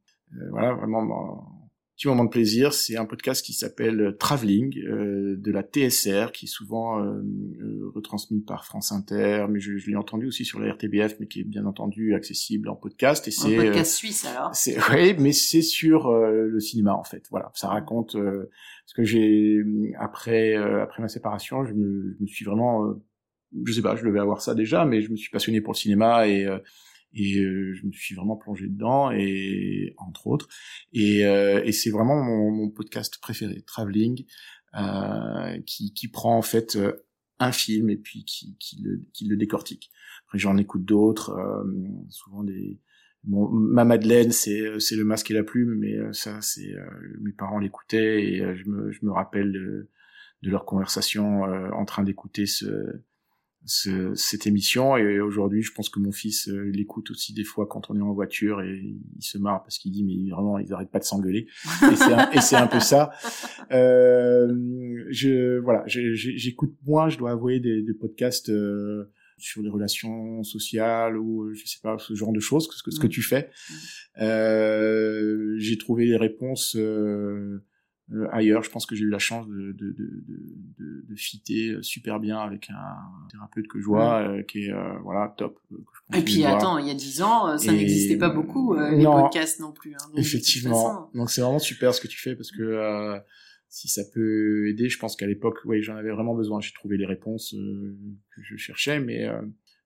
voilà 0.52 0.74
vraiment 0.74 1.65
petit 1.96 2.08
moment 2.08 2.26
de 2.26 2.30
plaisir. 2.30 2.74
C'est 2.74 2.98
un 2.98 3.06
podcast 3.06 3.46
qui 3.46 3.54
s'appelle 3.54 4.02
euh, 4.02 4.12
Traveling 4.12 4.78
euh, 4.80 5.36
de 5.38 5.52
la 5.52 5.64
TSR, 5.64 6.32
qui 6.34 6.46
est 6.46 6.50
souvent 6.50 7.00
euh, 7.00 7.22
euh, 7.62 7.92
retransmis 7.96 8.42
par 8.42 8.66
France 8.66 8.92
Inter, 8.92 9.46
mais 9.50 9.60
je, 9.60 9.78
je 9.78 9.90
l'ai 9.90 9.96
entendu 9.96 10.28
aussi 10.28 10.44
sur 10.44 10.60
la 10.60 10.74
RTBF, 10.74 11.16
mais 11.20 11.28
qui 11.28 11.42
est 11.42 11.46
bien 11.46 11.66
entendu 11.66 12.14
accessible 12.14 12.70
en 12.70 12.76
podcast. 12.76 13.28
Et 13.28 13.32
c'est 13.32 13.58
un 13.58 13.64
podcast 13.64 13.94
suisse 13.94 14.26
alors. 14.26 14.54
C'est 14.54 14.78
oui, 14.94 15.16
mais 15.18 15.32
c'est 15.32 15.62
sur 15.62 16.12
le 16.12 16.60
cinéma 16.60 16.94
en 16.94 17.04
fait. 17.04 17.24
Voilà, 17.32 17.52
ça 17.54 17.70
raconte 17.70 18.12
ce 18.12 18.94
que 18.94 19.04
j'ai 19.04 19.62
après 19.98 20.56
après 20.56 21.02
ma 21.02 21.08
séparation, 21.08 21.66
je 21.66 21.74
me, 21.74 22.16
je 22.18 22.24
me 22.24 22.28
suis 22.28 22.46
vraiment 22.46 22.94
je 23.66 23.72
sais 23.72 23.82
pas, 23.82 23.96
je 23.96 24.04
devais 24.06 24.20
avoir 24.20 24.42
ça 24.42 24.54
déjà, 24.54 24.86
mais 24.86 25.02
je 25.02 25.12
me 25.12 25.16
suis 25.16 25.30
passionné 25.30 25.62
pour 25.62 25.74
le 25.74 25.78
cinéma 25.78 26.28
et 26.28 26.46
et 27.16 27.40
euh, 27.40 27.74
je 27.74 27.86
me 27.86 27.92
suis 27.92 28.14
vraiment 28.14 28.36
plongé 28.36 28.68
dedans 28.68 29.10
et 29.12 29.94
entre 29.98 30.28
autres. 30.28 30.48
Et, 30.94 31.26
euh, 31.26 31.64
et 31.64 31.72
c'est 31.72 31.90
vraiment 31.90 32.22
mon, 32.22 32.52
mon, 32.52 32.70
podcast 32.70 33.18
préféré 33.22 33.62
traveling 33.62 34.26
euh, 34.76 35.60
qui, 35.66 35.94
qui 35.94 36.10
prend 36.10 36.38
en 36.38 36.42
fait 36.42 36.76
euh, 36.76 36.94
un 37.40 37.52
film 37.52 37.90
et 37.90 37.98
puis 37.98 38.26
qui, 38.26 38.58
qui, 38.60 38.82
le, 38.84 39.02
qui 39.14 39.26
le 39.26 39.38
décortique. 39.38 39.90
Après 40.28 40.38
j'en 40.38 40.58
écoute 40.58 40.84
d'autres 40.84 41.32
euh, 41.32 41.64
souvent 42.10 42.44
des 42.44 42.80
Bon, 43.24 43.50
ma 43.50 43.86
Madeleine, 43.86 44.32
c'est 44.32 44.80
c'est 44.80 44.96
le 44.96 45.04
masque 45.04 45.32
et 45.32 45.34
la 45.34 45.42
plume, 45.42 45.80
mais 45.80 45.98
ça, 46.14 46.42
c'est 46.42 46.76
mes 47.22 47.32
parents 47.32 47.58
l'écoutaient 47.58 48.24
et 48.24 48.56
je 48.56 48.70
me 48.70 48.92
je 48.92 49.04
me 49.04 49.12
rappelle 49.12 49.52
de, 49.52 49.90
de 50.44 50.50
leur 50.52 50.64
conversation 50.64 51.42
en 51.42 51.86
train 51.86 52.04
d'écouter 52.04 52.46
ce 52.46 53.02
ce, 53.66 54.14
cette 54.16 54.48
émission. 54.48 54.98
Et 54.98 55.20
aujourd'hui 55.20 55.62
je 55.62 55.72
pense 55.74 55.90
que 55.90 56.00
mon 56.00 56.12
fils 56.12 56.48
euh, 56.50 56.72
l'écoute 56.72 57.12
aussi 57.12 57.34
des 57.34 57.44
fois 57.44 57.68
quand 57.68 57.90
on 57.90 57.98
est 57.98 58.02
en 58.02 58.14
voiture 58.14 58.62
et 58.62 58.80
il 59.18 59.24
se 59.24 59.38
marre 59.38 59.64
parce 59.64 59.78
qu'il 59.78 59.92
dit 59.92 60.04
mais 60.04 60.32
vraiment 60.32 60.60
ils 60.60 60.72
arrêtent 60.74 60.92
pas 60.92 61.00
de 61.00 61.04
s'engueuler. 61.04 61.48
Et 61.92 61.96
c'est 62.42 62.56
un, 62.56 62.64
un, 62.64 62.68
peu 62.68 62.80
ça. 62.80 63.12
Euh, 63.72 64.48
je 65.10 65.58
voilà 65.60 65.84
j'écoute 65.88 66.76
moins 66.86 67.10
je 67.10 67.18
dois 67.18 67.32
avouer 67.32 67.60
des, 67.60 67.82
des 67.82 67.94
podcasts 67.94 68.50
euh, 68.50 69.12
sur 69.38 69.64
les 69.64 69.70
relations 69.70 70.44
sociales 70.44 71.18
ou 71.18 71.52
je 71.54 71.66
sais 71.66 71.80
pas 71.82 71.98
ce 71.98 72.14
genre 72.14 72.32
de 72.32 72.40
choses 72.40 72.70
ce 72.72 72.84
que 72.84 72.92
ce 72.92 73.00
que 73.00 73.08
tu 73.08 73.24
fais. 73.24 73.50
Euh, 74.22 75.56
j'ai 75.58 75.78
trouvé 75.78 76.06
les 76.06 76.18
réponses 76.18 76.76
euh, 76.76 76.86
euh, 76.86 77.64
ailleurs. 78.32 78.64
Je 78.64 78.70
pense 78.70 78.86
que 78.86 78.96
j'ai 78.96 79.04
eu 79.04 79.10
la 79.10 79.20
chance 79.20 79.48
de, 79.48 79.72
de, 79.72 79.92
de, 79.92 80.24
de, 80.78 81.06
de 81.10 81.16
fitter 81.16 81.70
euh, 81.70 81.82
super 81.82 82.20
bien 82.20 82.38
avec 82.38 82.70
un 82.70 83.28
thérapeute 83.32 83.68
que 83.68 83.80
je 83.80 83.86
vois, 83.86 84.22
euh, 84.22 84.44
qui 84.44 84.66
est 84.66 84.74
voilà 85.04 85.34
top. 85.38 85.60
Et 86.14 86.22
puis 86.22 86.44
attends, 86.46 86.78
il 86.78 86.88
y 86.88 86.92
a 86.92 86.94
dix 86.94 87.22
ans, 87.22 87.58
ça 87.58 87.72
n'existait 87.72 88.18
pas 88.18 88.30
beaucoup 88.30 88.76
les 88.76 89.04
podcasts 89.04 89.60
non 89.60 89.72
plus. 89.72 89.94
Hein, 89.94 90.12
effectivement. 90.16 91.10
Donc 91.14 91.30
c'est 91.30 91.42
vraiment 91.42 91.60
super 91.60 91.94
ce 91.94 92.02
que 92.02 92.08
tu 92.08 92.20
fais 92.20 92.36
parce 92.36 92.52
que 92.52 93.20
si 93.70 93.90
ça 93.90 94.04
peut 94.14 94.70
aider, 94.70 94.88
je 94.88 95.00
pense 95.00 95.16
qu'à 95.16 95.28
l'époque, 95.28 95.58
oui, 95.66 95.82
j'en 95.82 95.96
avais 95.96 96.12
vraiment 96.12 96.36
besoin. 96.36 96.62
J'ai 96.62 96.74
trouvé 96.74 96.98
les 96.98 97.06
réponses 97.06 97.54
que 97.54 98.42
je 98.44 98.56
cherchais, 98.56 99.00
mais 99.00 99.26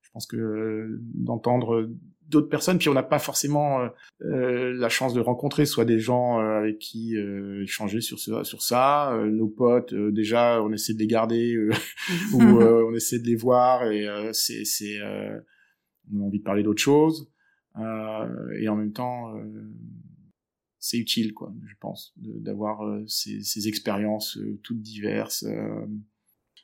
je 0.02 0.10
pense 0.12 0.26
que 0.26 1.00
d'entendre 1.14 1.88
d'autres 2.30 2.48
personnes, 2.48 2.78
puis 2.78 2.88
on 2.88 2.94
n'a 2.94 3.02
pas 3.02 3.18
forcément 3.18 3.80
euh, 3.80 3.88
euh, 4.22 4.72
la 4.74 4.88
chance 4.88 5.12
de 5.14 5.20
rencontrer 5.20 5.66
soit 5.66 5.84
des 5.84 5.98
gens 5.98 6.40
euh, 6.40 6.58
avec 6.58 6.78
qui 6.78 7.16
échanger 7.62 8.00
sur 8.00 8.18
ça, 8.18 8.44
sur 8.44 8.62
ça. 8.62 9.12
nos 9.30 9.48
potes, 9.48 9.94
déjà, 9.94 10.62
on 10.62 10.72
essaie 10.72 10.94
de 10.94 10.98
les 10.98 11.06
garder 11.06 11.56
ou 12.32 12.40
on 12.40 12.94
essaie 12.94 13.18
de 13.18 13.26
les 13.26 13.36
voir 13.36 13.90
et 13.90 14.06
c'est, 14.32 14.64
c'est, 14.64 14.98
on 16.12 16.20
a 16.20 16.24
envie 16.24 16.38
de 16.38 16.44
parler 16.44 16.62
d'autre 16.62 16.80
chose. 16.80 17.30
et 17.76 18.68
en 18.68 18.76
même 18.76 18.92
temps, 18.92 19.34
c'est 20.78 20.98
utile, 20.98 21.34
quoi, 21.34 21.52
je 21.66 21.74
pense, 21.80 22.14
d'avoir 22.16 22.80
ces, 23.06 23.42
ces, 23.42 23.68
expériences 23.68 24.38
toutes 24.62 24.80
diverses. 24.80 25.44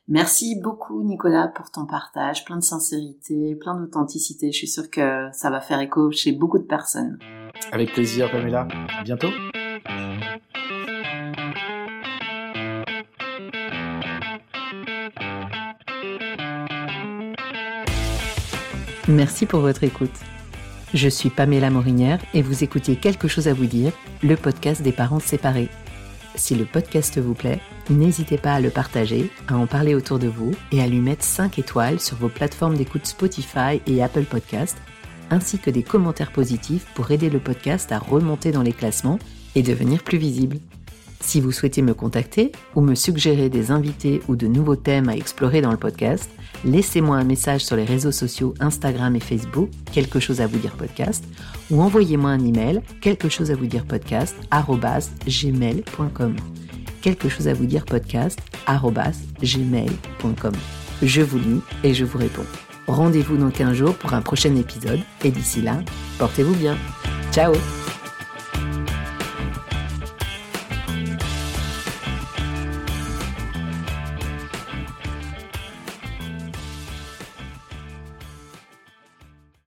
Merci 0.09 0.55
beaucoup 0.55 1.03
Nicolas 1.03 1.49
pour 1.49 1.69
ton 1.69 1.85
partage, 1.85 2.45
plein 2.45 2.55
de 2.55 2.63
sincérité, 2.63 3.55
plein 3.55 3.75
d'authenticité. 3.75 4.53
Je 4.53 4.57
suis 4.57 4.67
sûre 4.67 4.89
que 4.89 5.27
ça 5.33 5.49
va 5.49 5.59
faire 5.59 5.81
écho 5.81 6.11
chez 6.11 6.31
beaucoup 6.31 6.59
de 6.59 6.63
personnes. 6.63 7.19
Avec 7.73 7.91
plaisir 7.91 8.31
Pamela. 8.31 8.69
À 8.97 9.03
bientôt. 9.03 9.27
Merci 19.09 19.45
pour 19.45 19.59
votre 19.59 19.83
écoute. 19.83 20.09
Je 20.93 21.09
suis 21.09 21.29
Pamela 21.29 21.69
Morinière 21.69 22.21
et 22.33 22.41
vous 22.41 22.63
écoutez 22.63 22.95
Quelque 22.95 23.27
chose 23.27 23.49
à 23.49 23.53
vous 23.53 23.65
dire, 23.65 23.91
le 24.23 24.37
podcast 24.37 24.81
des 24.81 24.93
parents 24.93 25.19
séparés. 25.19 25.67
Si 26.35 26.55
le 26.55 26.63
podcast 26.63 27.17
vous 27.17 27.33
plaît, 27.33 27.59
n'hésitez 27.89 28.37
pas 28.37 28.53
à 28.53 28.59
le 28.59 28.69
partager, 28.69 29.29
à 29.47 29.55
en 29.57 29.67
parler 29.67 29.95
autour 29.95 30.19
de 30.19 30.27
vous 30.27 30.51
et 30.71 30.81
à 30.81 30.87
lui 30.87 30.99
mettre 30.99 31.23
5 31.23 31.59
étoiles 31.59 31.99
sur 31.99 32.17
vos 32.17 32.29
plateformes 32.29 32.75
d'écoute 32.75 33.05
Spotify 33.05 33.81
et 33.85 34.03
Apple 34.03 34.23
Podcast, 34.23 34.77
ainsi 35.29 35.59
que 35.59 35.69
des 35.69 35.83
commentaires 35.83 36.31
positifs 36.31 36.85
pour 36.95 37.11
aider 37.11 37.29
le 37.29 37.39
podcast 37.39 37.91
à 37.91 37.99
remonter 37.99 38.51
dans 38.51 38.63
les 38.63 38.73
classements 38.73 39.19
et 39.55 39.63
devenir 39.63 40.03
plus 40.03 40.17
visible. 40.17 40.57
Si 41.19 41.41
vous 41.41 41.51
souhaitez 41.51 41.81
me 41.81 41.93
contacter 41.93 42.51
ou 42.75 42.81
me 42.81 42.95
suggérer 42.95 43.49
des 43.49 43.71
invités 43.71 44.21
ou 44.27 44.35
de 44.35 44.47
nouveaux 44.47 44.75
thèmes 44.75 45.09
à 45.09 45.15
explorer 45.15 45.61
dans 45.61 45.71
le 45.71 45.77
podcast, 45.77 46.29
laissez-moi 46.63 47.17
un 47.17 47.23
message 47.23 47.65
sur 47.65 47.75
les 47.75 47.85
réseaux 47.85 48.11
sociaux 48.11 48.53
Instagram 48.59 49.15
et 49.15 49.19
Facebook, 49.19 49.69
quelque 49.91 50.19
chose 50.19 50.41
à 50.41 50.47
vous 50.47 50.59
dire 50.59 50.75
podcast, 50.75 51.23
ou 51.71 51.81
envoyez-moi 51.81 52.29
un 52.29 52.45
email, 52.45 52.81
quelque 53.01 53.29
chose 53.29 53.51
à 53.51 53.55
vous 53.55 53.65
dire 53.65 53.85
podcast, 53.85 54.35
gmail.com. 55.27 56.35
Quelque 57.01 57.29
chose 57.29 57.47
à 57.47 57.53
vous 57.53 57.65
dire 57.65 57.85
podcast, 57.85 58.39
gmail.com. 59.41 60.53
Je 61.01 61.21
vous 61.21 61.37
lis 61.37 61.61
et 61.83 61.93
je 61.93 62.05
vous 62.05 62.17
réponds. 62.17 62.45
Rendez-vous 62.87 63.37
dans 63.37 63.51
15 63.51 63.73
jours 63.73 63.95
pour 63.95 64.13
un 64.13 64.21
prochain 64.21 64.55
épisode, 64.55 64.99
et 65.23 65.31
d'ici 65.31 65.61
là, 65.61 65.79
portez-vous 66.17 66.55
bien. 66.55 66.77
Ciao 67.31 67.53